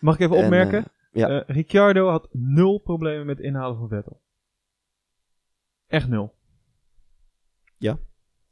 [0.00, 0.78] Mag ik even en, opmerken?
[0.78, 1.44] Uh, ja.
[1.46, 4.22] Ricciardo had nul problemen met inhalen van Vettel.
[5.86, 6.34] Echt nul.
[7.76, 7.98] Ja,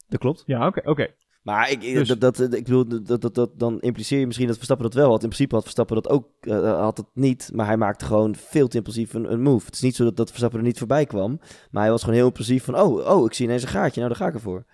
[0.09, 0.43] dat klopt.
[0.47, 0.79] Ja, oké.
[0.79, 1.17] Okay, okay.
[1.43, 2.09] Maar ik, dus.
[2.09, 5.11] dat, dat, ik bedoel, dat, dat, dat, dan impliceer je misschien dat Verstappen dat wel
[5.11, 5.23] had.
[5.23, 7.51] In principe had Verstappen dat ook uh, had het niet.
[7.55, 9.67] Maar hij maakte gewoon veel te impulsief een, een, move.
[9.67, 11.41] Het is niet zo dat, dat Verstappen er niet voorbij kwam.
[11.71, 12.81] Maar hij was gewoon heel impulsief van...
[12.81, 14.01] Oh, oh ik zie ineens een gaatje.
[14.01, 14.65] Nou, daar ga ik ervoor.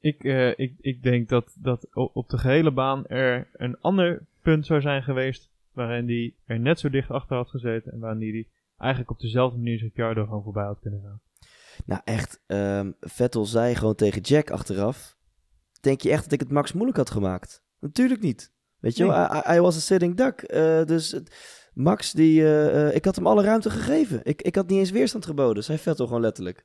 [0.00, 4.66] Ik, uh, ik, ik denk dat, dat op de gehele baan er een ander punt
[4.66, 5.50] zou zijn geweest...
[5.72, 7.92] waarin hij er net zo dicht achter had gezeten...
[7.92, 8.46] en waarin hij
[8.78, 11.20] eigenlijk op dezelfde manier Ricciardo gewoon voorbij had kunnen gaan.
[11.84, 12.40] Nou, echt.
[12.46, 15.18] Um, Vettel zei gewoon tegen Jack achteraf
[15.80, 17.62] denk je echt dat ik het Max moeilijk had gemaakt?
[17.78, 18.52] Natuurlijk niet.
[18.78, 19.12] Weet je nee.
[19.44, 20.44] wel, was een sitting duck.
[20.54, 21.20] Uh, dus
[21.74, 24.20] Max, die, uh, ik had hem alle ruimte gegeven.
[24.22, 25.64] Ik, ik had niet eens weerstand geboden.
[25.64, 26.64] Zij vet toch gewoon letterlijk.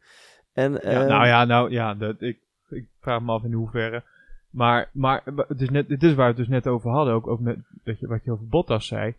[0.53, 2.39] En, ja, uh, nou ja, nou ja, dat, ik,
[2.69, 4.03] ik vraag me af in hoeverre.
[4.49, 7.27] Maar, maar het is, net, het is waar we het dus net over hadden, ook,
[7.27, 9.15] ook met dat je, wat je over Bottas zei.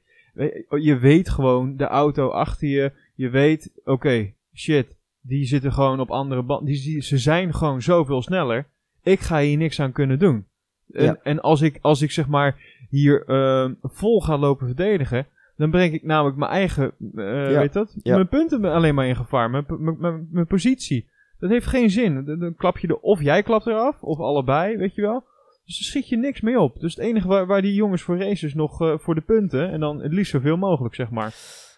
[0.69, 4.87] Je weet gewoon, de auto achter je, je weet, oké, okay, shit,
[5.21, 6.67] die zitten gewoon op andere banden.
[6.67, 8.67] Die, ze zijn gewoon zoveel sneller
[9.07, 10.47] ik ga hier niks aan kunnen doen.
[10.93, 11.19] En, ja.
[11.23, 12.57] en als, ik, als ik zeg maar
[12.91, 15.27] hier uh, vol ga lopen verdedigen,
[15.57, 17.59] dan breng ik namelijk mijn eigen, uh, ja.
[17.59, 18.15] weet dat, ja.
[18.15, 21.09] mijn punten alleen maar in gevaar, mijn, mijn, mijn, mijn positie.
[21.39, 22.25] Dat heeft geen zin.
[22.25, 25.25] Dan, dan, klap je er, of jij klapt eraf, of allebei, weet je wel.
[25.65, 26.81] Dus daar schiet je niks mee op.
[26.81, 29.71] Dus het enige waar, waar die jongens voor racen is nog uh, voor de punten.
[29.71, 31.35] En dan het liefst zoveel mogelijk, zeg maar.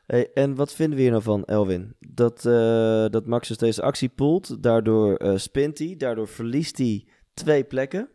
[0.07, 1.95] Hey, en wat vinden we hier nou van, Elwin?
[1.99, 2.53] Dat, uh,
[3.09, 7.07] dat Max dus deze actie poelt, daardoor uh, spint hij, daardoor verliest hij
[7.39, 8.09] twee plekken.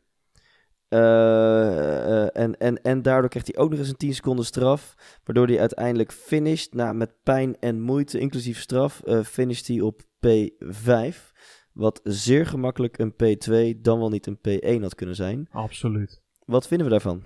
[0.90, 4.96] Uh, uh, en, en, en daardoor krijgt hij ook nog eens een 10 seconden straf.
[5.24, 6.74] Waardoor hij uiteindelijk finisht.
[6.74, 11.32] Nou, met pijn en moeite, inclusief straf, uh, finisht hij op P5.
[11.74, 15.48] Wat zeer gemakkelijk een P2, dan wel niet een P1 had kunnen zijn.
[15.52, 16.22] Absoluut.
[16.46, 17.24] Wat vinden we daarvan?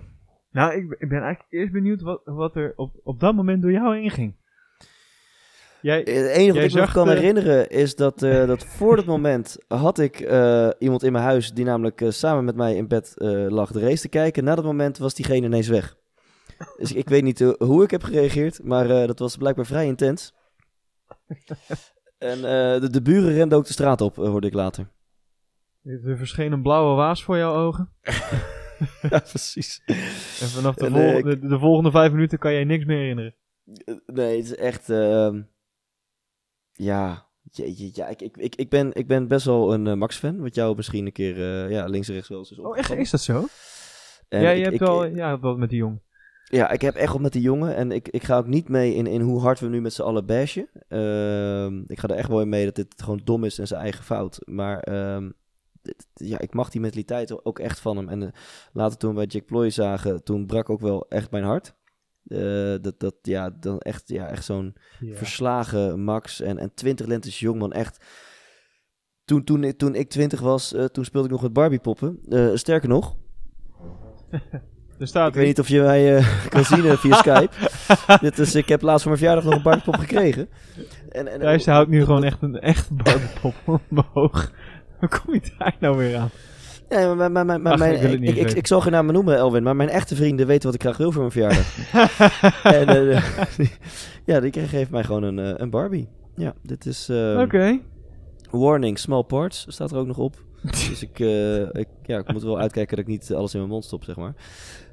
[0.50, 3.72] Nou, ik, ik ben eigenlijk eerst benieuwd wat, wat er op, op dat moment door
[3.72, 4.36] jou inging.
[5.80, 9.56] Jij, het enige wat ik me kan herinneren is dat, uh, dat voor dat moment
[9.68, 13.14] had ik uh, iemand in mijn huis die namelijk uh, samen met mij in bed
[13.48, 14.44] lag de race te kijken.
[14.44, 15.96] Na dat moment was diegene ineens weg.
[16.76, 20.34] Dus ik weet niet hoe ik heb gereageerd, maar dat was blijkbaar vrij intens.
[22.18, 22.40] en
[22.80, 24.90] de, de, buren renden ook de straat op, hoorde ik later.
[25.84, 27.92] Er verscheen een blauwe waas voor jouw ogen.
[29.10, 29.82] ja, precies.
[30.40, 33.34] En vanaf en, de, de, volgende vijf minuten kan jij niks meer herinneren.
[34.06, 34.90] Nee, het is echt...
[34.90, 35.40] ehm
[36.78, 40.40] ja, ja ik, ik, ik, ben, ik ben best wel een uh, Max-fan.
[40.40, 42.90] Wat jou misschien een keer uh, ja, links en rechts wel eens is Oh, echt?
[42.90, 43.46] Is dat zo?
[44.28, 46.02] En ja, je ik, hebt wel ja, wat met die jongen.
[46.44, 47.76] Ja, ik heb echt wat met die jongen.
[47.76, 50.02] En ik, ik ga ook niet mee in, in hoe hard we nu met z'n
[50.02, 50.68] allen bashen.
[50.88, 53.80] Uh, ik ga er echt wel in mee dat dit gewoon dom is en zijn
[53.80, 54.38] eigen fout.
[54.44, 55.28] Maar uh,
[56.14, 58.08] ja, ik mag die mentaliteit ook echt van hem.
[58.08, 58.28] En eh,
[58.72, 61.74] later toen we bij Jack Ploy zagen, toen brak ook wel echt mijn hart.
[62.28, 64.76] Eh, dat, dat, ja, dan echt, ja, echt zo'n
[65.12, 67.72] verslagen Max en, en 20 lentes jongman.
[67.72, 68.04] Echt.
[69.24, 72.18] Toen, toen, toen ik 20 was, eh, toen speelde ik nog met Barbie poppen.
[72.28, 73.16] Eh, sterker nog,
[74.98, 77.50] Er staat ik weet niet of je mij kan zien via Skype.
[78.20, 80.48] Dit is, ik heb laatst voor mijn verjaardag nog een Barbie pop gekregen.
[81.08, 83.54] En, en, houdt nu gewoon echt een echt barbiepop
[83.90, 84.52] omhoog.
[84.98, 86.30] Hoe kom je daar nou weer aan?
[86.88, 89.76] Ja, maar, maar, maar, maar Ach, mijn, ik ik, zal geen namen noemen, Elwin, maar
[89.76, 91.76] mijn echte vrienden weten wat ik graag wil voor mijn verjaardag.
[92.78, 93.22] en, eh,
[93.56, 93.70] die-
[94.34, 96.08] ja, die geeft mij gewoon een, eh, een Barbie.
[96.36, 97.78] Ja, dit is eh, Oké.
[98.50, 100.36] Warning, small parts, staat er ook nog op.
[100.88, 103.72] Dus ik, eh, ik, ja, ik moet wel uitkijken dat ik niet alles in mijn
[103.72, 104.34] mond stop, zeg maar.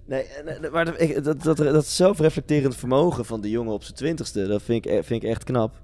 [0.06, 4.48] Nee, eh, maar dat, dat, dat, dat zelfreflecterend vermogen van die jongen op zijn twintigste,
[4.48, 5.82] dat vind ik, e- vind ik echt knap.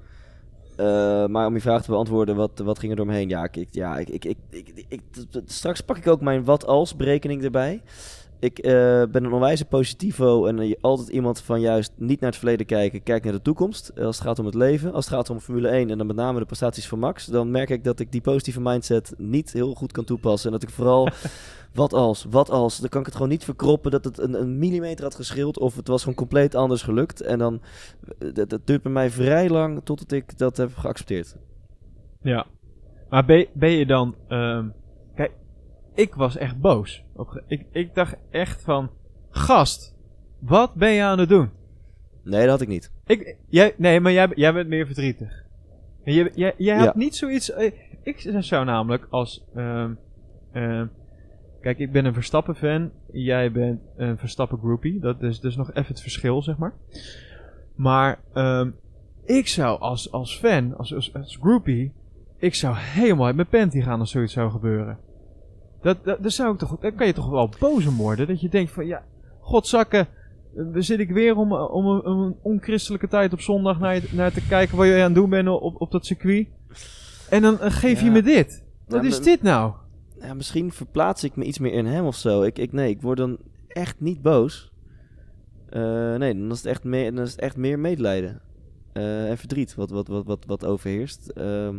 [0.81, 3.29] Eh, maar om je vraag te beantwoorden, wat, wat ging er door me heen?
[3.29, 5.01] Ja, ik, ja ik, ik, ik, ik,
[5.45, 7.81] straks pak ik ook mijn wat-als berekening erbij.
[8.39, 8.71] Ik eh,
[9.11, 13.03] ben een onwijze positivo en eh, altijd iemand van juist niet naar het verleden kijken,
[13.03, 13.91] kijk naar de toekomst.
[13.99, 16.15] Als het gaat om het leven, als het gaat om Formule 1 en dan met
[16.15, 19.73] name de prestaties van Max, dan merk ik dat ik die positieve mindset niet heel
[19.73, 20.51] goed kan toepassen.
[20.51, 21.09] En dat ik vooral,
[21.73, 24.57] wat als, wat als, dan kan ik het gewoon niet verkroppen dat het een, een
[24.57, 27.21] millimeter had geschild of het was gewoon compleet anders gelukt.
[27.21, 27.61] En dan,
[28.19, 31.35] eh, dat, dat duurt bij mij vrij lang totdat ik dat heb geaccepteerd.
[32.21, 32.45] Ja.
[33.09, 34.15] Maar ben, ben je dan...
[34.27, 34.67] ehm,
[35.15, 35.31] kijk,
[35.93, 37.03] ik was echt boos.
[37.47, 38.89] Ik, ik dacht echt van...
[39.29, 39.95] Gast,
[40.39, 41.49] wat ben je aan het doen?
[42.23, 42.91] Nee, dat had ik niet.
[43.05, 45.43] Ik, jij, nee, maar jij, jij bent meer verdrietig.
[46.03, 46.91] Jij, jij, jij had Ja.
[46.95, 47.51] niet zoiets...
[47.51, 47.71] eh,
[48.03, 49.43] Ik zou namelijk als...
[49.55, 49.93] ehm,
[51.61, 52.91] kijk, ik ben een Verstappen-fan.
[53.11, 54.99] Jij bent een Verstappen-groupie.
[54.99, 56.73] Dat is dus nog even het verschil, zeg maar.
[57.75, 58.69] Maar ehm,
[59.25, 61.91] ik zou als, als fan, als, als, als groupie...
[62.37, 64.97] Ik zou helemaal uit mijn panty gaan als zoiets zou gebeuren.
[65.81, 66.79] Dat, dat, dat zou ik toch...
[66.79, 68.27] Dan kan je toch wel boos om worden.
[68.27, 68.85] Dat je denkt van...
[68.87, 69.03] Ja,
[69.39, 70.07] godzakken...
[70.53, 74.47] Dan zit ik weer om, om een, onchristelijke tijd op zondag naar, je- naar te
[74.47, 76.47] kijken wat je aan het doen bent op, op dat circuit.
[77.29, 78.63] En dan geef je me dit.
[78.87, 79.73] Wat Ja, is dit nou?
[80.21, 82.41] Ja, misschien verplaats ik me iets meer in hem of zo.
[82.41, 84.71] Ik, ik, nee, ik word dan echt niet boos.
[85.69, 88.41] Eh, nee, dan is het echt meer, dan is het echt meer medelijden.
[88.93, 91.29] Eh, en verdriet wat, wat, wat, wat, wat overheerst.
[91.29, 91.75] Ehm,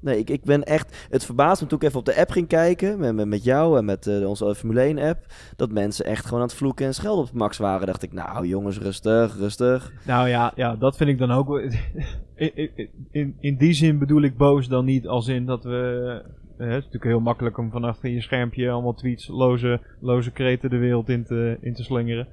[0.00, 1.06] nee, ik, ik ben echt...
[1.10, 3.14] Het verbaast me toen ik even op de app ging kijken...
[3.14, 5.26] met, met, jou en met eh, onze Formule 1 app...
[5.56, 7.86] dat mensen echt gewoon aan het vloeken en schelden op Max waren.
[7.86, 9.92] dacht ik, nou jongens, rustig, rustig.
[10.06, 11.58] Nou ja, ja, dat vind ik dan ook...
[12.34, 12.70] in,
[13.10, 16.42] in, in die zin bedoel ik boos dan niet als in dat we...
[16.64, 20.70] eh, het is natuurlijk heel makkelijk om vanaf je schermpje allemaal tweets, loze, loze kreten
[20.70, 22.28] de wereld in te, in te slingeren.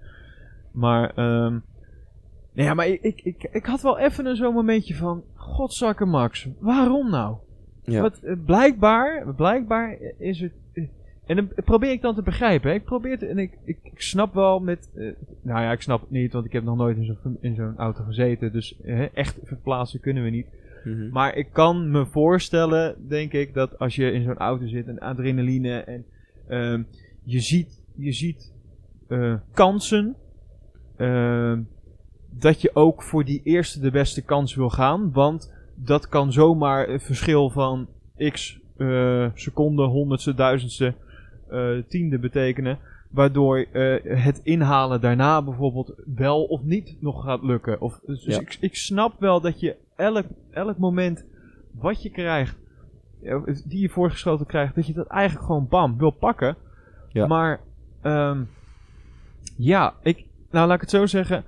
[0.72, 1.58] Maar, ehm
[2.54, 5.24] nee, ja, maar ik, ik, ik, ik had wel even een zo'n momentje van...
[5.36, 7.36] Godzakke Max, waarom nou?
[7.84, 8.02] Ja.
[8.02, 10.52] Wat, eh, blijkbaar, blijkbaar is het.
[10.74, 10.84] eh,
[11.26, 12.70] En dan probeer ik dan te begrijpen.
[12.70, 12.76] hè.
[12.76, 14.90] Ik probeer en ik, ik, ik snap wel met.
[15.42, 17.78] nou ja, ik snap het niet, want ik heb nog nooit in zo'n in zo'n
[17.78, 18.52] auto gezeten.
[18.52, 18.76] Dus
[19.14, 20.48] echt verplaatsen kunnen we niet.
[20.84, 21.10] Mhm.
[21.12, 25.00] Maar ik kan me voorstellen, denk ik, dat als je in zo'n auto zit en
[25.00, 26.06] adrenaline en
[26.48, 26.84] ehm,
[27.24, 28.54] je ziet, je ziet
[29.08, 30.16] eh, kansen.
[30.98, 31.62] ehm,
[32.40, 35.12] dat je ook voor die eerste de beste kans wil gaan.
[35.12, 37.88] Want dat kan zomaar een verschil van
[38.32, 40.94] x eh, seconden, honderdste, duizendste,
[41.50, 42.78] eh, tiende betekenen.
[43.10, 43.66] Waardoor
[44.04, 47.82] het inhalen daarna bijvoorbeeld wel of niet nog gaat lukken.
[47.82, 48.40] Of, dus Ja.
[48.40, 51.26] ik, ik snap wel dat je elk, elk moment
[51.72, 52.58] wat je krijgt,
[53.24, 56.58] eh, die je voorgeschoten krijgt, dat je dat eigenlijk gewoon bam wil pakken.
[57.10, 57.28] Ja.
[57.28, 57.60] Maar
[58.02, 58.44] ehm,
[59.58, 61.44] ja, ik, nou laat ik het zo zeggen.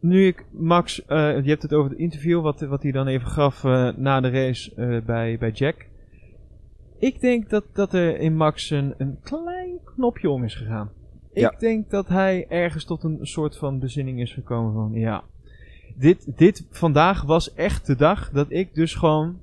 [0.00, 3.28] Nu ik Max, eh, je hebt het over het interview wat, wat hij dan even
[3.28, 5.86] gaf eh, na de race bij, bij Jack.
[6.98, 10.90] Ik denk dat, dat er in Max een, een klein knopje om is gegaan.
[11.32, 11.50] Ja.
[11.50, 15.24] Ik denk dat hij ergens tot een soort van bezinning is gekomen van ja.
[15.98, 19.40] Dit, dit vandaag was echt de dag dat ik dus gewoon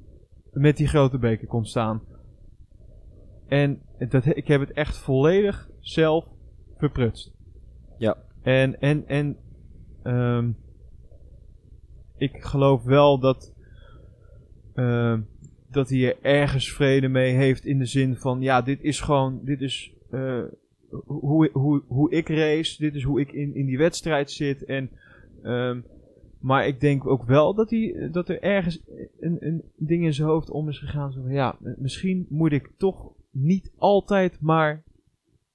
[0.52, 2.02] met die grote beker kon staan.
[3.48, 6.26] En dat, ik heb het echt volledig zelf
[6.78, 7.34] verprutst.
[7.98, 8.18] Ja.
[8.42, 9.38] En, en, en
[10.04, 10.52] ehm,
[12.18, 13.54] ik geloof wel dat,
[14.74, 15.22] ehm,
[15.72, 19.40] dat hij er ergens vrede mee heeft in de zin van, ja, dit is gewoon,
[19.44, 20.44] dit is eh,
[21.06, 24.66] hoe, hoe, hoe ik race, dit is hoe ik in, in die wedstrijd zit.
[24.66, 24.90] En,
[25.44, 25.82] ehm,
[26.40, 28.82] maar ik denk ook wel dat, hij, dat er ergens
[29.20, 31.12] een, een ding in zijn hoofd om is gegaan.
[31.12, 34.84] Zo van, ja, misschien moet ik toch niet altijd maar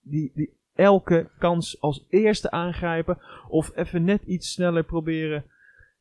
[0.02, 3.18] die, die elke kans als eerste aangrijpen.
[3.48, 5.44] Of even net iets sneller proberen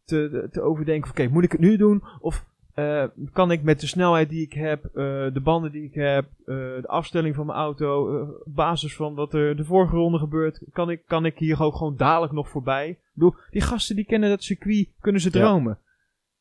[0.05, 1.09] te, te overdenken.
[1.09, 2.03] Oké, moet ik het nu doen?
[2.19, 3.03] Of eh,
[3.33, 4.93] kan ik met de snelheid die ik heb, eh,
[5.33, 9.15] de banden die ik heb, eh, de afstelling van mijn auto, eh, op basis van
[9.15, 12.49] wat er de vorige ronde gebeurt, kan ik, kan ik hier ook gewoon dadelijk nog
[12.49, 12.97] voorbij?
[13.19, 15.39] Bedoel, die gasten die kennen dat circuit, kunnen ze Ja.
[15.39, 15.79] dromen.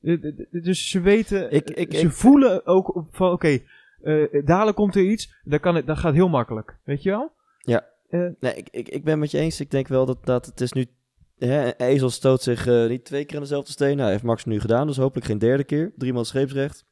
[0.01, 3.59] Eh, Dus ze weten, Ik- ik- ze ik- voelen ook van, oké,
[4.03, 7.33] eh, dadelijk komt er iets, dan kan het, dat gaat heel makkelijk, weet je wel?
[8.41, 9.61] Nee, ik, ik, ik ben met je eens.
[9.61, 10.87] Ik denk wel dat, dat het is nu...
[11.39, 13.97] Hè, een ezel stoot zich eh, niet twee keer aan dezelfde steen.
[13.97, 15.93] Nou, heeft Max nu gedaan, dus hopelijk geen derde keer.
[15.97, 16.87] Driemaal scheepsrecht.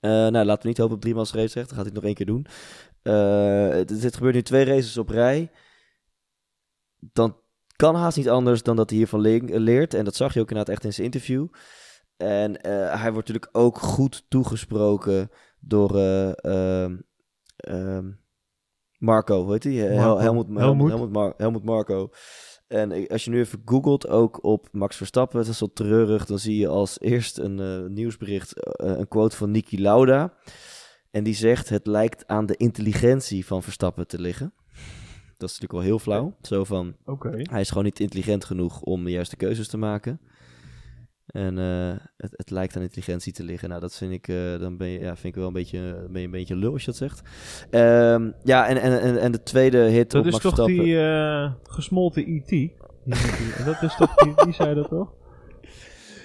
[0.00, 1.68] Eh, nou, laten we niet hopen op driemaal scheepsrecht.
[1.68, 2.46] Dan gaat hij het nog één keer doen.
[3.02, 5.50] Eh, dit, dit gebeurt nu twee races op rij.
[7.12, 7.36] Dan
[7.82, 9.94] kan haast niet anders dan dat hij hiervan le- leert.
[9.94, 11.46] En dat zag je ook inderdaad echt in zijn interview.
[12.16, 15.30] En eh, hij wordt natuurlijk ook goed toegesproken
[15.60, 15.96] door...
[15.96, 16.96] eh, ehm,
[17.56, 18.10] ehm,
[18.98, 19.72] Marco, hoe heet hij?
[19.72, 20.88] Helmut, Helmut, Helmut.
[20.88, 22.10] Helmut, Mar- Helmut Marco.
[22.66, 26.38] En als je nu even googelt, ook op Max Verstappen, dat is wel treurig, dan
[26.38, 30.34] zie je als eerst een eh, nieuwsbericht, een quote van Niki Lauda.
[31.10, 34.54] En die zegt, het lijkt aan de intelligentie van Verstappen te liggen.
[35.42, 36.36] Dat is natuurlijk wel heel flauw.
[36.42, 36.96] Zo van,
[37.50, 40.20] hij is gewoon niet intelligent genoeg om de juiste keuzes te maken.
[41.26, 43.68] En eh, het, het lijkt aan intelligentie te liggen.
[43.68, 46.20] Nou, dat vind ik, eh, dan ben je, ja, vind ik wel een beetje, ben
[46.20, 47.20] je een beetje lul als je dat zegt.
[47.70, 50.84] Ehm, ja, en, en, en, en de tweede hit Dat op is Max toch Verstappen.
[50.84, 52.48] die eh, gesmolten E.T.?
[52.48, 52.70] Die-
[53.04, 55.12] die- Dat is toch, die, die zei dat toch?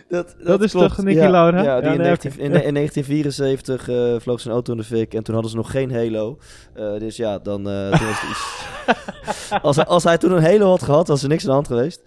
[0.09, 0.95] Dat, Dat is klopt.
[0.95, 1.63] toch Niki ja, Lauda?
[1.63, 2.39] Ja, die Ja, in, nee, 19, oké.
[2.39, 5.71] in, in 1974 eh, vloog zijn auto in de fik en toen hadden ze nog
[5.71, 6.37] geen halo.
[6.73, 8.65] Eh, dus ja, dan eh, toen was het iets...
[9.61, 11.67] als, hij- als hij toen een halo had gehad, was er niks aan de hand
[11.67, 12.01] geweest.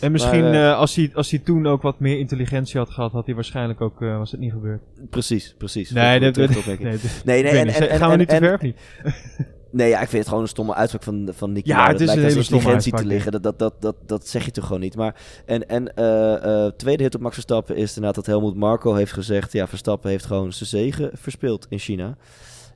[0.00, 3.26] En misschien Maar, als, hij, als hij toen ook wat meer intelligentie had gehad, had
[3.26, 4.80] hij waarschijnlijk ook, eh, was het niet gebeurd.
[5.10, 5.90] Precies, precies.
[5.90, 7.76] Nee, dat, nee, Nee, nee, weet en, niet.
[7.76, 8.76] en, en, gaan we en- nu te en- ver niet?
[9.70, 12.06] Nee, ja, ik vind het gewoon een stomme uitspraak van, van Nicky Ja, het is
[12.06, 13.32] lijkt een hele stomme te liggen.
[13.32, 14.96] Dat, dat, dat, dat, dat zeg je toch gewoon niet.
[14.96, 15.14] Maar,
[15.44, 19.12] en en eh, eh, tweede hit op Max Verstappen is inderdaad dat Helmut Marco heeft
[19.12, 19.52] gezegd...
[19.52, 22.16] ja, Verstappen heeft gewoon zijn zegen verspeeld in China.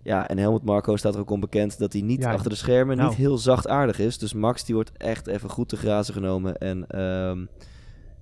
[0.03, 2.97] Ja, en Helmut Marco staat er ook onbekend dat hij niet Ja, achter de schermen
[2.97, 3.09] nou.
[3.09, 4.19] niet heel zachtaardig is.
[4.19, 6.59] Dus Max die wordt echt even goed te grazen genomen.
[6.59, 7.45] En, ehm,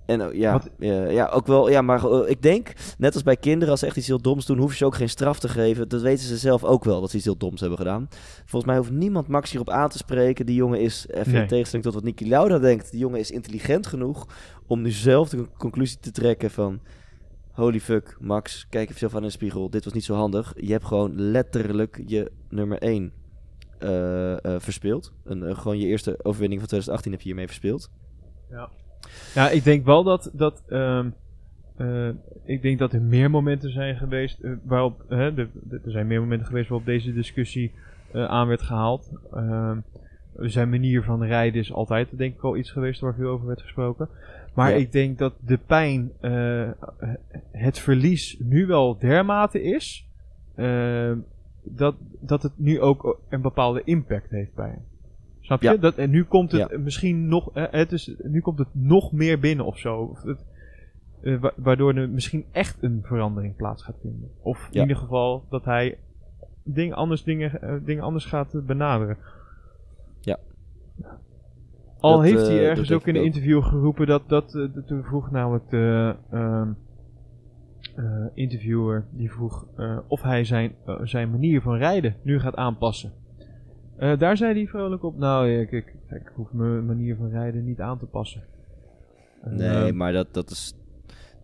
[0.08, 3.36] en oh, ja, eh, ja, ook wel, ja, maar eh, ik denk, net als bij
[3.36, 5.88] kinderen, als ze echt iets heel doms doen, hoeven ze ook geen straf te geven.
[5.88, 8.08] Dat weten ze zelf ook wel, dat ze iets heel doms hebben gedaan.
[8.38, 10.46] Volgens mij hoeft niemand Max hierop aan te spreken.
[10.46, 11.42] Die jongen is, even Nee.
[11.42, 14.26] in tegenstelling tot wat Niki Lauda denkt, die jongen is intelligent genoeg
[14.66, 16.80] om nu zelf de con- conclusie te trekken van...
[17.52, 19.70] Holy fuck, Max, kijk even zelf aan in de spiegel.
[19.70, 20.52] Dit was niet zo handig.
[20.56, 23.12] Je hebt gewoon letterlijk je nummer 1
[24.58, 25.12] verspeeld.
[25.24, 27.90] Een, eh, gewoon je eerste overwinning van 2018 heb je hiermee verspeeld.
[28.50, 28.68] Ja,
[29.52, 31.08] ik denk wel dat, dat ehm,
[31.76, 32.08] eh,
[32.44, 36.06] ik denk dat er meer momenten zijn geweest eh, waarop, hè, de, de- er zijn
[36.06, 37.72] meer momenten geweest waarop deze discussie
[38.12, 39.12] eh, aan werd gehaald.
[39.32, 39.78] Ehm,
[40.40, 43.62] zijn manier van rijden is altijd denk ik al iets geweest waar veel over werd
[43.62, 44.08] gesproken.
[44.54, 44.76] Maar Ja.
[44.76, 46.12] ik denk dat de pijn,
[47.52, 50.06] het verlies nu wel dermate is,
[50.54, 51.12] eh,
[51.62, 54.84] dat, dat het nu ook een bepaalde impact heeft bij hem.
[55.48, 55.68] Snap je?
[55.68, 55.76] Ja.
[55.76, 56.78] Dat, en nu komt het Ja.
[56.78, 59.96] misschien nog, eh, het is, nu komt het nog meer binnen of zo.
[60.00, 60.44] Of het,
[61.22, 64.30] eh, wa- waardoor er misschien echt een verandering plaats gaat vinden.
[64.42, 64.80] Of in Ja.
[64.80, 65.98] ieder geval dat hij
[66.64, 69.16] ding anders, dingen, eh, dingen anders gaat eh, benaderen.
[70.20, 70.38] Ja.
[72.00, 74.50] Al Dat, heeft hij ergens ook in een interview geroepen dat, dat
[74.86, 76.68] toen vroeg namelijk de ehm,
[77.96, 79.66] eh, interviewer die vroeg
[80.08, 83.12] of hij zijn, zijn manier van rijden nu gaat aanpassen.
[83.98, 87.64] Eh, daar zei hij vrolijk op, nou ik, ik, ik hoef mijn manier van rijden
[87.64, 88.44] niet aan te passen.
[89.44, 90.74] Nee, maar dat, dat, is,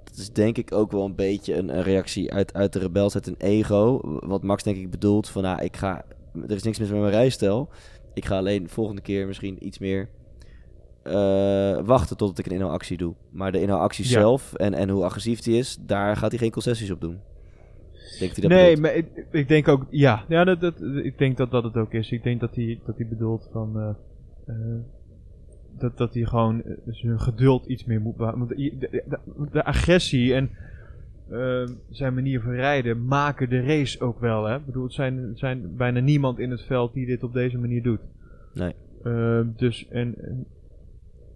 [0.05, 3.27] dat is denk ik ook wel een beetje een, een reactie uit, uit de rebelsheid
[3.27, 4.01] en ego.
[4.27, 6.05] Wat Max denk ik bedoelt van, nou, ik ga,
[6.49, 7.69] er is niks mis met mijn rijstijl.
[8.15, 10.09] Ik ga alleen de volgende keer misschien iets meer
[11.03, 13.15] eh, wachten totdat ik een inhaalactie doe.
[13.31, 14.11] Maar de inhaalactie Ja.
[14.11, 17.21] zelf en, en hoe agressief die is, daar gaat hij geen concessies op doen.
[18.19, 18.81] Hij dat nee, bedoelt.
[18.81, 21.93] maar ik, ik denk ook, ja, ja dat, dat, ik denk dat dat het ook
[21.93, 22.11] is.
[22.11, 23.89] Ik denk dat hij, dat hij bedoelt van, eh,
[24.47, 24.81] eh,
[25.79, 28.47] dat, dat hij gewoon eh, zijn geduld iets meer moet behouden.
[28.47, 30.51] Want de, de, de- de agressie en
[31.91, 34.45] zijn manier van rijden maken de race ook wel.
[34.45, 34.57] Hè?
[34.57, 37.83] Ik bedoel, het zijn, zijn bijna niemand in het veld die dit op deze manier
[37.83, 38.01] doet.
[38.55, 38.75] Nee.
[39.57, 40.47] Dus, en, en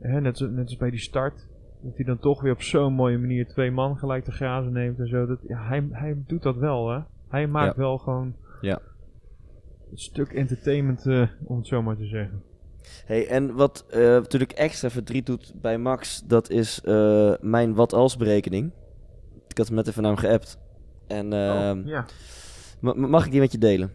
[0.01, 1.47] hè, net, zo, net als bij die start,
[1.81, 4.99] dat hij dan toch weer op zo'n mooie manier twee man gelijk te grazen neemt
[4.99, 5.27] en zo.
[5.27, 7.01] Dat, ja, hij, hij doet dat wel, hè.
[7.29, 7.81] Hij maakt Ja.
[7.83, 8.81] wel gewoon Ja.
[9.91, 12.43] een stuk entertainment, eh, om het zo maar te zeggen.
[13.07, 17.93] Hey, en wat eh, natuurlijk extra verdriet doet bij Max, dat is eh, mijn wat
[17.93, 18.73] als berekening.
[19.49, 20.59] Ik had hem net even naar hem geappt.
[21.07, 22.07] En ehm, Oh, ja.
[22.81, 23.91] ma- ma- mag ik die met je delen?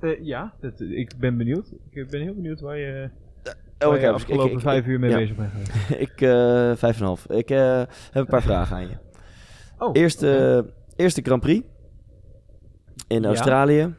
[0.00, 1.72] Eh, ja, dat, ik ben benieuwd.
[1.90, 3.10] Ik ben heel benieuwd waar je,
[3.78, 5.16] Oh, heb afgelopen ik, ik, vijf uur mee ja.
[5.16, 5.52] bezig bent
[6.08, 6.28] ik, eh,
[6.74, 7.26] vijf en een half.
[7.30, 8.96] Ik eh, heb een paar vragen aan je.
[9.78, 10.64] Oh, Eerste,
[10.96, 11.66] eerste Grand Prix
[13.08, 13.28] in Ja.
[13.28, 13.94] Australië.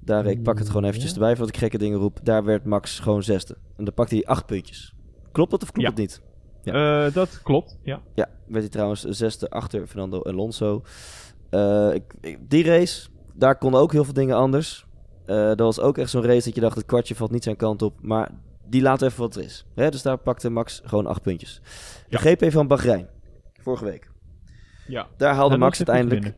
[0.00, 1.16] Daar, ik pak het gewoon eventjes Ja.
[1.16, 2.18] erbij voordat ik gekke dingen roep.
[2.22, 3.56] Daar werd Max gewoon zesde.
[3.76, 4.94] En dan pakte hij acht puntjes.
[5.32, 6.20] Klopt dat of klopt het niet?
[6.64, 8.00] Eh, dat klopt, ja.
[8.14, 10.82] Ja, werd hij trouwens zesde achter Fernando Alonso.
[11.50, 14.86] Eh, ik, ik- die race, daar konden ook heel veel dingen anders.
[15.26, 17.56] Eh, dat was ook echt zo'n race dat je dacht, het kwartje valt niet zijn
[17.56, 17.94] kant op.
[18.02, 18.30] Maar
[18.68, 19.64] die laat even wat er is.
[19.74, 21.60] Hè, dus daar pakte Max gewoon acht puntjes.
[22.08, 23.08] De GP van Bahrein,
[23.60, 24.10] vorige week.
[24.86, 25.06] ja.
[25.16, 26.34] Daar haalde Hij Max uiteindelijk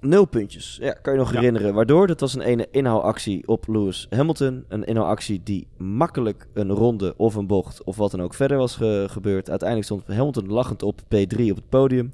[0.00, 0.76] nul puntjes.
[0.80, 1.36] Ja, kan je nog Ja.
[1.38, 1.74] herinneren.
[1.74, 4.64] Waardoor, dat was een ene inhaalactie op Lewis Hamilton.
[4.68, 8.76] Een inhaalactie die makkelijk een ronde of een bocht of wat dan ook verder was
[8.76, 9.50] ge- gebeurd.
[9.50, 12.12] Uiteindelijk stond Hamilton lachend op P3 op het podium.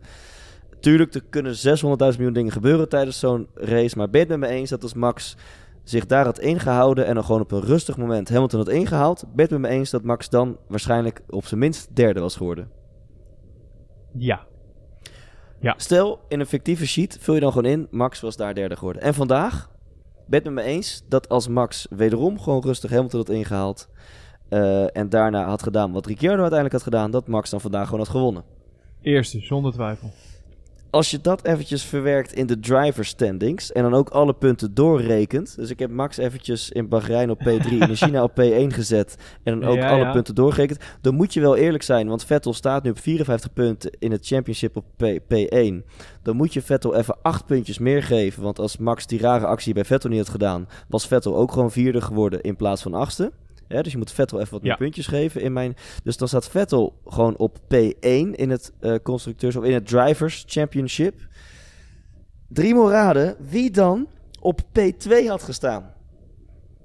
[0.80, 3.96] Tuurlijk, er kunnen 600.000 miljoen dingen gebeuren tijdens zo'n race.
[3.96, 5.36] Maar ben je het met me eens dat als Max
[5.84, 9.44] zich daar had ingehouden en dan gewoon op een rustig moment Hamilton had ingehaald, ben
[9.44, 12.70] het met me eens dat Max dan waarschijnlijk op zijn minst derde was geworden?
[15.60, 15.74] Ja.
[15.76, 19.02] Stel, in een fictieve sheet vul je dan gewoon in, Max was daar derde geworden.
[19.02, 19.70] En vandaag,
[20.26, 23.88] ben het met me eens dat als Max wederom gewoon rustig Hamilton had ingehaald
[24.48, 28.00] eh, en daarna had gedaan wat Ricciardo uiteindelijk had gedaan, dat Max dan vandaag gewoon
[28.00, 28.44] had gewonnen.
[29.02, 30.10] Eerste, zonder twijfel.
[30.90, 35.56] Als je dat eventjes verwerkt in de driver standings en dan ook alle punten doorrekent.
[35.56, 39.16] Dus ik heb Max eventjes in Bahrein op P3 en in China op P1 gezet.
[39.42, 40.12] En dan ook Ja, alle ja.
[40.12, 40.80] punten doorgerekend.
[41.00, 44.26] Dan moet je wel eerlijk zijn, want Vettel staat nu op 54 punten in het
[44.26, 45.74] championship op P, P1.
[46.22, 48.42] Dan moet je Vettel even 8 puntjes meer geven.
[48.42, 51.70] Want als Max die rare actie bij Vettel niet had gedaan, was Vettel ook gewoon
[51.70, 53.32] vierde geworden in plaats van achtste.
[53.70, 54.76] Dus je moet Vettel even wat meer Ja.
[54.76, 55.76] puntjes geven in mijn.
[56.04, 60.44] Dus dan staat Vettel gewoon op P1 in het eh, constructeurs of in het drivers
[60.46, 61.20] championship.
[62.48, 63.24] Drie moraden.
[63.24, 64.08] raden wie dan
[64.40, 65.92] op P2 had gestaan.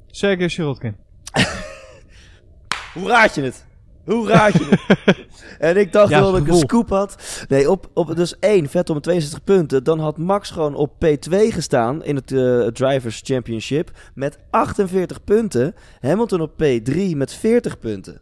[0.07, 0.95] Sergej Sirotkin.
[2.93, 3.65] Hoe raad je het?
[4.05, 5.27] Hoe raad je het?
[5.59, 7.45] en ik dacht Ja, wel dat ik een scoop had.
[7.47, 9.83] Nee, op, op dus 1, Vettel met 62 punten.
[9.83, 15.75] Dan had Max gewoon op P2 gestaan in het eh, Drivers Championship met 48 punten.
[15.99, 18.21] Hamilton op P3 met 40 punten.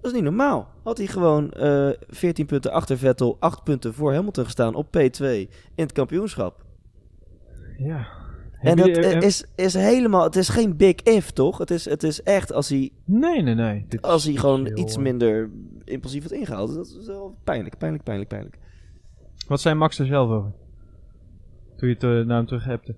[0.00, 0.68] Dat is niet normaal.
[0.82, 5.24] Had hij gewoon eh 14 punten achter Vettel, 8 punten voor Hamilton gestaan op P2
[5.24, 6.64] in het kampioenschap.
[7.78, 8.15] Ja.
[8.66, 11.58] En dat eh, eh, is, is helemaal, het is geen big if, toch?
[11.58, 13.84] Het is, het is echt als hij Nee, nee, nee.
[13.88, 15.50] Dit als hij gewoon heel, iets minder
[15.84, 16.74] impulsief had ingehaald.
[16.74, 18.58] Dat is wel pijnlijk, pijnlijk, pijnlijk, pijnlijk.
[19.48, 20.52] Wat zei Max er zelf over?
[21.76, 22.96] Toen je het eh, naar hem terug hebte.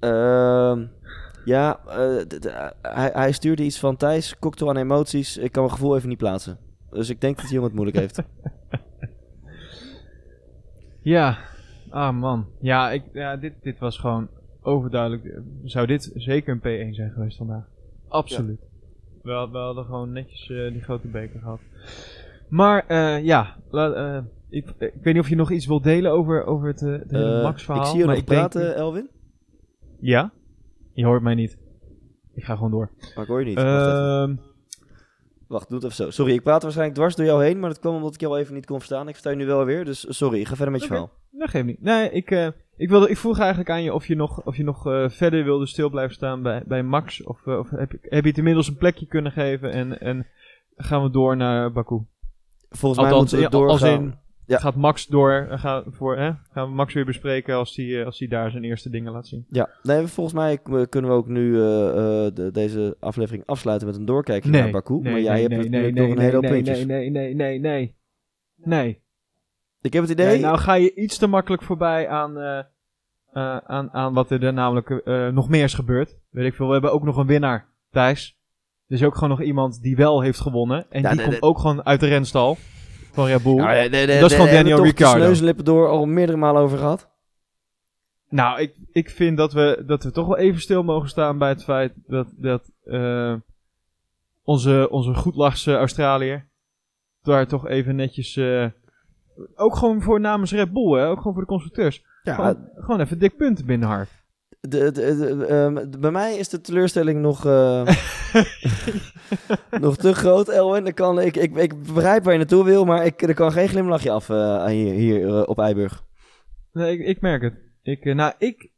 [0.00, 0.86] Ehm,
[1.44, 1.80] ja,
[2.82, 5.36] hij, hij stuurde iets van Thijs, cocktail aan emoties.
[5.36, 6.58] Ik kan mijn gevoel even niet plaatsen.
[6.90, 8.22] Dus ik denk dat die jongen het moeilijk heeft.
[11.06, 11.38] Ja.
[11.96, 12.46] Ah, man.
[12.60, 14.28] Ja, ik, ja dit, dit was gewoon
[14.62, 15.40] overduidelijk.
[15.64, 17.64] Zou dit zeker een P1 zijn geweest vandaag?
[18.08, 18.60] Absoluut.
[19.22, 21.60] We, had- we hadden gewoon netjes eh, die grote beker gehad.
[22.48, 24.18] Maar eh, ja, eh,
[24.48, 27.42] ik, ik weet niet of je nog iets wilt delen over, over het, het hele
[27.42, 27.82] Max-verhaal.
[27.82, 29.08] ik zie je nog ik denk- praten, Elwin.
[30.00, 30.32] Ja?
[30.92, 31.58] Je hoort mij niet.
[32.34, 32.90] Ik ga gewoon door.
[33.14, 33.58] Maar ik hoor je niet.
[35.48, 36.10] Wacht, doe het even zo.
[36.10, 38.54] Sorry, ik praat waarschijnlijk dwars door jou heen, maar dat kwam omdat ik jou even
[38.54, 39.02] niet kon verstaan.
[39.08, 40.44] Ik versta je nu wel weer, dus sorry.
[40.44, 40.96] Ga verder met je Oké.
[40.96, 41.14] verhaal.
[41.30, 41.82] Dat geeft niet.
[41.82, 44.64] Nee, ik, eh, ik, wilde, ik vroeg eigenlijk aan je of je nog, of je
[44.64, 47.22] nog eh, verder wilde stil blijven staan bij, bij Max.
[47.24, 50.26] Of, eh, of heb, je- heb je het inmiddels een plekje kunnen geven en, en
[50.76, 52.00] gaan we door naar Baku?
[52.70, 54.02] Volgens mij moeten we ja, als doorgaan.
[54.02, 54.14] in,
[54.46, 54.58] Ja.
[54.58, 56.30] gaat Max door, eh, gaan, voor, hè?
[56.52, 59.44] gaan we Max weer bespreken als hij als die daar zijn eerste dingen laat zien.
[59.48, 63.86] Ja, nee, volgens mij k- kunnen we ook nu eh, eh, de- deze aflevering afsluiten
[63.88, 65.00] met een doorkijkje naar Baku.
[65.02, 66.84] maar jij hebt natuurlijk nog een hele hoop nee, puntjes.
[66.84, 67.94] nee, nee, nee, nee,
[68.56, 69.00] nee.
[69.80, 70.26] Ik heb het idee...
[70.26, 72.58] Nee, nou ga je iets te makkelijk voorbij aan, eh,
[73.32, 76.18] eh, aan, aan wat er, namelijk eh, nog meer is gebeurd.
[76.30, 78.38] Weet ik veel, we hebben ook nog een winnaar, Thijs.
[78.86, 80.86] Er is ook gewoon nog iemand die wel heeft gewonnen.
[80.90, 82.56] En Ja, die komt ook gewoon uit de renstal
[83.16, 83.54] van Red Bull.
[83.54, 85.20] Nou, Dat is gewoon daar hebben Daniel we toch Ricciardo.
[85.20, 87.08] de neuslippen door al meerdere malen over gehad.
[88.28, 91.48] Nou, ik, ik vind dat we, dat we toch wel even stil mogen staan bij
[91.48, 93.34] het feit dat, dat eh,
[94.42, 96.48] onze, onze goedlachse Australiër
[97.22, 98.36] daar toch even netjes...
[98.36, 98.66] eh,
[99.54, 101.06] ook gewoon voor namens Red Bull, hè?
[101.08, 102.04] ook gewoon voor de constructeurs.
[102.22, 104.08] Ja, Gewoon, gewoon even dik punt binnen hard.
[104.60, 107.86] De, ehm, bij mij is de teleurstelling nog, eh,
[109.80, 110.86] nog te groot, Elwin.
[110.86, 113.68] Ik, kan, ik, ik, ik begrijp waar je naartoe wil, maar ik, er kan geen
[113.68, 116.04] glimlachje af eh, hier, eh, op Eiburg.
[116.72, 117.54] Nee, ik, ik merk het.
[117.82, 118.70] Ik, nou, ik,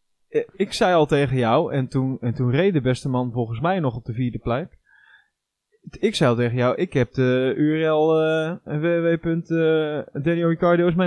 [0.52, 3.80] ik zei al tegen jou, en toen, en toen reed de beste man volgens mij
[3.80, 4.76] nog op de vierde plek.
[5.90, 8.16] Ik zei al tegen jou, ik heb de URL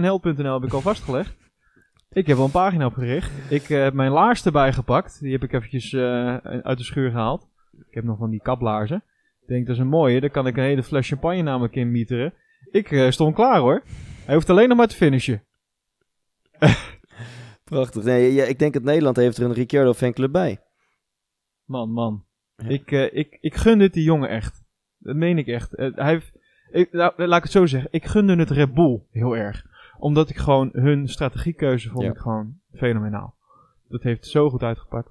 [0.04, 1.40] held.nl heb ik al vastgelegd.
[2.14, 3.52] Ik heb al een pagina opgericht.
[3.52, 5.20] Ik eh, heb mijn laars erbij gepakt.
[5.20, 7.48] Die heb ik eventjes eh, uit de schuur gehaald.
[7.88, 9.04] Ik heb nog van die kaplaarzen.
[9.42, 10.20] Ik denk, dat is een mooie.
[10.20, 12.34] Daar kan ik een hele fles champagne namelijk in mieteren.
[12.72, 13.84] Ik eh, stond klaar hoor.
[14.26, 15.44] Hij hoeft alleen nog maar te finishen.
[17.64, 18.04] Prachtig.
[18.04, 20.60] Nee, ja, ik denk dat Nederland heeft er een Ricciardo fanclub bij.
[21.66, 22.26] Man, man.
[22.56, 22.68] Ja.
[22.68, 24.64] Ik, eh, ik, ik gun dit die jongen echt.
[24.98, 25.72] Dat meen ik echt.
[25.72, 26.32] Hij heeft,
[26.72, 27.90] ik, nou, laat ik het zo zeggen.
[27.92, 29.66] Ik gunde het Red Bull heel erg.
[30.02, 32.10] Omdat ik gewoon hun strategiekeuze vond Ja.
[32.12, 33.36] ik gewoon fenomenaal.
[33.88, 35.10] Dat heeft zo goed uitgepakt.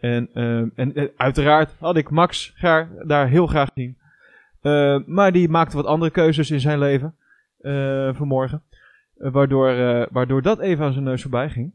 [0.00, 3.98] En, ehm, en eh, uiteraard had ik Max graag, daar heel graag gezien.
[4.60, 7.14] Eh, maar die maakte wat andere keuzes in zijn leven
[7.58, 8.62] eh, vanmorgen.
[9.16, 9.66] Eh, waardoor,
[10.10, 11.72] waardoor dat even aan zijn neus voorbij ging.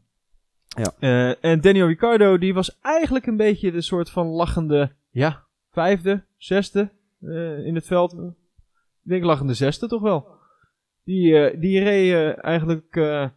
[0.98, 1.34] Ja.
[1.40, 6.90] En Daniel Ricciardo, die was eigenlijk een beetje de soort van lachende, ja, vijfde, zesde
[7.64, 8.12] in het veld.
[8.12, 10.35] Ik denk lachende zesde toch wel.
[11.06, 13.28] Die, eh, die reed eigenlijk eh,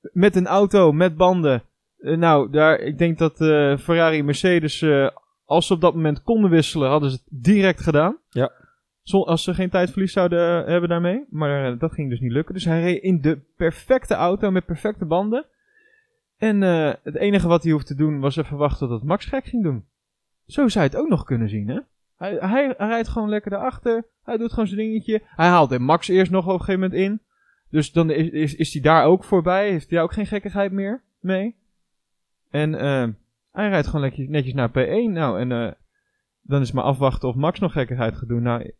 [0.00, 1.62] met een auto, met banden.
[1.98, 3.36] Eh, nou, daar, ik denk dat
[3.80, 4.84] Ferrari en Mercedes,
[5.44, 8.16] als ze op dat moment konden wisselen, hadden ze het direct gedaan.
[8.28, 8.52] Ja.
[9.02, 11.24] Zo- als ze geen tijdverlies zouden hebben daarmee.
[11.30, 12.54] Maar dat ging dus niet lukken.
[12.54, 15.46] Dus hij reed in de perfecte auto met perfecte banden.
[16.36, 16.60] En
[17.02, 19.84] het enige wat hij hoeft te doen was even wachten tot Max gek ging doen.
[20.46, 21.80] Zo zou je het ook nog kunnen zien, hè?
[22.20, 24.06] Hij, hij, rijdt gewoon lekker daarachter.
[24.22, 25.22] Hij doet gewoon zijn dingetje.
[25.24, 27.20] Hij haalt hem Max eerst nog op een gegeven moment in.
[27.70, 29.70] Dus dan is, is, is hij daar ook voorbij.
[29.70, 31.56] Heeft hij ook geen gekkigheid meer mee.
[32.50, 33.08] En eh,
[33.52, 35.10] hij rijdt gewoon netjes, netjes naar P1.
[35.10, 35.72] Nou, en eh,
[36.40, 38.42] dan is maar afwachten of Max nog gekkigheid gaat doen.
[38.42, 38.72] Nou,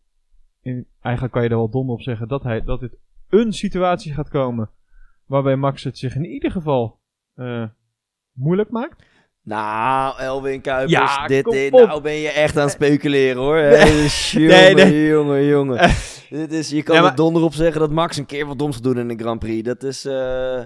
[1.01, 2.97] eigenlijk kan je er wel dom op zeggen dat, hij, dat dit
[3.29, 4.69] een situatie gaat komen.
[5.25, 6.99] Waarbij Max het zich in ieder geval
[7.33, 7.67] eh,
[8.31, 9.05] moeilijk maakt.
[9.43, 13.55] Nou, Elwin Kuipers, Ja, dit, dit, nou ben je echt aan het speculeren hoor.
[13.71, 15.07] Nee, jongen, Nee, nee.
[15.07, 15.89] jongen, jongen.
[16.29, 18.75] dit is, je kan Ja, er donder op zeggen dat Max een keer wat doms
[18.75, 19.63] gaat doen in de Grand Prix.
[19.63, 20.61] Dat is, eh,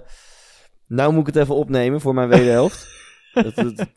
[0.87, 2.87] nou moet ik het even opnemen voor mijn wederhelft.
[3.33, 3.89] het, het,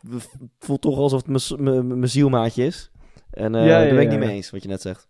[0.59, 2.91] voelt toch alsof het mijn zielmaatje is.
[3.31, 5.08] En Ja, ja, daar ben ik niet mee eens, wat je net zegt.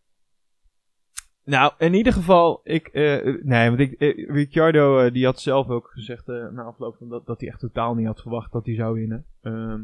[1.44, 5.70] Nou, in ieder geval, ik, eh, nee, want ik, eh, Ricciardo, eh, die had zelf
[5.70, 8.76] ook gezegd na afloop van dat, dat hij echt totaal niet had verwacht dat hij
[8.76, 9.26] zou winnen.
[9.42, 9.82] Ehm,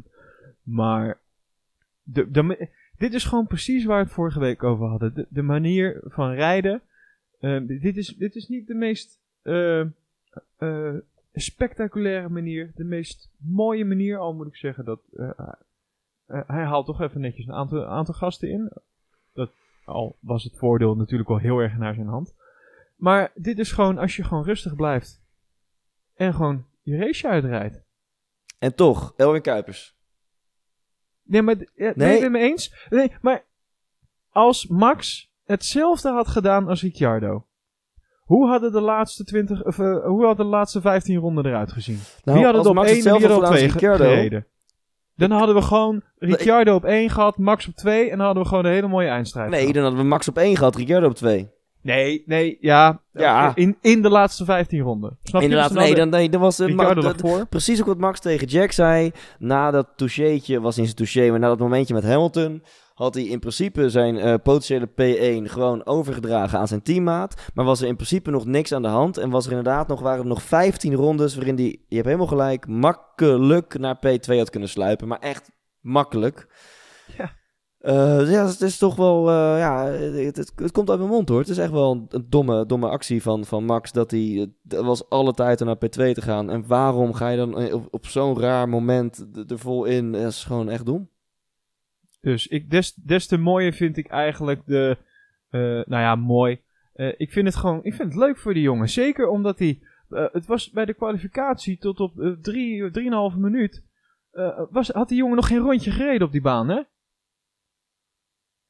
[0.64, 1.20] maar,
[2.04, 5.28] de, dit is gewoon precies waar we het vorige week over hadden.
[5.30, 6.82] De, manier van rijden,
[7.40, 9.82] ehm, dit, is, dit is niet de meest eh,
[10.58, 10.96] eh,
[11.34, 15.00] spectaculaire manier, de meest mooie manier, al moet ik zeggen dat
[16.28, 18.72] hij haalt toch even netjes een aantal, aantal gasten in.
[19.34, 19.52] Dat
[19.86, 22.36] al was het voordeel natuurlijk wel heel erg naar zijn hand.
[22.96, 25.22] Maar dit is gewoon als je gewoon rustig blijft.
[26.16, 27.84] En gewoon je race uitrijdt.
[28.60, 29.96] En toch, Elwin Kuipers.
[31.24, 32.16] Nee, maar ja, ben Nee.
[32.18, 32.88] je het me eens?
[32.90, 33.46] Nee, maar
[34.30, 37.46] als Max hetzelfde had gedaan als Ricciardo.
[38.26, 42.00] Hoe hadden de laatste 20, of, eh, hoe hadden de laatste 15 ronden eruit gezien?
[42.24, 43.92] Nou, wie hadden er op Max 1 en wie hetzelfde hadden op had 2 gedaan
[43.92, 44.48] als gereden?
[45.16, 48.50] Dan hadden we gewoon Ricciardo op 1 gehad, Max op 2 en dan hadden we
[48.50, 49.50] gewoon een hele mooie eindstrijd.
[49.50, 49.74] Nee, gehad.
[49.74, 51.50] dan hadden we Max op 1 gehad, Ricciardo op 2.
[51.82, 53.00] Nee, nee, ja.
[53.14, 53.52] Ja.
[53.56, 55.18] In, in de laatste 15 ronden.
[55.24, 55.48] Snap je?
[55.48, 56.68] Inderdaad, Dus dan nee, dan, nee, dan was het...
[56.68, 57.46] Ricciardo Ma- lag voor.
[57.48, 59.12] Precies ook wat Max tegen Jack zei.
[59.40, 62.64] Na dat toucheetje, was in zijn touché, maar na dat momentje met Hamilton...
[62.96, 67.52] had hij in principe zijn eh, potentiële P1 gewoon overgedragen aan zijn teammaat.
[67.54, 69.18] Maar was er in principe nog niks aan de hand.
[69.18, 72.28] En was er inderdaad nog, waren er nog 15 rondes waarin hij, je hebt helemaal
[72.28, 75.08] gelijk, makkelijk naar P2 had kunnen sluipen.
[75.08, 76.48] Maar echt makkelijk.
[77.18, 77.32] Ja.
[77.78, 81.30] Eh, ja, het is toch wel, eh, ja, het, het, het komt uit mijn mond
[81.30, 81.40] hoor.
[81.40, 84.86] Het is echt wel een, een domme, domme actie van, van Max dat hij, dat
[84.86, 86.50] was alle tijd om naar P2 te gaan.
[86.50, 90.12] En waarom ga je dan op, op zo'n raar moment er vol in?
[90.12, 91.10] Dat is gewoon echt dom.
[92.26, 94.98] Dus ik, des, des te mooier vind ik eigenlijk de.
[95.50, 96.62] eh, nou ja, mooi.
[96.94, 97.84] Eh, ik vind het gewoon.
[97.84, 98.90] Ik vind het leuk voor die jongen.
[98.90, 99.80] Zeker omdat hij.
[100.10, 103.84] eh, het was bij de kwalificatie tot op eh, drie, drieënhalve minuut.
[104.70, 106.82] was, had die jongen nog geen rondje gereden op die baan, hè?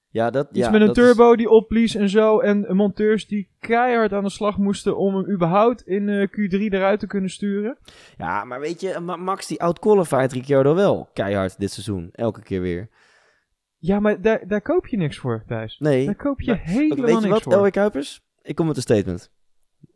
[0.09, 2.39] Ja, dat, Iets ja, met een dat is- turbo die opblies en zo.
[2.39, 6.99] En monteurs die keihard aan de slag moesten om hem überhaupt in eh, Q3 eruit
[6.99, 7.77] te kunnen sturen.
[8.17, 12.09] ja, maar weet je, Ma- Max die outqualified Ricciardo wel keihard dit seizoen.
[12.11, 12.89] Elke keer weer.
[13.85, 15.77] Ja, maar daar, daar koop je niks voor, Thijs.
[15.79, 16.05] Nee.
[16.05, 17.53] Daar koop je Maar- helemaal Weet je niks wat, voor.
[17.53, 18.21] Elwin Kuipers?
[18.41, 19.31] Ik kom met een statement.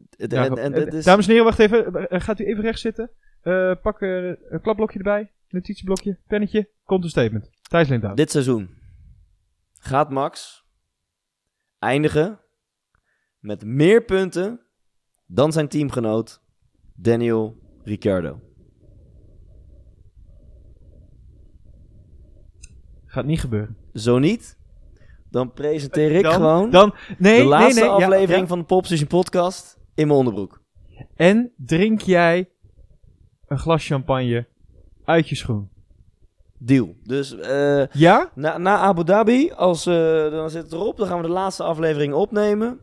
[0.10, 2.10] Ja, en, en, eh, Dames en heren, wacht even.
[2.10, 3.12] Eh, gaat u even recht zitten.
[3.42, 5.32] Eh, pak eh, een klapblokje erbij.
[5.50, 6.70] Notitieblokje, pennetje.
[6.84, 7.50] Komt een statement.
[7.62, 8.18] Thijs Lindhout.
[8.18, 8.70] Dit seizoen
[9.74, 10.64] gaat Max
[11.80, 12.40] eindigen
[13.40, 14.62] met meer punten
[15.26, 16.42] dan zijn teamgenoot
[16.96, 18.42] Daniel Ricciardo.
[23.06, 23.78] Gaat niet gebeuren.
[23.94, 24.58] Zo niet,
[25.30, 28.00] dan presenteer ik Dan- gewoon Dan, nee, de laatste nee, nee.
[28.00, 28.48] ja, aflevering ja.
[28.48, 30.62] van de Popstation podcast in mijn onderbroek.
[31.16, 32.50] En drink jij
[33.48, 34.48] een glas champagne
[35.06, 35.70] uit je schoen.
[36.58, 36.96] Deal.
[37.04, 38.32] Dus eh, Ja?
[38.36, 41.64] na, na Abu Dhabi, als, eh, dan zit het erop, dan gaan we de laatste
[41.64, 42.82] aflevering opnemen.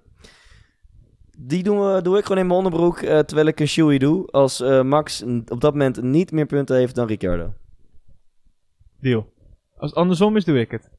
[1.38, 4.26] Die doen we, doe ik gewoon in mijn onderbroek eh, terwijl ik een shoey doe.
[4.30, 7.52] Als Max op dat moment niet meer punten heeft dan Ricciardo.
[9.00, 9.32] Deal.
[9.76, 10.90] Als het andersom is, doe ik het.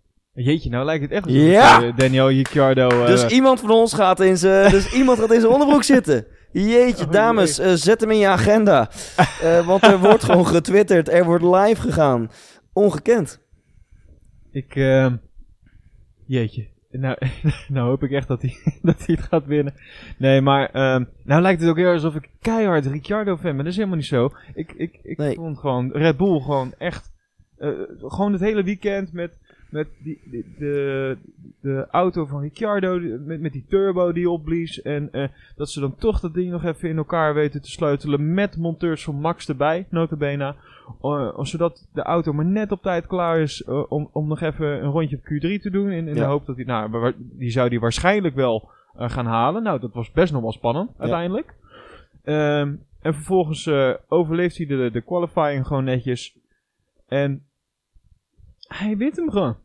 [0.43, 1.83] Jeetje, nou lijkt het echt alsof Ja!
[1.83, 2.88] eh, Daniel Ricciardo...
[2.89, 6.25] eh, Dus iemand van ons gaat in zijn, dus iemand gaat in zijn onderbroek zitten.
[6.51, 8.89] Jeetje, Oh, dames, eh, zet hem in je agenda.
[9.65, 12.31] Want er wordt gewoon getwitterd, er wordt live gegaan.
[12.73, 13.39] Ongekend.
[14.51, 15.15] Ik, ehm
[16.25, 16.67] jeetje.
[16.91, 17.17] Nou,
[17.67, 19.73] nou hoop ik echt dat hij, dat hij het gaat winnen.
[20.17, 23.57] Nee, maar ehm nou lijkt het ook heel alsof ik keihard Ricciardo fan ben.
[23.57, 24.29] Dat is helemaal niet zo.
[24.53, 25.35] Ik, ik, ik Nee.
[25.35, 27.11] vond gewoon Red Bull gewoon echt...
[27.57, 27.69] eh,
[27.99, 29.38] gewoon het hele weekend met,
[29.70, 31.18] met die, die- de,
[31.61, 34.82] de auto van Ricciardo, met, met die turbo die opblies.
[34.82, 38.34] En eh, dat ze dan toch dat ding nog even in elkaar weten te sleutelen
[38.34, 40.55] met monteurs van Max erbij, notabene.
[41.01, 44.68] Uh, zodat de auto maar net op tijd klaar is eh, om, om nog even
[44.84, 45.89] een rondje op Q3 te doen.
[45.91, 46.22] In, in Ja.
[46.22, 49.63] de hoop dat hij, nou, die zou die waarschijnlijk wel gaan halen.
[49.63, 51.53] Nou, dat was best nog wel spannend uiteindelijk.
[52.24, 53.70] Ehm, en vervolgens
[54.07, 56.38] overleeft hij de, de qualifying gewoon netjes.
[57.07, 57.43] En
[58.68, 59.57] hij wint hem gewoon.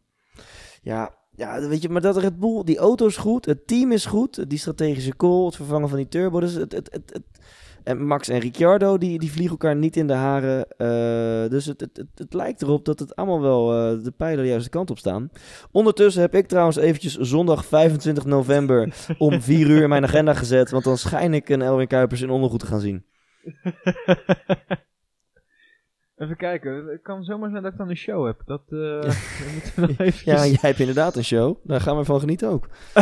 [0.82, 4.07] Ja, ja, weet je, maar dat Red Bull, die auto is goed, het team is
[4.07, 7.40] goed, die strategische call, het vervangen van die turbo, dus het, het, het, het-
[7.82, 11.80] en Max en Ricciardo, die, die vliegen elkaar niet in de haren, eh, dus het,
[11.80, 14.90] het, het, het lijkt erop dat het allemaal wel eh, de pijlen de juiste kant
[14.90, 15.30] op staan.
[15.70, 20.70] Ondertussen heb ik trouwens eventjes zondag 25 november om 4 uur in mijn agenda gezet,
[20.70, 23.05] want dan schijn ik een Elwin Kuipers in ondergoed te gaan zien.
[26.22, 28.42] Even kijken, het kan zomaar zijn dat ik dan een show heb.
[28.44, 29.00] Dat we
[29.54, 30.22] moeten we nog eventjes...
[30.24, 32.68] Ja, jij hebt inderdaad een show, daar gaan we van genieten ook.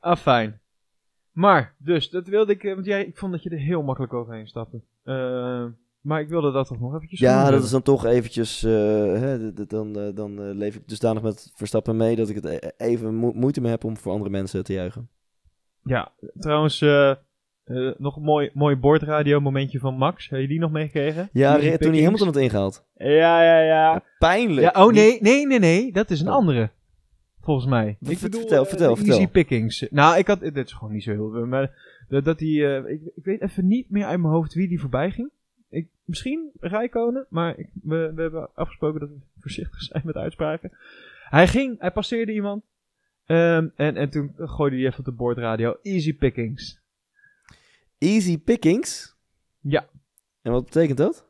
[0.00, 0.60] ah, fijn.
[1.32, 4.12] Maar, dus, dat wilde ik, eh, want jij, ik vond dat je er heel makkelijk
[4.14, 4.80] overheen stapte.
[5.02, 5.64] Eh,
[6.00, 7.62] maar ik wilde dat toch nog eventjes Ja, dat hebben.
[7.62, 8.60] is dan toch eventjes.
[8.60, 13.14] hè, dan dan eh, leef ik dusdanig met Verstappen mee dat ik het e- even
[13.14, 15.08] mo- moeite mee heb om voor andere mensen te juichen.
[15.84, 16.84] Ja, trouwens,
[17.70, 20.28] eh, nog een mooi, mooi bordradio momentje van Max.
[20.28, 21.28] Heb je die nog meegekregen?
[21.32, 22.02] Ja, re- toen hij.
[22.02, 22.84] Hamilton had ingehaald.
[22.96, 24.02] Ja, ja, ja.
[24.18, 24.74] Pijnlijk.
[24.74, 25.92] Ja, oh nee, nee, nee, nee.
[25.92, 26.34] Dat is een Oh.
[26.34, 26.70] andere.
[27.42, 27.96] Volgens mij.
[28.02, 29.28] Ver- Ik ver- bedoel, vertel, eh, vertel, Easy vertel.
[29.28, 29.86] pickings.
[29.90, 31.70] Nou, ik had, dit is gewoon niet zo heel, maar
[32.08, 35.10] dat, die, eh, ik, ik weet even niet meer uit mijn hoofd wie die voorbij
[35.10, 35.30] ging.
[35.70, 40.72] Ik, misschien Rijkonen, maar ik, we, we hebben afgesproken dat we voorzichtig zijn met uitspraken.
[41.28, 42.62] Hij ging, hij passeerde iemand.
[43.26, 45.76] ehm, en, en toen gooide hij even op de boordradio.
[45.82, 46.79] Easy pickings.
[48.00, 49.16] Easy pickings.
[49.60, 49.86] Ja.
[50.42, 51.28] En wat betekent dat?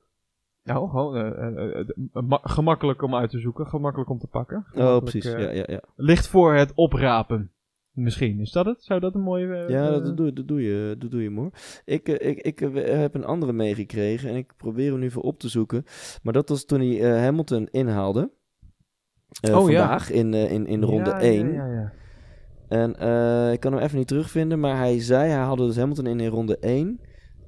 [0.63, 1.87] Nou, gewoon eh, eh, eh,
[2.23, 4.67] ma- gemakkelijk om uit te zoeken, gemakkelijk om te pakken.
[4.75, 5.25] Oh, precies.
[5.25, 5.81] eh, Ja, ja, ja.
[5.97, 7.53] Ligt voor het oprapen.
[7.91, 8.41] Misschien.
[8.41, 8.83] Is dat het?
[8.83, 9.65] Zou dat een mooie...
[9.69, 11.51] ja dat, doe, dat, doe je, dat doe je, moor.
[11.85, 15.49] Ik, ik, ik heb een andere meegekregen en ik probeer hem nu voor op te
[15.49, 15.85] zoeken.
[16.23, 18.31] Maar dat was toen hij Hamilton inhaalde.
[19.51, 19.61] Oh, ja.
[19.61, 21.53] vandaag in, eh, in, in ronde ja, 1.
[21.53, 21.93] Ja, ja, ja.
[22.71, 26.07] En eh, ik kan hem even niet terugvinden, maar hij zei, hij haalde dus Hamilton
[26.07, 27.01] in in ronde 1.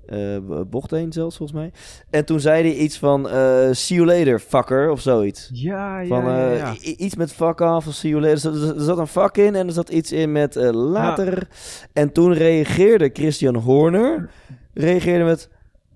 [0.06, 0.36] eh,
[0.70, 1.72] bocht 1 zelfs, volgens mij.
[2.10, 5.50] En toen zei hij iets van, eh, see you later, fucker, of zoiets.
[5.52, 6.72] Ja, ja, Van, ja, ja.
[6.84, 8.52] i- iets met fuck off of see you later.
[8.52, 11.48] Er zat, er zat een fuck in en er zat iets in met later.
[11.92, 14.30] En toen reageerde Christian Horner,
[14.74, 15.48] reageerde met,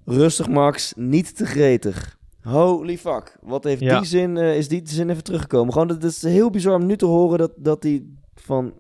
[0.05, 2.19] rustig Max, niet te gretig.
[2.43, 3.37] Holy fuck.
[3.43, 3.99] Wat heeft Ja.
[3.99, 5.73] die zin, is die zin even teruggekomen.
[5.73, 8.05] Gewoon, het is heel bizar om nu te horen dat, dat hij
[8.35, 8.73] van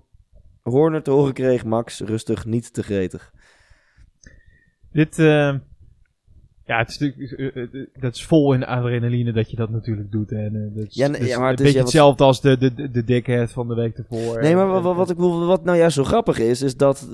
[0.70, 3.32] Horner te horen kreeg, Max, rustig, niet te gretig.
[4.92, 5.54] Dit, eh,
[6.64, 10.10] ja, het is natuurlijk, eh, eh, dat is vol in adrenaline dat je dat natuurlijk
[10.10, 10.32] doet.
[10.32, 12.56] En, dat is, Ja, nee, ja, maar het een is- beetje ja, hetzelfde als de,
[12.58, 14.40] de, de, dickhead van de week ervoor.
[14.40, 17.08] Nee, maar En- wat, wat, ik bedoel, wat nou juist zo grappig is, is dat,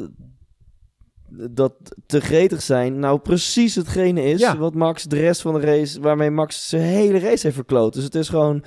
[1.50, 1.74] dat
[2.06, 6.30] te gretig zijn nou precies hetgene is wat Max de rest van de race, waarmee
[6.30, 7.94] Max zijn hele race heeft verkloot.
[7.94, 8.64] Dus het is gewoon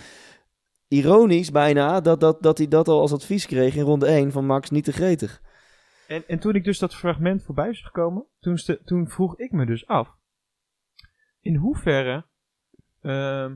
[0.87, 4.45] ironisch bijna dat, dat, dat hij dat al als advies kreeg in ronde 1 van
[4.45, 5.41] Max niet te gretig.
[6.07, 9.51] En, en toen ik dus dat fragment voorbij zag komen, toen, ste- toen vroeg ik
[9.51, 10.09] me dus af.
[11.41, 12.25] In hoeverre
[13.01, 13.55] ehm,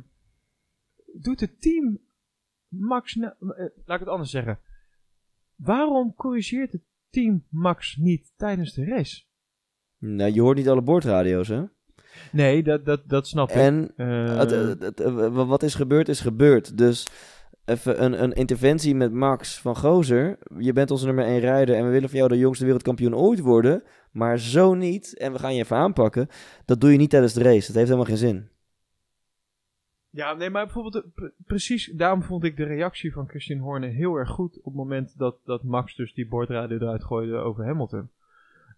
[1.20, 2.00] doet het team
[2.68, 3.16] Max...
[3.16, 3.30] eh,
[3.86, 4.60] laat ik het anders zeggen.
[5.56, 9.24] Waarom corrigeert het team Max niet tijdens de race?
[9.98, 11.64] Nou, je hoort niet alle boordradio's, hè?
[12.32, 13.56] Nee, dat, dat, dat snap ik.
[13.56, 14.42] En Eh,
[15.06, 16.78] eh, wat is gebeurd, is gebeurd.
[16.78, 17.08] Dus
[17.66, 20.38] even een, een interventie met Max van Gozer.
[20.58, 23.40] Je bent onze nummer 1 rijder en we willen van jou de jongste wereldkampioen ooit
[23.40, 23.84] worden.
[24.12, 25.18] Maar zo niet.
[25.18, 26.28] En we gaan je even aanpakken.
[26.66, 27.66] Dat doe je niet tijdens de race.
[27.68, 28.50] Dat heeft helemaal geen zin.
[30.12, 33.90] Ja, nee, maar bijvoorbeeld, eh, pre- precies, daarom vond ik de reactie van Christian Horner
[33.90, 37.66] heel erg goed op het moment dat, dat Max dus die bordradio eruit gooide over
[37.66, 38.10] Hamilton.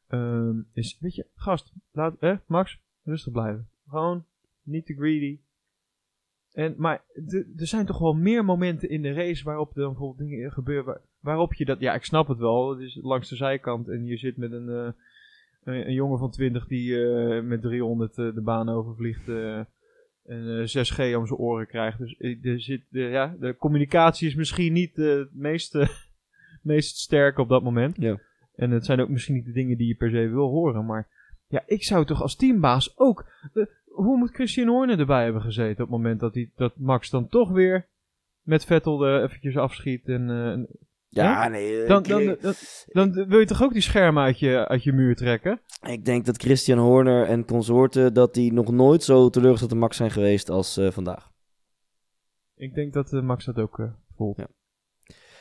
[0.08, 3.68] Ehm, is, weet je, gast, laat, hè, Max, rustig blijven.
[3.90, 4.26] Gewoon,
[4.64, 5.40] niet te greedy.
[6.52, 7.04] En, maar
[7.58, 10.86] er zijn toch wel meer momenten in de race waarop er dan bijvoorbeeld dingen gebeuren.
[10.86, 11.80] waar- waarop je dat.
[11.80, 12.70] Ja, ik snap het wel.
[12.70, 14.92] Het is langs de zijkant en je zit met een, eh,
[15.64, 19.28] een, een jongen van 20 die eh, met 300 eh, de baan overvliegt.
[19.28, 19.68] en
[20.26, 21.98] eh, 6G om zijn oren krijgt.
[21.98, 25.78] Dus er zit, ja, de communicatie is misschien niet het meest,
[26.64, 27.96] meest sterk op dat moment.
[27.98, 28.20] Ja.
[28.56, 30.86] En het zijn ook misschien niet de dingen die je per se wil horen.
[30.86, 31.08] Maar
[31.52, 33.26] ja, ik zou toch als teambaas ook.
[33.54, 37.10] eh, hoe moet Christian Horner erbij hebben gezeten op het moment dat, hij, dat Max
[37.10, 37.88] dan toch weer
[38.42, 40.08] met Vettel er eventjes afschiet?
[40.08, 40.76] En, eh,
[41.08, 41.86] Ja, nee.
[41.86, 42.54] dan, dan, dan,
[42.88, 45.62] dan wil je toch ook die schermen uit je, uit je muur trekken?
[45.88, 49.98] Ik denk dat Christian Horner en consorten dat die nog nooit zo teleurgesteld in Max
[49.98, 51.30] zijn geweest als vandaag.
[52.56, 54.38] Ik denk dat Max dat ook eh, voelt.
[54.38, 54.48] Ja.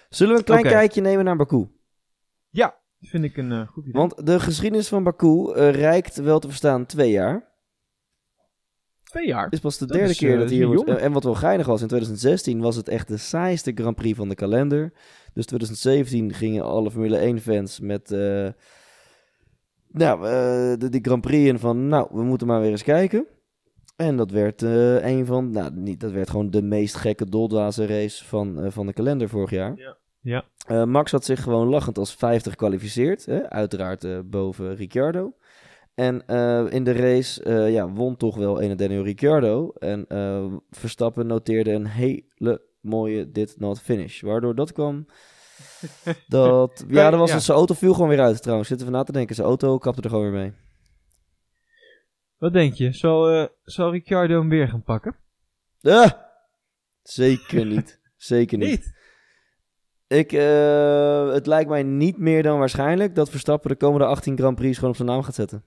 [0.09, 1.69] Zullen we een klein kijkje nemen naar Baku?
[2.49, 4.01] Ja, vind ik een eh, goed idee.
[4.01, 7.49] Want de geschiedenis van Baku eh, reikt wel te verstaan twee jaar.
[9.03, 9.45] Twee jaar.
[9.45, 10.89] Het is pas de Dat derde is, keer eh, dat is hier wordt...
[10.89, 14.29] En wat wel geinig was, in 2016 was het echt de saaiste Grand Prix van
[14.29, 14.93] de kalender.
[15.35, 18.11] Dus 2017 gingen alle Formule 1 fans met...
[19.89, 20.21] nou,
[20.79, 21.89] de, die Grand Prix in van...
[21.89, 23.27] Nou, we moeten maar weer eens kijken.
[23.97, 24.63] En dat werd
[25.03, 25.51] een van...
[25.51, 29.51] Nou, niet, dat werd gewoon de meest gekke doldwaze race van, van de kalender vorig
[29.51, 29.77] jaar.
[29.77, 30.00] Ja.
[30.23, 30.45] Ja.
[30.67, 33.27] Eh, Max had zich gewoon lachend als 50 gekwalificeerd.
[33.27, 33.51] Hè?
[33.51, 35.35] Uiteraard eh, boven Ricciardo.
[35.95, 39.73] En eh, in de race ja, won toch wel een Daniel Ricciardo.
[39.79, 40.07] En
[40.71, 44.21] Verstappen noteerde een hele mooie did not finish.
[44.21, 45.07] Waardoor dat kwam...
[46.29, 47.39] Dat, ja, dat was Ja.
[47.39, 48.69] zijn auto viel gewoon weer uit trouwens.
[48.69, 49.35] Zitten we na te denken.
[49.35, 50.53] Zijn auto kapte er gewoon weer mee.
[52.39, 52.93] Wat denk je?
[52.93, 55.17] Zal, zal Ricciardo hem weer gaan pakken?
[55.83, 56.11] Ah!
[57.03, 58.01] Zeker niet.
[58.17, 58.93] Zeker niet.
[60.19, 64.57] Ik, eh, het lijkt mij niet meer dan waarschijnlijk dat Verstappen de komende 18 Grand
[64.57, 65.63] Prix gewoon op zijn naam gaat zetten.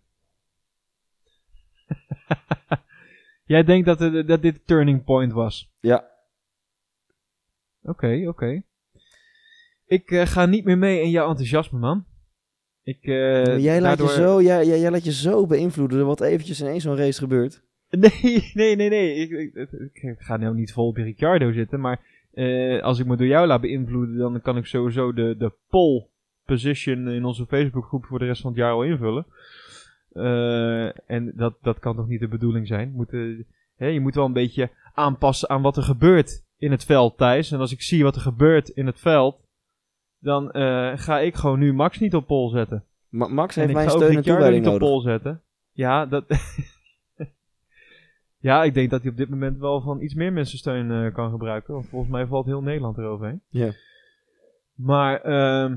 [3.46, 5.72] Jij denkt dat, het- dat dit turning point was?
[5.80, 6.12] Ja,
[7.86, 8.64] Oké, oké.
[9.86, 12.06] Ik eh, ga niet meer mee in jouw enthousiasme, man.
[12.84, 16.08] Ik, eh, jij, laat daardoor- je zo, jij, jij, jij laat je zo beïnvloeden door
[16.08, 17.64] wat eventjes in één zo'n race gebeurt.
[18.00, 19.16] Nee, nee, nee, nee.
[19.16, 23.06] Ik, ik, ik- ik ga nou niet vol op Ricciardo zitten, maar eh, als ik
[23.06, 26.08] me door jou laat beïnvloeden, dan kan ik sowieso de, de pole
[26.46, 29.26] position in onze Facebookgroep voor de rest van het jaar al invullen.
[30.12, 32.92] Eh, en dat, dat kan toch niet de bedoeling zijn?
[32.92, 33.40] Moet, eh,
[33.76, 37.52] hè, je moet wel een beetje aanpassen aan wat er gebeurt in het veld, Thijs.
[37.52, 39.42] En als ik zie wat er gebeurt in het veld,
[40.20, 40.50] dan
[40.98, 42.84] ga ik gewoon nu Max niet op pole zetten.
[43.10, 44.88] Ma- Max En heeft ik mijn ga ook steun en toewijding niet op nodig.
[44.88, 45.42] pol zetten.
[45.72, 46.26] Ja, dat...
[48.44, 51.14] ja, ik denk dat hij op dit moment wel van iets meer mensen steun eh,
[51.14, 51.74] kan gebruiken.
[51.74, 53.42] Want volgens mij valt heel Nederland eroverheen.
[53.50, 53.72] Ja.
[54.76, 55.76] Maar, ehm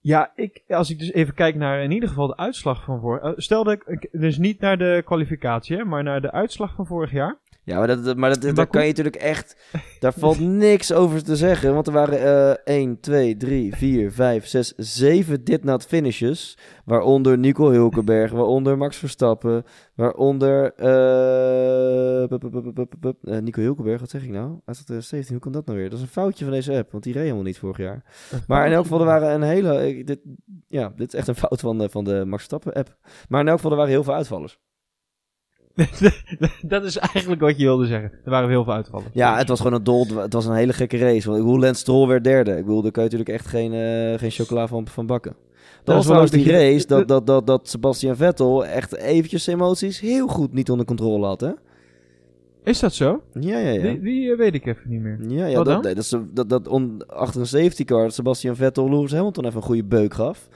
[0.00, 3.22] ja, ik, als ik dus even kijk naar in ieder geval de uitslag van vorig...
[3.22, 6.74] eh, stel dat ik, ik- dus niet naar de kwalificatie, hè, maar naar de uitslag
[6.74, 7.36] van vorig jaar.
[7.66, 9.56] Ja, maar, dat, maar dat, daar kan je natuurlijk echt...
[9.98, 11.74] Daar valt niks over te zeggen.
[11.74, 12.20] Want er waren
[12.64, 16.58] eh 1, 2, 3, 4, 5, 6, 7 dit not finishes.
[16.84, 19.64] Waaronder Nico Hulkenberg, waaronder Max Verstappen,
[19.94, 20.72] waaronder...
[20.74, 24.48] eh, eh, Nico Hulkenberg, wat zeg ik nou?
[24.64, 25.88] Uit 2017, hoe kan dat nou weer?
[25.90, 28.02] Dat is een foutje van deze app, want die reed helemaal niet vorig jaar.
[28.46, 29.88] Maar in elk geval, er waren een hele...
[29.88, 30.18] ik- dit,
[30.68, 32.96] ja, dit is echt een fout van de, van de Max Verstappen app.
[33.28, 34.58] Maar in elk geval, er waren heel veel uitvallers.
[36.62, 38.10] dat is eigenlijk wat je wilde zeggen.
[38.24, 39.06] Er waren heel veel uitvallen.
[39.12, 40.06] Ja, het was gewoon een dol.
[40.16, 41.26] Het was een hele gekke race.
[41.28, 42.50] Want ik bedoel, Lance Stroll werd derde.
[42.50, 45.36] Ik bedoel, daar kan je natuurlijk echt geen, eh, geen chocola van, van bakken.
[45.84, 50.00] Dat was wel die race dat, dat, dat, dat Sebastian Vettel echt eventjes zijn emoties
[50.00, 51.50] heel goed niet onder controle had, hè?
[52.64, 53.22] Is dat zo?
[53.40, 53.82] Ja, ja, ja.
[53.82, 55.18] Die, die eh, weet ik even niet meer.
[55.28, 55.94] Ja, ja Wat dat, dan?
[55.94, 59.62] dat, is- dat, dat on- achter een safety car Sebastian Vettel Lewis Hamilton even een
[59.62, 60.48] goede beuk gaf.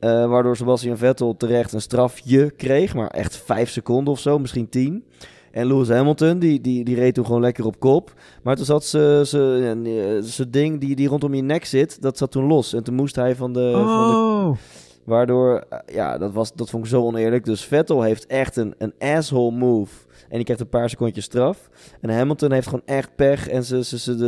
[0.00, 4.68] Eh, waardoor Sebastian Vettel terecht een strafje kreeg, maar echt vijf seconden of zo, misschien
[4.68, 5.04] tien.
[5.50, 8.12] En Lewis Hamilton, die, die, die reed toen gewoon lekker op kop.
[8.42, 12.18] Maar toen zat ze, ze, eh, zijn ding die, die rondom je nek zit, dat
[12.18, 12.72] zat toen los.
[12.72, 13.70] En toen moest hij van de...
[13.72, 14.56] Van de Oh,
[15.04, 17.44] waardoor, eh, ja, dat, was, dat vond ik zo oneerlijk.
[17.44, 19.94] Dus Vettel heeft echt een, een asshole move.
[20.28, 21.70] En die krijgt een paar secondjes straf.
[22.00, 23.48] En Hamilton heeft gewoon echt pech.
[23.48, 23.84] En zijn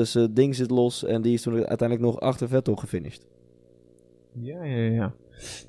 [0.06, 1.04] zijn ding zit los.
[1.04, 3.26] En die is toen uiteindelijk nog achter Vettel gefinished.
[4.32, 5.12] Ja, ja, ja.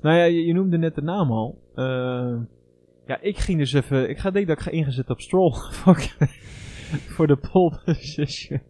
[0.02, 1.62] Nou ja, je, je noemde net de naam al.
[1.74, 2.36] Eh,
[3.06, 4.08] ja, ik ging dus even...
[4.08, 5.52] Ik ga denk dat ik ga ingezet op Stroll.
[5.80, 6.16] voor,
[7.08, 8.60] voor de pole position.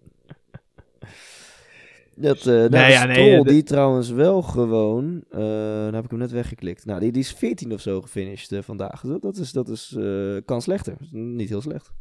[2.16, 5.24] Dat, eh Nee, ja, Stroll, die trouwens wel gewoon...
[5.30, 5.38] eh
[5.84, 6.84] dan heb ik hem net weggeklikt.
[6.84, 9.00] Nou, die, die is 14 of zo gefinished vandaag.
[9.00, 9.96] Dat, dat is, dat is
[10.44, 10.96] kan slechter.
[11.10, 11.92] Niet heel slecht.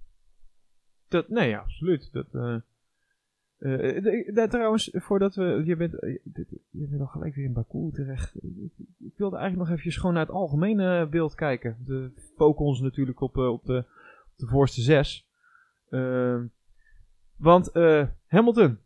[1.08, 2.10] Dat, nee, ja, absoluut.
[2.12, 2.28] Dat,
[3.64, 5.62] eh eh, de- de- trouwens, voordat we...
[5.66, 6.18] Je bent, eh,
[6.70, 8.36] je bent al gelijk weer in Baku terecht.
[9.00, 11.78] Ik, wilde eigenlijk nog eventjes gewoon naar het algemene beeld kijken.
[11.86, 13.78] De focus natuurlijk op, eh, op, de,
[14.32, 15.28] op de voorste zes.
[15.90, 16.46] Ehm,
[17.38, 18.78] want eh, Hamilton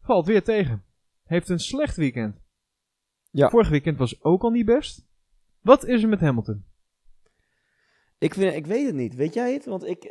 [0.00, 0.82] valt weer tegen.
[1.24, 2.40] Heeft een slecht weekend.
[3.30, 3.48] Ja.
[3.48, 5.06] Vorig weekend was ook al niet best.
[5.60, 6.64] Wat is er met Hamilton?
[8.18, 9.14] Ik, vind, ik weet het niet.
[9.14, 9.64] Weet jij het?
[9.64, 10.04] Want ik.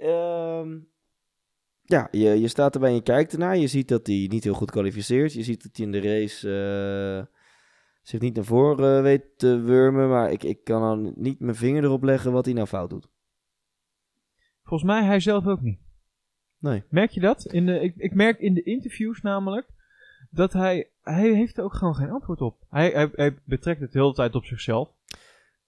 [1.87, 3.57] Ja, je, je staat erbij en je kijkt ernaar.
[3.57, 5.33] Je ziet dat hij niet heel goed kwalificeert.
[5.33, 6.49] Je ziet dat hij in de race.
[7.27, 7.35] eh,
[8.01, 10.09] zich niet naar voren eh, weet te wurmen.
[10.09, 13.07] Maar ik, ik kan dan niet mijn vinger erop leggen wat hij nou fout doet.
[14.63, 15.79] Volgens mij hij zelf ook niet.
[16.59, 16.83] Nee.
[16.89, 17.45] Merk je dat?
[17.45, 19.67] In de, ik, ik merk in de interviews namelijk
[20.29, 22.65] dat hij, hij heeft er ook gewoon geen antwoord op.
[22.69, 24.89] Hij, hij, hij betrekt het de hele tijd op zichzelf.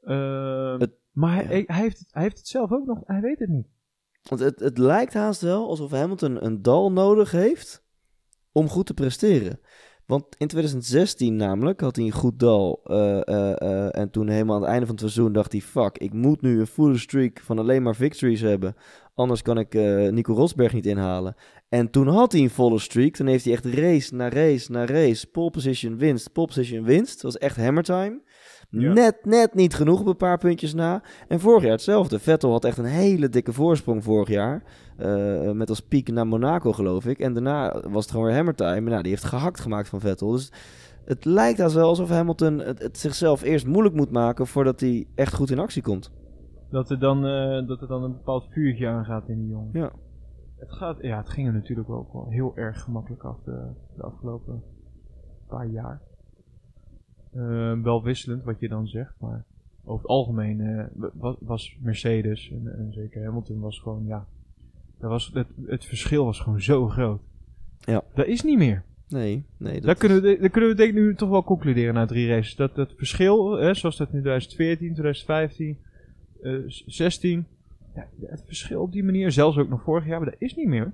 [0.03, 1.49] Ehm, Het- maar hij, ja.
[1.49, 3.67] hij, hij heeft het, hij heeft het zelf ook nog, hij weet het niet.
[4.29, 7.83] Want het, lijkt haast wel alsof Hamilton een dal nodig heeft
[8.51, 9.59] om goed te presteren.
[10.05, 12.81] Want in 2016 namelijk had hij een goed dal.
[12.83, 15.61] eh, eh, eh, en toen helemaal aan het einde van het seizoen dacht hij...
[15.61, 18.75] Fuck, ik moet nu een full streak van alleen maar victories hebben.
[19.13, 19.73] Anders kan ik
[20.11, 21.35] Nico Rosberg niet inhalen.
[21.69, 23.13] En toen had hij een volle streak.
[23.13, 25.27] Toen heeft hij echt race na race na race.
[25.27, 27.13] Pole position winst, pole position winst.
[27.13, 28.21] Het was echt hammer time.
[28.69, 28.93] Ja.
[28.93, 31.01] Net, net niet genoeg op een paar puntjes na.
[31.27, 32.19] En vorig jaar hetzelfde.
[32.19, 34.63] Vettel had echt een hele dikke voorsprong vorig jaar.
[34.97, 37.19] Eh, met als piek naar Monaco, geloof ik.
[37.19, 38.75] En daarna was het gewoon weer hammer time.
[38.75, 40.31] En nou, die heeft gehakt gemaakt van Vettel.
[40.31, 40.51] Dus
[41.05, 44.47] het lijkt als wel alsof Hamilton het, het zichzelf eerst moeilijk moet maken...
[44.47, 46.11] voordat hij echt goed in actie komt.
[46.69, 49.69] Dat er dan, eh, dat er dan een bepaald vuurtje aangaat in die jongen.
[49.73, 49.91] Ja.
[50.57, 54.03] Het, gaat, ja, het ging er natuurlijk ook wel heel erg gemakkelijk af de, de
[54.03, 54.63] afgelopen
[55.47, 56.01] paar jaar.
[57.33, 59.43] Eh, wel wisselend wat je dan zegt, maar
[59.83, 64.25] over het algemeen eh, wa- was Mercedes en, en zeker Hamilton was gewoon, ja,
[64.99, 67.21] dat was, het, het verschil was gewoon zo groot.
[67.79, 68.03] Ja.
[68.13, 68.83] Dat is niet meer.
[69.07, 69.73] Nee, nee.
[69.73, 72.27] Dat Daar kunnen, we, daar kunnen we denk ik nu toch wel concluderen na drie
[72.27, 72.55] races.
[72.55, 75.77] Dat het verschil, hè, zoals dat in 2014, 2015,
[76.41, 76.53] eh,
[76.85, 77.45] 16.
[77.95, 80.67] Ja, het verschil op die manier, zelfs ook nog vorig jaar, maar dat is niet
[80.67, 80.91] meer.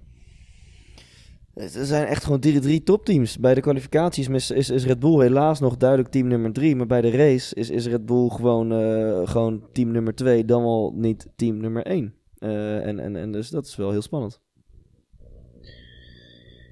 [1.55, 3.39] Er zijn echt gewoon drie, drie topteams.
[3.39, 6.75] Bij de kwalificaties is, is, is Red Bull helaas nog duidelijk team nummer drie.
[6.75, 10.63] Maar bij de race is, is Red Bull gewoon, eh, gewoon team nummer twee, dan
[10.63, 12.13] wel niet team nummer één.
[12.37, 14.41] Eh, en, en, en dus dat is wel heel spannend.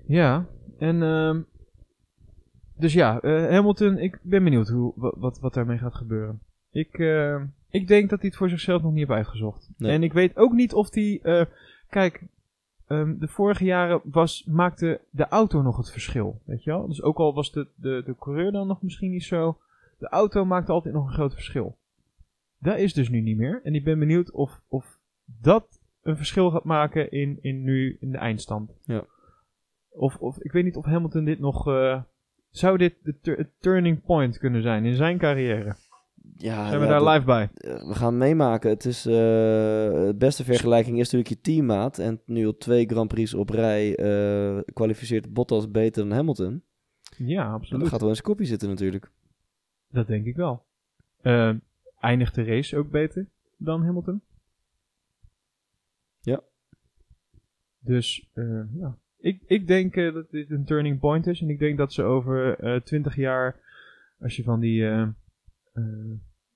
[0.07, 0.45] Ja,
[0.77, 1.41] en ehm,
[2.77, 6.39] dus ja, eh, Hamilton, ik ben benieuwd hoe, wa- wat, wat daarmee gaat gebeuren.
[6.71, 9.69] Ik, eh, ik denk dat hij het voor zichzelf nog niet heeft uitgezocht.
[9.77, 9.91] Nee.
[9.91, 11.47] En ik weet ook niet of hij,
[11.89, 12.23] kijk,
[12.87, 16.87] ehm, de vorige jaren was, maakte de auto nog het verschil, weet je wel?
[16.87, 19.57] Dus ook al was de, de, de coureur dan nog misschien niet zo,
[19.97, 21.77] de auto maakte altijd nog een groot verschil.
[22.57, 23.61] Dat is dus nu niet meer.
[23.63, 28.11] En ik ben benieuwd of, of dat een verschil gaat maken in, in nu in
[28.11, 28.71] de eindstand.
[28.83, 29.05] Ja.
[29.89, 31.67] Of, of ik weet niet of Hamilton dit nog.
[31.67, 32.01] eh,
[32.49, 35.75] zou dit de turning point kunnen zijn in zijn carrière?
[36.37, 37.49] Ja, Zijn we ja, daar dat- live bij?
[37.53, 38.69] eh, we gaan meemaken.
[38.69, 41.99] Het is, eh, de beste vergelijking is natuurlijk je teammaat.
[41.99, 46.63] En nu op twee Grand Prix op rij eh, kwalificeert Bottas beter dan Hamilton.
[47.17, 47.81] Ja, En absoluut.
[47.81, 49.11] dat gaat wel zijn kopje zitten natuurlijk.
[49.91, 50.63] Dat denk ik wel.
[51.21, 51.51] Eh,
[51.99, 53.27] eindigt de race ook beter
[53.57, 54.21] dan Hamilton?
[56.21, 56.41] Ja.
[57.79, 58.29] Dus
[58.73, 58.97] ja.
[59.19, 61.41] Ik, ik denk dat dit een turning point is.
[61.41, 63.55] En ik denk dat ze over 20 jaar,
[64.21, 64.85] als je van die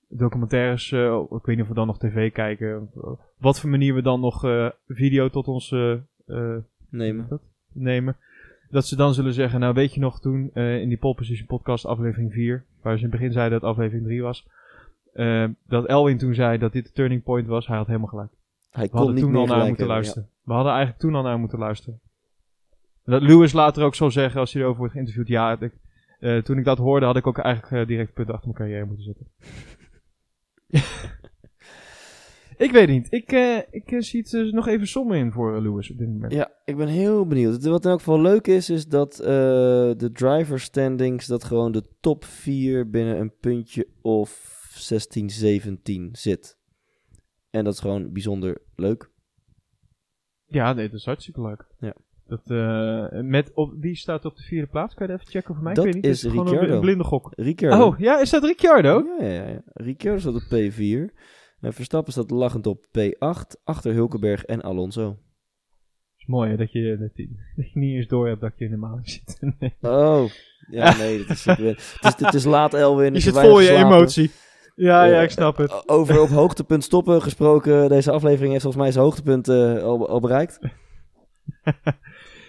[0.08, 2.90] documentaires, eh, ik weet niet of we dan nog tv kijken,
[3.38, 5.92] wat voor manier we dan nog eh, video tot ons eh,
[6.26, 6.56] eh,
[6.88, 7.26] Nemen.
[7.28, 7.40] dat?
[7.72, 8.16] nemen.
[8.70, 11.46] Dat ze dan zullen zeggen, nou weet je nog toen eh, in die Pole Position
[11.46, 14.46] podcast aflevering 4, waar ze in het begin zeiden dat aflevering 3 was,
[15.12, 18.30] eh, dat Elwin toen zei dat dit de turning point was, hij had helemaal gelijk.
[18.70, 20.28] Hij We kon hadden niet toen al naar moeten hebben, luisteren.
[20.42, 22.00] We hadden eigenlijk toen al naar moeten luisteren.
[23.04, 25.72] En dat Lewis later ook zal zeggen, als hij erover wordt geïnterviewd, ja, ik,
[26.18, 28.86] eh, toen ik dat hoorde had ik ook eigenlijk eh, direct punten achter mijn carrière
[28.86, 29.26] moeten zetten.
[32.66, 33.12] ik weet niet.
[33.12, 36.32] Ik, eh, ik zie het nog even sommen in voor Lewis op dit moment.
[36.32, 37.64] Ja, ik ben heel benieuwd.
[37.64, 39.26] Wat in elk geval leuk is, is dat eh,
[39.96, 46.58] de driver standings, dat gewoon de top 4 binnen een puntje of 16, 17 zit.
[47.50, 49.10] En dat is gewoon bijzonder leuk.
[50.46, 51.66] Ja, nee, dat is hartstikke leuk.
[51.78, 51.94] Ja.
[52.28, 54.94] Dat, eh, met op, wie staat op de vierde plaats?
[54.94, 55.74] Kan je dat even checken voor mij?
[55.74, 56.12] Dat ik weet niet.
[56.12, 56.80] is het gewoon een, Ricciardo.
[56.80, 57.32] blinde gok.
[57.36, 57.86] Ricciardo.
[57.86, 59.04] Oh, ja, is dat Ricciardo?
[59.20, 59.62] Ja, ja, ja.
[59.64, 61.14] Ricciardo staat op P4.
[61.60, 65.16] En Verstappen staat lachend op P8, achter Hulkenberg en Alonso.
[66.16, 68.64] is mooi hè, dat je, dat, je, dat je niet eens door hebt dat je
[68.64, 69.38] in de maling zit.
[69.58, 69.76] Nee.
[69.80, 70.24] Oh,
[70.70, 73.10] ja, nee, dat is, het, is, het is laat, Elwin.
[73.10, 74.30] Je ik zit vol je emotie.
[74.74, 75.88] Ja, ja, Eh, ik snap het.
[75.88, 77.88] Over op hoogtepunt stoppen gesproken.
[77.88, 80.58] Deze aflevering heeft volgens mij zijn hoogtepunt eh, al, al bereikt.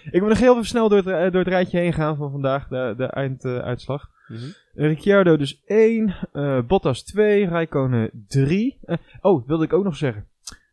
[0.04, 2.68] Ik wil nog heel even snel door het, door het rijtje heen gaan van vandaag,
[2.68, 4.10] de, de einduitslag.
[4.28, 4.40] Mhm.
[4.74, 8.78] Ricciardo dus 1, eh, Bottas 2, Rijkonen 3.
[9.20, 10.26] oh, wilde ik ook nog zeggen.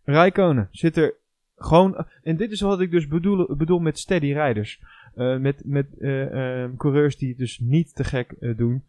[0.03, 1.13] Rijkonen zit er
[1.57, 4.79] Gewoon, en dit is wat ik dus bedoel, bedoel met steady riders.
[5.17, 8.83] Eh, met met eh, eh, coureurs die het dus niet te gek doen.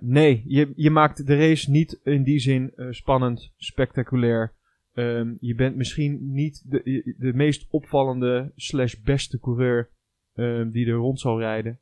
[0.00, 4.52] Nee, je, je maakt de race niet in die zin spannend, spectaculair.
[4.96, 9.90] Ehm, je bent misschien niet de, de meest opvallende slash beste coureur
[10.34, 11.80] ehm, die er rond zal rijden.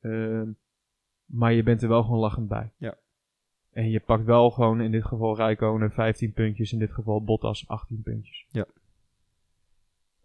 [0.00, 0.50] Ehm,
[1.26, 2.72] maar je bent er wel gewoon lachend bij.
[2.78, 2.98] Ja.
[3.70, 7.68] En je pakt wel gewoon in dit geval Rijkonen 15 puntjes, in dit geval Bottas
[7.68, 8.46] 18 puntjes.
[8.50, 8.66] Ja.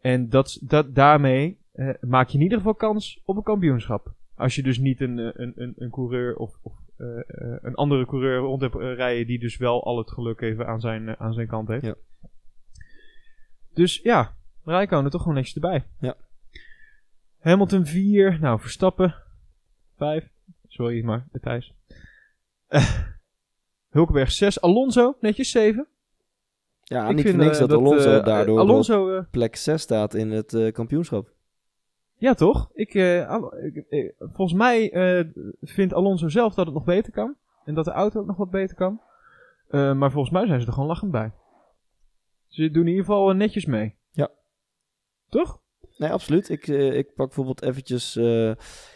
[0.01, 4.13] En dat, dat, daarmee eh, maak je in ieder geval kans op een kampioenschap.
[4.35, 7.07] Als je dus niet een, eh, een, een, een coureur of, of eh,
[7.61, 11.17] een andere coureur rond hebt rijden die dus wel al het geluk even aan zijn,
[11.17, 11.85] aan zijn kant heeft.
[11.85, 11.95] Ja.
[13.73, 14.33] Dus ja,
[14.63, 15.85] Rijkonen toch gewoon netjes erbij.
[15.99, 16.15] Ja.
[17.39, 19.15] Hamilton 4, nou Verstappen
[19.97, 20.29] 5.
[20.67, 21.73] Sorry, maar Thijs.
[22.69, 22.99] Uh,
[23.89, 25.87] Hulkenberg 6, Alonso netjes 7.
[26.83, 29.55] Ja, Ik niet vind, voor niks eh, dat, Alonso eh, daardoor Alonso, eh, op plek
[29.55, 31.29] 6 staat in het eh, kampioenschap.
[32.17, 32.69] ja toch?
[32.73, 33.43] Ik, eh, eh,
[34.19, 35.25] volgens mij eh,
[35.61, 37.35] vindt Alonso zelf dat het nog beter kan.
[37.65, 39.01] En dat de auto ook nog wat beter kan.
[39.67, 41.31] Eh, maar volgens mij zijn ze er gewoon lachend bij.
[42.51, 43.95] Ze doen in ieder geval eh, netjes mee.
[44.11, 44.29] Ja.
[45.29, 45.61] Toch?
[45.97, 46.49] Nee, absoluut.
[46.49, 48.15] Ik, eh, ik pak bijvoorbeeld eventjes...
[48.15, 48.53] eh,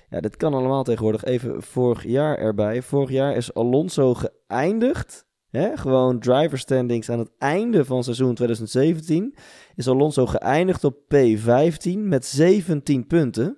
[0.10, 1.24] ja, dit kan allemaal tegenwoordig.
[1.24, 2.82] Even vorig jaar erbij.
[2.82, 5.26] Vorig jaar is Alonso geëindigd.
[5.50, 5.78] Hè?
[5.78, 9.36] Gewoon driver standings aan het einde van seizoen 2017.
[9.76, 13.58] Is Alonso geëindigd op P15 met 17 punten.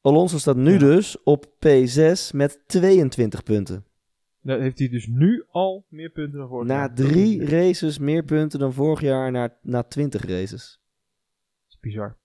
[0.00, 0.78] Alonso staat nu Ja.
[0.78, 3.84] dus op P6 met 22 punten.
[4.42, 6.94] Heeft hij dus nu al meer punten dan vorig Na jaar.
[6.94, 10.80] drie races meer punten dan vorig jaar na, na 20 races.
[11.62, 12.16] Dat is bizar.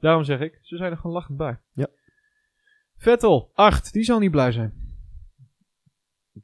[0.00, 1.58] Daarom zeg ik, ze zijn er gewoon lachend bij.
[1.72, 1.86] Ja.
[2.96, 3.92] Vettel, 8.
[3.92, 4.72] Die zal niet blij zijn.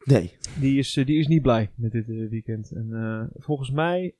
[0.04, 0.36] Nee.
[0.60, 2.70] Die is, eh, die is niet blij met dit eh, weekend.
[2.70, 4.14] En eh, volgens mij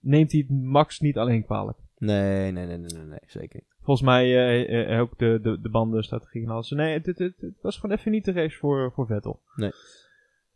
[0.00, 1.78] neemt hij Max niet alleen kwalijk.
[2.04, 3.74] Nee, nee, nee, nee, nee, nee, zeker niet.
[3.82, 6.70] Volgens mij eh, ook de, de, de bandenstrategie en alles.
[6.70, 9.42] Nee, het, het, het, het was gewoon even niet de race voor, voor Vettel.
[9.54, 9.72] Nee.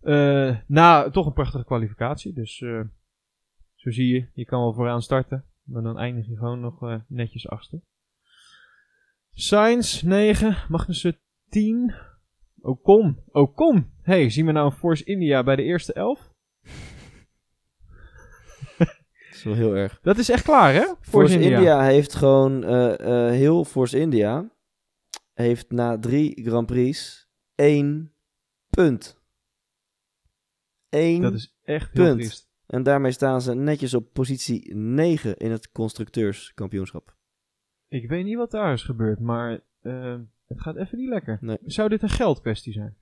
[0.01, 2.33] Eh, na toch een prachtige kwalificatie.
[2.33, 2.81] Dus eh,
[3.75, 5.45] zo zie je, je kan wel vooraan starten.
[5.63, 7.81] Maar dan eindig je gewoon nog netjes achter.
[9.33, 11.19] Sainz 9, Magnussen
[11.49, 11.95] 10.
[12.61, 13.91] Ocon, Ocon.
[14.03, 16.31] Hey, zien we nou een Force India bij de eerste 11?
[19.45, 19.99] Dat is wel heel erg.
[20.03, 20.85] Dat is echt klaar, hè?
[21.01, 21.83] Force India.
[21.83, 24.51] heeft gewoon eh, eh, heel Force India
[25.35, 28.13] heeft na drie Grand Prix één
[28.71, 29.21] punt.
[30.89, 32.19] Eén Dat is echt heel Punt.
[32.19, 32.51] triest.
[32.67, 37.17] en daarmee staan ze netjes op positie 9 in het constructeurskampioenschap.
[37.89, 41.39] Ik weet niet wat daar is gebeurd, maar eh, het gaat even niet lekker.
[41.41, 41.59] Nee.
[41.65, 42.97] Zou dit een geldkwestie zijn?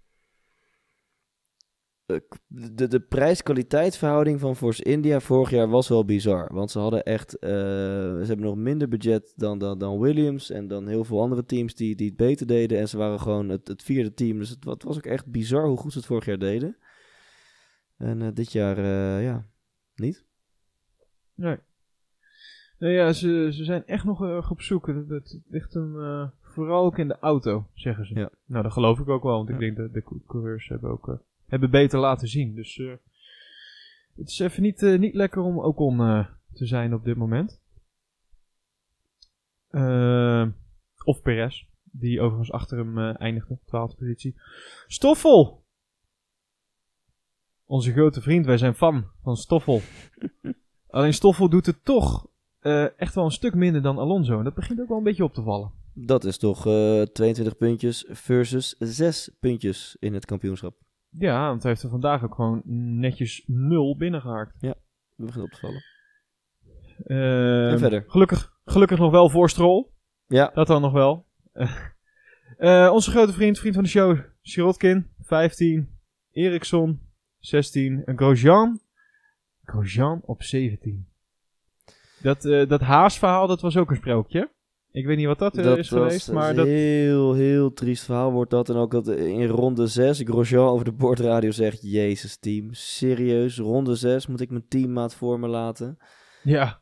[2.06, 2.16] Eh,
[2.48, 6.52] De, de prijs-kwaliteitsverhouding van Force India vorig jaar was wel bizar.
[6.54, 7.38] Want ze hadden echt.
[7.38, 10.50] eh, ze hebben nog minder budget dan, dan, dan Williams.
[10.50, 12.78] En dan heel veel andere teams die, die het beter deden.
[12.78, 14.38] En ze waren gewoon het, het vierde team.
[14.38, 16.76] Dus het, wa- het was ook echt bizar hoe goed ze het vorig jaar deden.
[17.96, 18.80] En eh, dit jaar,
[19.22, 19.46] ja,
[19.94, 20.24] niet.
[21.34, 21.56] Nee.
[22.78, 24.86] Nou ja, ze, ze zijn echt nog erg op zoek.
[24.86, 25.94] Het, het ligt hem
[26.42, 28.14] vooral ook in de auto, zeggen ze.
[28.14, 28.30] Ja.
[28.44, 31.18] Nou, dat geloof ik ook wel, want ik denk dat de cou- coureurs hebben ook
[31.46, 32.54] hebben beter laten zien.
[32.54, 32.92] Dus eh,
[34.16, 37.64] het is even niet, eh, niet lekker om Ocon eh te zijn op dit moment.
[41.04, 44.40] Of Perez, die overigens achter hem eindigde, 12e positie.
[44.86, 45.64] Stoffel!
[47.64, 49.80] Onze grote vriend, wij zijn fan van Stoffel.
[50.88, 52.26] Alleen Stoffel doet het toch
[52.96, 54.38] echt wel een stuk minder dan Alonso.
[54.38, 55.72] En dat begint ook wel een beetje op te vallen.
[55.98, 60.85] Dat is toch eh 22 puntjes versus 6 puntjes in het kampioenschap.
[61.18, 62.62] Ja, want hij heeft er vandaag ook gewoon
[63.00, 64.56] netjes nul binnengehaakt.
[65.16, 65.82] Dat begint op te vallen.
[67.04, 68.04] Eh, En verder?
[68.06, 69.86] Gelukkig, gelukkig nog wel voor Stroll.
[70.26, 71.26] Ja, Dat dan nog wel.
[72.56, 75.98] Eh, onze grote vriend, vriend van de show, Sirotkin, 15.
[76.32, 77.00] Eriksson,
[77.38, 78.02] 16.
[78.04, 78.80] En Grosjean.
[79.64, 81.08] Grosjean op 17.
[82.22, 84.50] Dat, eh dat haasverhaal, dat was ook een sprookje.
[84.96, 86.66] Ik weet niet wat dat, eh, dat is geweest, maar een dat...
[86.66, 88.68] heel, heel triest verhaal wordt dat.
[88.68, 91.82] En ook dat in ronde 6 Grosjean over de bordradio zegt...
[91.82, 95.98] Jezus team, serieus, ronde 6 moet ik mijn teammaat voor me laten?
[96.42, 96.78] Ja.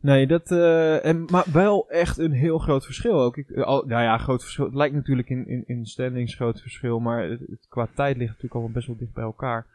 [0.00, 0.50] Nee, dat...
[0.50, 3.36] eh, en, maar wel echt een heel groot verschil ook.
[3.36, 4.64] Ik, eh, al, nou ja, groot verschil.
[4.64, 8.28] Het lijkt natuurlijk in, in, in standings groot verschil, maar het, het- qua tijd ligt
[8.28, 9.66] natuurlijk allemaal best wel dicht bij elkaar.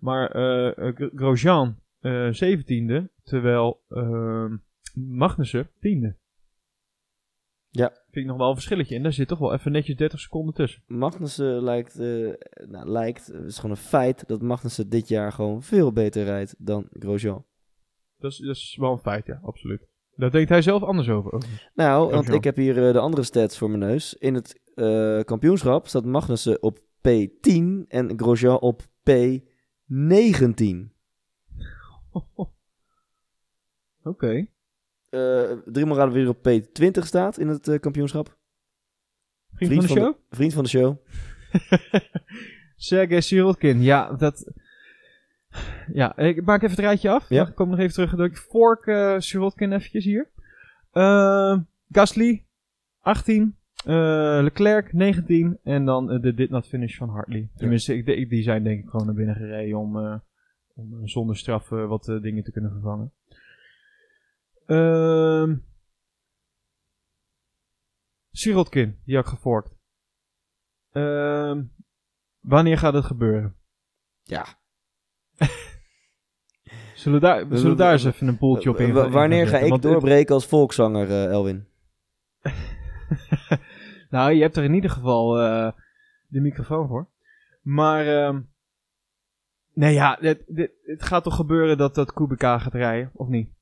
[0.00, 0.30] Maar
[0.94, 4.56] Gro- Grosjean eh 17e, terwijl ehm
[4.94, 6.24] Magnussen 10e.
[7.76, 7.88] Ja.
[7.88, 8.96] Vind ik nog wel een verschilletje.
[8.96, 10.82] En daar zit toch wel even netjes 30 seconden tussen.
[10.86, 12.32] Magnussen lijkt, eh,
[12.66, 16.54] nou, lijkt, het is gewoon een feit dat Magnussen dit jaar gewoon veel beter rijdt
[16.58, 17.44] dan Grosjean.
[18.18, 19.88] Dat is, dat is wel een feit, ja, absoluut.
[20.16, 21.32] Daar denkt hij zelf anders over.
[21.32, 21.70] overigens.
[21.74, 24.14] Nou, want ik heb hier eh, de andere stats voor mijn neus.
[24.14, 28.86] In het eh, kampioenschap staat Magnussen op P10 en Grosjean op P19.
[34.02, 34.46] Oké.
[35.08, 38.36] Eh driemaal raden weer op P20 staat in het eh, kampioenschap.
[39.52, 40.14] Vriend, van de show?
[40.30, 40.96] vriend van de show.
[42.76, 44.52] Sergej Sirotkin, ja, dat...
[45.92, 47.28] Ja, ik maak even het rijtje af.
[47.28, 47.46] Ja.
[47.48, 48.30] Ik kom nog even terug.
[48.30, 50.30] Ik Fork eh Sirotkin eventjes hier.
[50.90, 51.58] Eh,
[51.90, 52.44] Gasly,
[53.00, 53.56] 18.
[53.84, 55.58] eh, Leclerc, 19.
[55.62, 57.48] En dan de did not finish van Hartley.
[57.56, 60.22] Tenminste, ik, ik- die zijn denk ik gewoon naar binnen gereden om,
[60.74, 63.12] om zonder straf wat dingen te kunnen vervangen.
[64.66, 65.56] Ehm
[68.30, 69.74] Sirotkin, die had ik geforkt.
[70.90, 71.62] Ehm
[72.40, 73.56] wanneer gaat het gebeuren?
[74.22, 74.46] Ja.
[76.94, 78.92] Zullen we daar, zullen we daar eens even een poeltje op in?
[78.92, 81.68] Wanneer ga ik doorbreken als volkszanger, eh, Elwin?
[84.10, 85.72] nou, je hebt er in ieder geval eh,
[86.26, 87.08] de microfoon voor.
[87.62, 88.40] Maar, ehm
[89.74, 90.44] nee ja, het,
[90.82, 93.55] het gaat toch gebeuren dat dat Kubica gaat rijden, of niet?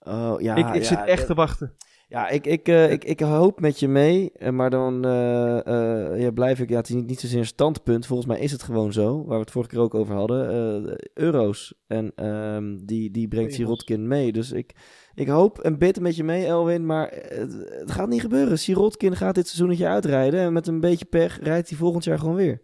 [0.00, 1.76] Oh, ja, ik ik ja, zit echt te wachten.
[2.10, 6.30] Ja, ik, ik, eh, ik, ik hoop met je mee, eh, maar dan eh, ja,
[6.30, 6.68] blijf ik...
[6.68, 8.06] Ja, het is niet, niet zozeer een standpunt.
[8.06, 10.98] Volgens mij is het gewoon zo, waar we het vorige keer ook over hadden.
[11.14, 11.74] euro's.
[11.86, 13.54] En ehm, die, die brengt.
[13.54, 14.32] Sirotkin mee.
[14.32, 14.74] Dus ik,
[15.14, 16.86] ik hoop een bit met je mee, Elwin.
[16.86, 18.58] Maar het, het gaat niet gebeuren.
[18.58, 20.40] Sirotkin gaat dit seizoenetje uitrijden.
[20.40, 22.62] En met een beetje pech rijdt hij volgend jaar gewoon weer.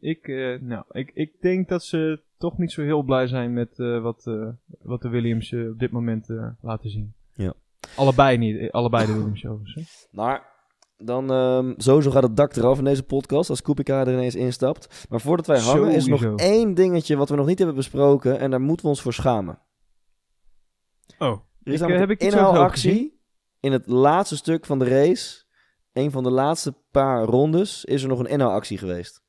[0.00, 0.26] Ik,
[0.60, 4.26] nou, ik, ik denk dat ze toch niet zo heel blij zijn met eh, wat,
[4.26, 4.48] eh,
[4.82, 7.14] wat de Williams eh, op dit moment eh, laten zien.
[7.34, 7.52] Ja.
[7.96, 9.74] Allebei niet, allebei de Williams overigens.
[9.74, 10.06] hè.
[10.16, 10.56] Maar
[10.96, 15.06] dan ehm, sowieso gaat het dak eraf in deze podcast als Kubica er ineens instapt.
[15.08, 18.38] Maar voordat wij hangen is er nog één dingetje wat we nog niet hebben besproken.
[18.38, 19.58] En daar moeten we ons voor schamen.
[21.18, 21.28] Oh,
[21.62, 23.20] Er is Ik, namelijk heb een ik iets over inhaalactie
[23.60, 25.44] in het laatste stuk van de race.
[25.92, 29.22] Een van de laatste paar rondes is er nog een inhaalactie geweest.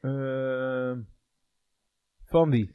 [0.00, 1.00] Ehm,
[2.34, 2.68] van?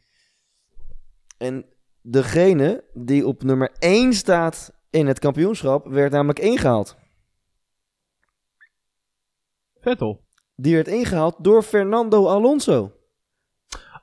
[1.37, 1.65] En
[2.01, 6.95] degene die op nummer 1 staat in het kampioenschap werd namelijk ingehaald.
[9.79, 10.21] Vettel.
[10.55, 12.91] Die werd ingehaald door Fernando Alonso.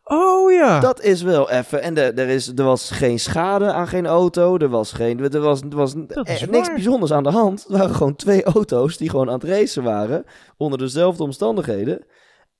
[0.04, 0.80] Oh ja.
[0.80, 1.82] Dat is wel even.
[1.82, 4.56] En er, er, is, er was geen schade aan geen auto.
[4.58, 7.62] Er was, geen, er was, er was is eh, niks bijzonders aan de hand.
[7.62, 10.24] Het waren gewoon twee auto's die gewoon aan het racen waren.
[10.56, 12.06] Onder dezelfde omstandigheden.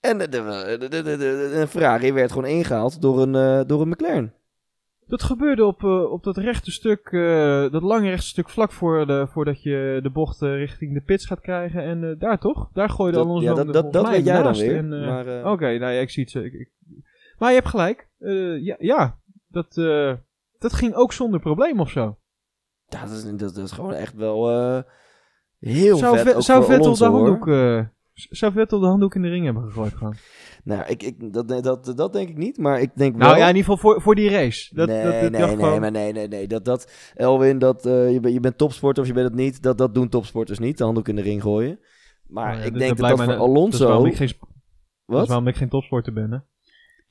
[0.09, 4.35] En de, de, Ferrari werd gewoon ingehaald door een, eh, door een McLaren.
[5.07, 9.07] Dat gebeurde op, eh, op dat rechte stuk, eh, dat lange rechte stuk vlak voor
[9.07, 11.83] de, voordat je de bocht richting de pits gaat krijgen.
[11.83, 12.69] En daar toch?
[12.73, 14.83] Daar gooide Alonso ja, dat, dat, dat weet jij dan weer.
[15.53, 16.33] Oké, nou ja, ik zie het.
[16.33, 16.41] zo.
[16.41, 16.71] Ik, ik-
[17.39, 18.09] Maar je hebt gelijk.
[18.61, 19.19] Ja, ja
[19.49, 19.75] dat,
[20.59, 22.17] dat ging ook zonder probleem of zo.
[22.89, 24.49] ja, dat, is, dat, dat is gewoon echt wel
[25.59, 26.27] heel zou vet.
[26.29, 27.49] Ve- ook zou Vettel handdoek...
[27.49, 27.85] eh,
[28.17, 30.15] zou Vettel de handdoek in de ring hebben gegooid gewoon?
[30.65, 32.59] Nou, ik, ik, dat, dat, dat denk ik niet.
[32.59, 33.41] Maar ik denk Nou wel...
[33.41, 34.75] ja, in ieder geval voor, voor die race.
[34.75, 36.47] Dat, nee, dat, dat, nee, nee, gewoon- maar nee, nee, nee.
[36.47, 39.63] Dat, dat, Elwin, dat, eh, je, bent, je bent topsporter of je bent het niet.
[39.63, 41.79] Dat, dat doen topsporters niet, de handdoek in de ring gooien.
[42.27, 44.01] Maar Oh ja, ik denk dat dat voor mij- Dat is Alonso...
[44.03, 44.39] geen, is
[45.05, 45.29] Wat?
[45.29, 46.39] waarom ik geen topsporter ben, hè?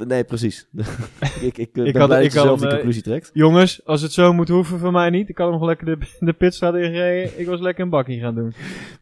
[0.05, 0.69] Nee, precies.
[1.41, 3.29] ik ik, eh, Ik ben had- blij ik dat je zelf die eh, conclusie trekt.
[3.33, 5.29] Jongens, als het zo moet hoeven van mij niet.
[5.29, 7.39] Ik had hem nog lekker de, de pitstraat ingereden.
[7.39, 8.53] Ik was lekker een bakkie gaan doen.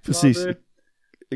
[0.01, 0.37] Precies.
[0.37, 0.61] Later.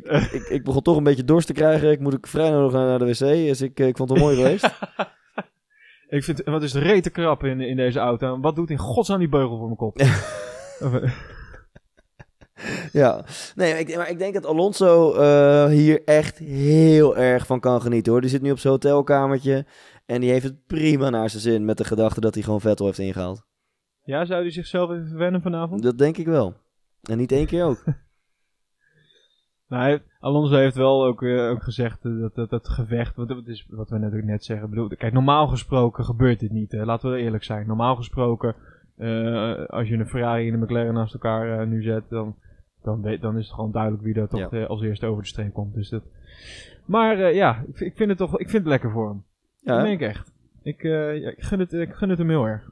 [0.05, 1.91] Ik, ik, ik begon toch een beetje dorst te krijgen.
[1.91, 3.19] Ik moet ook vrij nog naar, de wc.
[3.19, 4.69] Dus ik, eh, ik vond het mooi geweest.
[6.09, 8.33] Ik vind, wat is de rete krap in, in deze auto?
[8.33, 10.01] En wat doet in godsnaam die beugel voor mijn kop?
[12.91, 13.25] Ja,
[13.55, 17.81] nee, maar ik, maar ik denk dat Alonso eh, hier echt heel erg van kan
[17.81, 18.21] genieten hoor.
[18.21, 19.65] Die zit nu op zijn hotelkamertje
[20.05, 22.85] en die heeft het prima naar zijn zin met de gedachte dat hij gewoon Vettel
[22.85, 23.45] heeft ingehaald.
[24.03, 25.83] ja, zou hij zichzelf even verwennen vanavond?
[25.83, 26.53] Dat denk ik wel.
[27.01, 27.83] En niet één keer ook.
[29.67, 33.27] Nou, hij Alonso heeft wel ook, eh, ook gezegd eh, dat, dat dat gevecht, wat,
[33.27, 34.69] dat is wat we natuurlijk net zeggen.
[34.69, 36.71] Bedoel, kijk, normaal gesproken gebeurt dit niet.
[36.71, 36.85] Hè.
[36.85, 37.67] Laten we eerlijk zijn.
[37.67, 38.55] Normaal gesproken,
[38.97, 42.35] eh, als je een Ferrari en een McLaren naast elkaar nu zet, dan,
[42.83, 44.63] dan, weet, dan is het gewoon duidelijk wie er toch Ja.
[44.65, 45.73] als eerste over de streep komt.
[45.73, 46.03] Dus dat...
[46.85, 49.23] Maar ja, ik, vind- ik vind het toch ik vind het lekker voor hem.
[49.59, 50.31] Ja, dat meen ik echt.
[50.63, 52.69] Ik, ja, ik, gun het, ik gun het hem heel erg.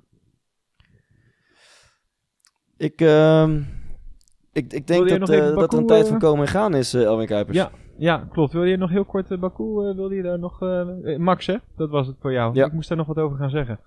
[2.77, 3.61] ik, ehm,
[4.55, 6.93] ik, ik denk dat, eh, dat er een tijd eh, van komen en gaan is,
[6.93, 7.57] eh Elwin Kuipers.
[7.57, 7.71] Ja.
[7.97, 8.53] Ja, klopt.
[8.53, 10.61] Wil je nog heel kort, eh, Baku, eh, wilde je daar nog...
[10.61, 10.79] eh,
[11.13, 11.55] eh, Max, hè?
[11.77, 12.55] Dat was het voor jou.
[12.55, 12.65] Ja.
[12.65, 13.79] Ik moest daar nog wat over gaan zeggen.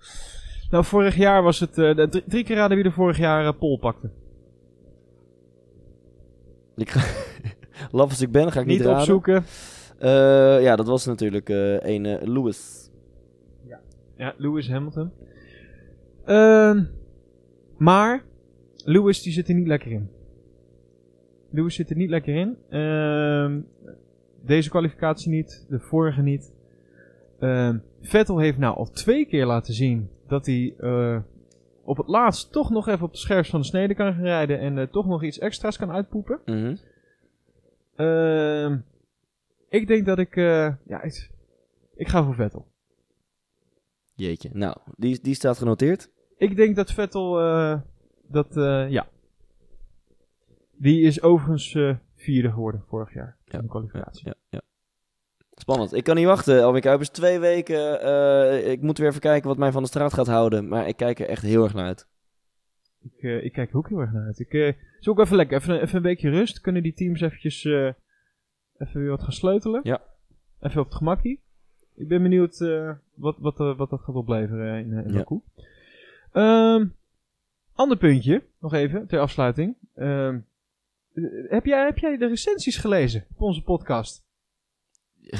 [0.69, 1.77] Nou, vorig jaar was het...
[1.77, 4.09] eh, drie, drie keer raden wie er vorig jaar eh, Pol pakte.
[6.75, 7.01] Ik ga,
[7.97, 8.99] laf als ik ben, ga ik niet, Niet raden.
[9.01, 9.43] opzoeken.
[9.99, 12.89] Eh, ja, dat was natuurlijk eh een eh, Lewis.
[14.17, 15.11] Ja, Lewis Hamilton.
[16.25, 16.83] Ehm,
[17.77, 18.23] maar
[18.75, 20.09] Lewis die zit er niet lekker in.
[21.51, 22.57] Lewis zit er niet lekker in.
[22.69, 23.61] Ehm,
[24.41, 26.53] deze kwalificatie niet, de vorige niet.
[27.39, 31.19] Ehm, Vettel heeft nou al twee keer laten zien dat hij eh,
[31.83, 34.59] op het laatst toch nog even op de scherpst van de snede kan gaan rijden
[34.59, 36.39] en eh, toch nog iets extra's kan uitpoepen.
[36.45, 36.75] Mhm.
[37.95, 38.77] Ehm,
[39.69, 41.29] ik denk dat ik, eh, ja, ik,
[41.95, 42.67] ik ga voor Vettel.
[44.15, 44.49] Jeetje.
[44.53, 46.09] Nou, die, die staat genoteerd.
[46.37, 47.33] Ik denk dat Vettel,
[48.27, 48.47] dat,
[48.89, 49.07] ja.
[50.81, 54.27] Die is overigens eh, vierde geworden vorig jaar in de kwalificatie.
[54.27, 54.61] ja, ja.
[55.51, 55.93] Spannend.
[55.93, 56.63] Ik kan niet wachten.
[56.63, 58.01] Alweer Kuipers, twee weken.
[58.01, 60.67] eh, ik moet weer even kijken wat mij van de straat gaat houden.
[60.67, 62.07] Maar ik kijk er echt heel erg naar uit.
[63.01, 64.39] Ik, eh, ik kijk er ook heel erg naar uit.
[64.39, 65.57] Ik eh is ook even lekker.
[65.57, 66.61] Even, even een weekje rust.
[66.61, 69.79] Kunnen die teams eventjes even weer wat gaan sleutelen.
[69.83, 70.01] Ja.
[70.59, 71.41] Even op het gemakkie.
[71.95, 72.57] Ik ben benieuwd
[73.13, 75.17] wat, wat, wat dat gaat opleveren in, in Ja.
[75.17, 75.39] Baku.
[76.31, 76.87] Ehm,
[77.73, 79.75] ander puntje, nog even, ter afsluiting.
[79.93, 80.35] Eh,
[81.49, 84.23] heb, jij, heb jij de recensies gelezen op onze podcast?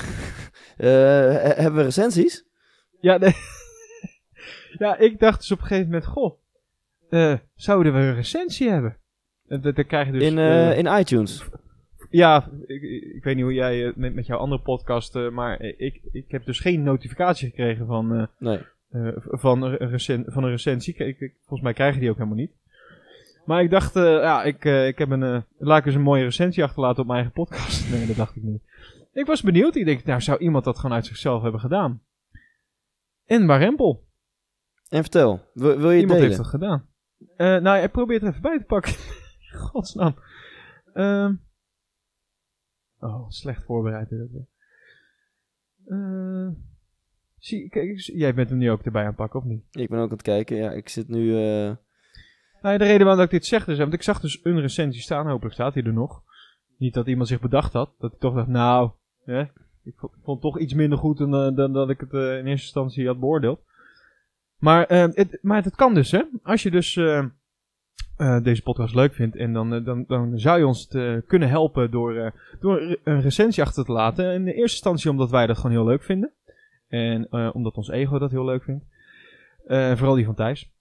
[0.78, 2.46] Eh, he- hebben we recensies?
[3.02, 3.34] Ja, nee.
[4.86, 6.40] ja, ik dacht dus op een gegeven moment, goh,
[7.10, 8.98] eh, zouden we een recensie hebben?
[9.48, 10.24] En dat- dan krijg je dus...
[10.24, 11.44] in, eh, eh, in iTunes.
[12.10, 12.82] Ja, ik,
[13.16, 16.26] ik weet niet hoe jij eh, met, met jouw andere podcast, eh, maar ik, ik
[16.32, 18.60] heb dus geen notificatie gekregen van, eh, Nee.
[18.90, 20.94] eh, van, een recen- van een recensie.
[20.96, 22.52] Ik, ik- volgens mij krijgen die ook helemaal niet.
[23.46, 26.02] Maar ik dacht, eh, ja, ik, eh, ik heb een, eh, laat ik eens een
[26.02, 27.78] mooie recensie achterlaten op mijn eigen podcast.
[27.92, 28.62] Nee, dat dacht ik niet.
[29.14, 29.76] Ik was benieuwd.
[29.76, 32.02] Ik denk, nou, zou iemand dat gewoon uit zichzelf hebben gedaan?
[33.26, 34.08] En Warempel.
[34.90, 36.22] En vertel, wil, wil je Iemand delen?
[36.22, 36.88] heeft dat gedaan.
[37.36, 38.94] Eh, nou, ik probeer het even bij te pakken.
[39.68, 40.16] Godsnaam.
[40.94, 41.36] Ehm.
[43.00, 44.10] oh, slecht voorbereid.
[44.10, 44.48] dit ook weer.
[47.38, 49.64] Zie, kijk, jij bent hem nu ook erbij aan het pakken, of niet?
[49.72, 50.58] Ik ben ook aan het kijken.
[50.58, 51.36] Ja, ik zit nu...
[52.62, 55.28] Nou, de reden waarom ik dit zeg, dus, want ik zag dus een recensie staan,
[55.28, 56.22] hopelijk staat hij er nog.
[56.78, 58.92] Niet dat iemand zich bedacht had, dat ik toch dacht, nou,
[59.26, 59.42] hè,
[59.84, 62.46] ik vond, het toch iets minder goed dan, eh, dan dat ik het eh, in
[62.46, 63.60] eerste instantie had beoordeeld.
[64.58, 66.22] Maar, eh, het, maar het kan dus, hè.
[66.44, 67.00] Als je dus
[68.44, 70.88] deze podcast leuk vindt, en dan, dan, dan zou je ons
[71.28, 74.34] kunnen helpen door, door een recensie achter te laten.
[74.34, 76.32] In de eerste instantie omdat wij dat gewoon heel leuk vinden.
[76.88, 78.86] En omdat ons ego dat heel leuk vindt.
[79.68, 80.72] Vooral die van Thijs.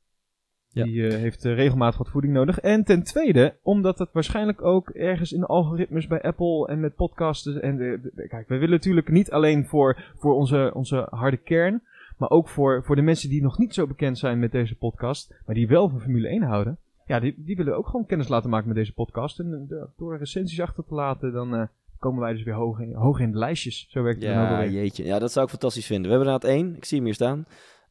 [0.78, 0.84] Ja.
[0.84, 2.58] Die eh, heeft eh, regelmatig wat voeding nodig.
[2.60, 6.94] En ten tweede, omdat het waarschijnlijk ook ergens in de algoritmes bij Apple en met
[6.94, 7.62] podcasten.
[7.62, 11.82] En de, de- kijk, we willen natuurlijk niet alleen voor, voor onze, onze harde kern.
[12.16, 15.34] Maar ook voor, voor de mensen die nog niet zo bekend zijn met deze podcast.
[15.46, 16.78] Maar die wel van Formule 1 houden.
[17.06, 19.38] Ja, die, die willen ook gewoon kennis laten maken met deze podcast.
[19.38, 21.68] En eh, door recensies achter te laten, dan
[21.98, 23.86] komen wij dus weer hoog in, hoog in de lijstjes.
[23.90, 25.04] Zo werkt het dan ook ja, jeetje.
[25.04, 26.10] Ja, dat zou ik fantastisch vinden.
[26.10, 26.76] We hebben inderdaad één.
[26.76, 27.46] Ik zie hem hier staan.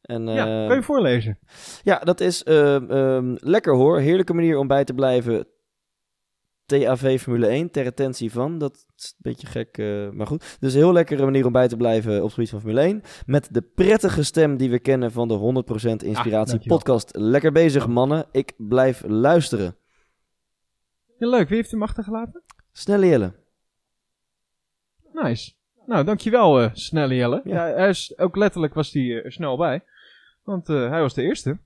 [0.08, 1.38] En, Ja, eh, kan je voorlezen?
[1.82, 3.98] Ja, dat is ehm, ehm, lekker hoor.
[3.98, 5.46] Heerlijke manier om bij te blijven.
[6.66, 8.58] TAV Formule 1, ter retentie van.
[8.58, 10.56] Dat is een beetje gek, eh, maar goed.
[10.60, 13.02] Dus een heel lekkere manier om bij te blijven op het gebied van Formule 1.
[13.26, 17.16] Met de prettige stem die we kennen van de 100% Inspiratie Ah, podcast.
[17.16, 18.26] Lekker bezig, mannen.
[18.32, 19.76] Ik blijf luisteren.
[21.18, 21.48] Ja, leuk.
[21.48, 22.42] Wie heeft hem achtergelaten?
[22.72, 23.32] Snelle Jelle.
[25.12, 25.52] Nice.
[25.86, 27.40] Nou, dankjewel, eh snelle Jelle.
[27.44, 27.66] Ja.
[27.68, 27.74] Ja.
[27.74, 29.82] hij is, ook letterlijk was hij eh, er snel bij.
[30.48, 31.58] Want eh, hij was de eerste.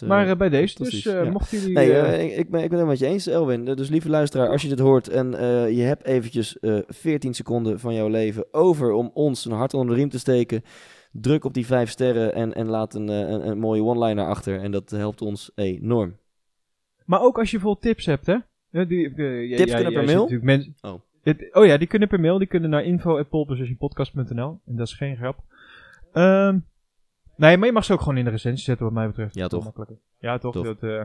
[0.00, 1.30] Eh, maar eh, bij deze, dus eh ja.
[1.30, 1.74] mochten jullie...
[1.74, 3.64] Nee, ik, ik ben, ik ben het met je eens, Elwin.
[3.64, 7.80] Dus lieve luisteraar, als je dit hoort en eh, je hebt eventjes eh 14 seconden
[7.80, 10.62] van jouw leven over om ons een hart onder de riem te steken,
[11.12, 14.60] druk op die vijf sterren en, en laat een, eh, een, een mooie one-liner achter.
[14.60, 16.16] En dat helpt ons enorm.
[17.04, 18.36] Maar ook als je bijvoorbeeld tips hebt, hè?
[18.86, 19.14] Die,
[19.56, 20.38] Tips kunnen per mail?
[20.40, 21.00] mensen- Oh.
[21.22, 22.38] Het- oh ja, die kunnen per mail.
[22.38, 25.38] Die kunnen naar info.polepositionpodcast.nl En dat is geen grap.
[26.12, 26.58] Ehm,
[27.36, 29.34] nee, maar je mag ze ook gewoon in de recensie zetten, wat mij betreft.
[29.34, 29.64] Ja, toch?
[29.64, 29.96] makkelijker.
[30.18, 30.52] Ja, toch?
[30.52, 30.64] Tof.
[30.64, 31.04] Dat, eh,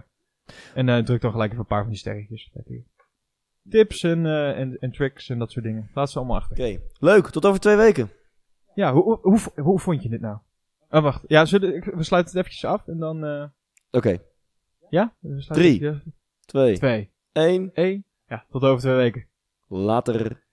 [0.74, 2.52] en eh, druk dan gelijk even een paar van die sterretjes.
[3.70, 5.90] Tips en, eh, en, en tricks en dat soort dingen.
[5.94, 6.58] Laat ze allemaal achter.
[6.58, 7.30] Oké, leuk.
[7.30, 8.10] Tot over twee weken.
[8.76, 10.38] Ja, hoe, hoe, hoe, hoe vond je dit nou?
[10.90, 11.24] Oh, wacht.
[11.28, 13.52] Ja, zullen, we sluiten het eventjes af en dan...
[13.92, 14.18] Oké,
[14.90, 15.16] ja?
[15.20, 15.86] We Drie.
[15.86, 16.12] het- ja.
[16.46, 17.12] twee, Twee.
[17.32, 18.06] één, één.
[18.28, 19.28] Ja, tot over twee weken.
[19.68, 20.44] later.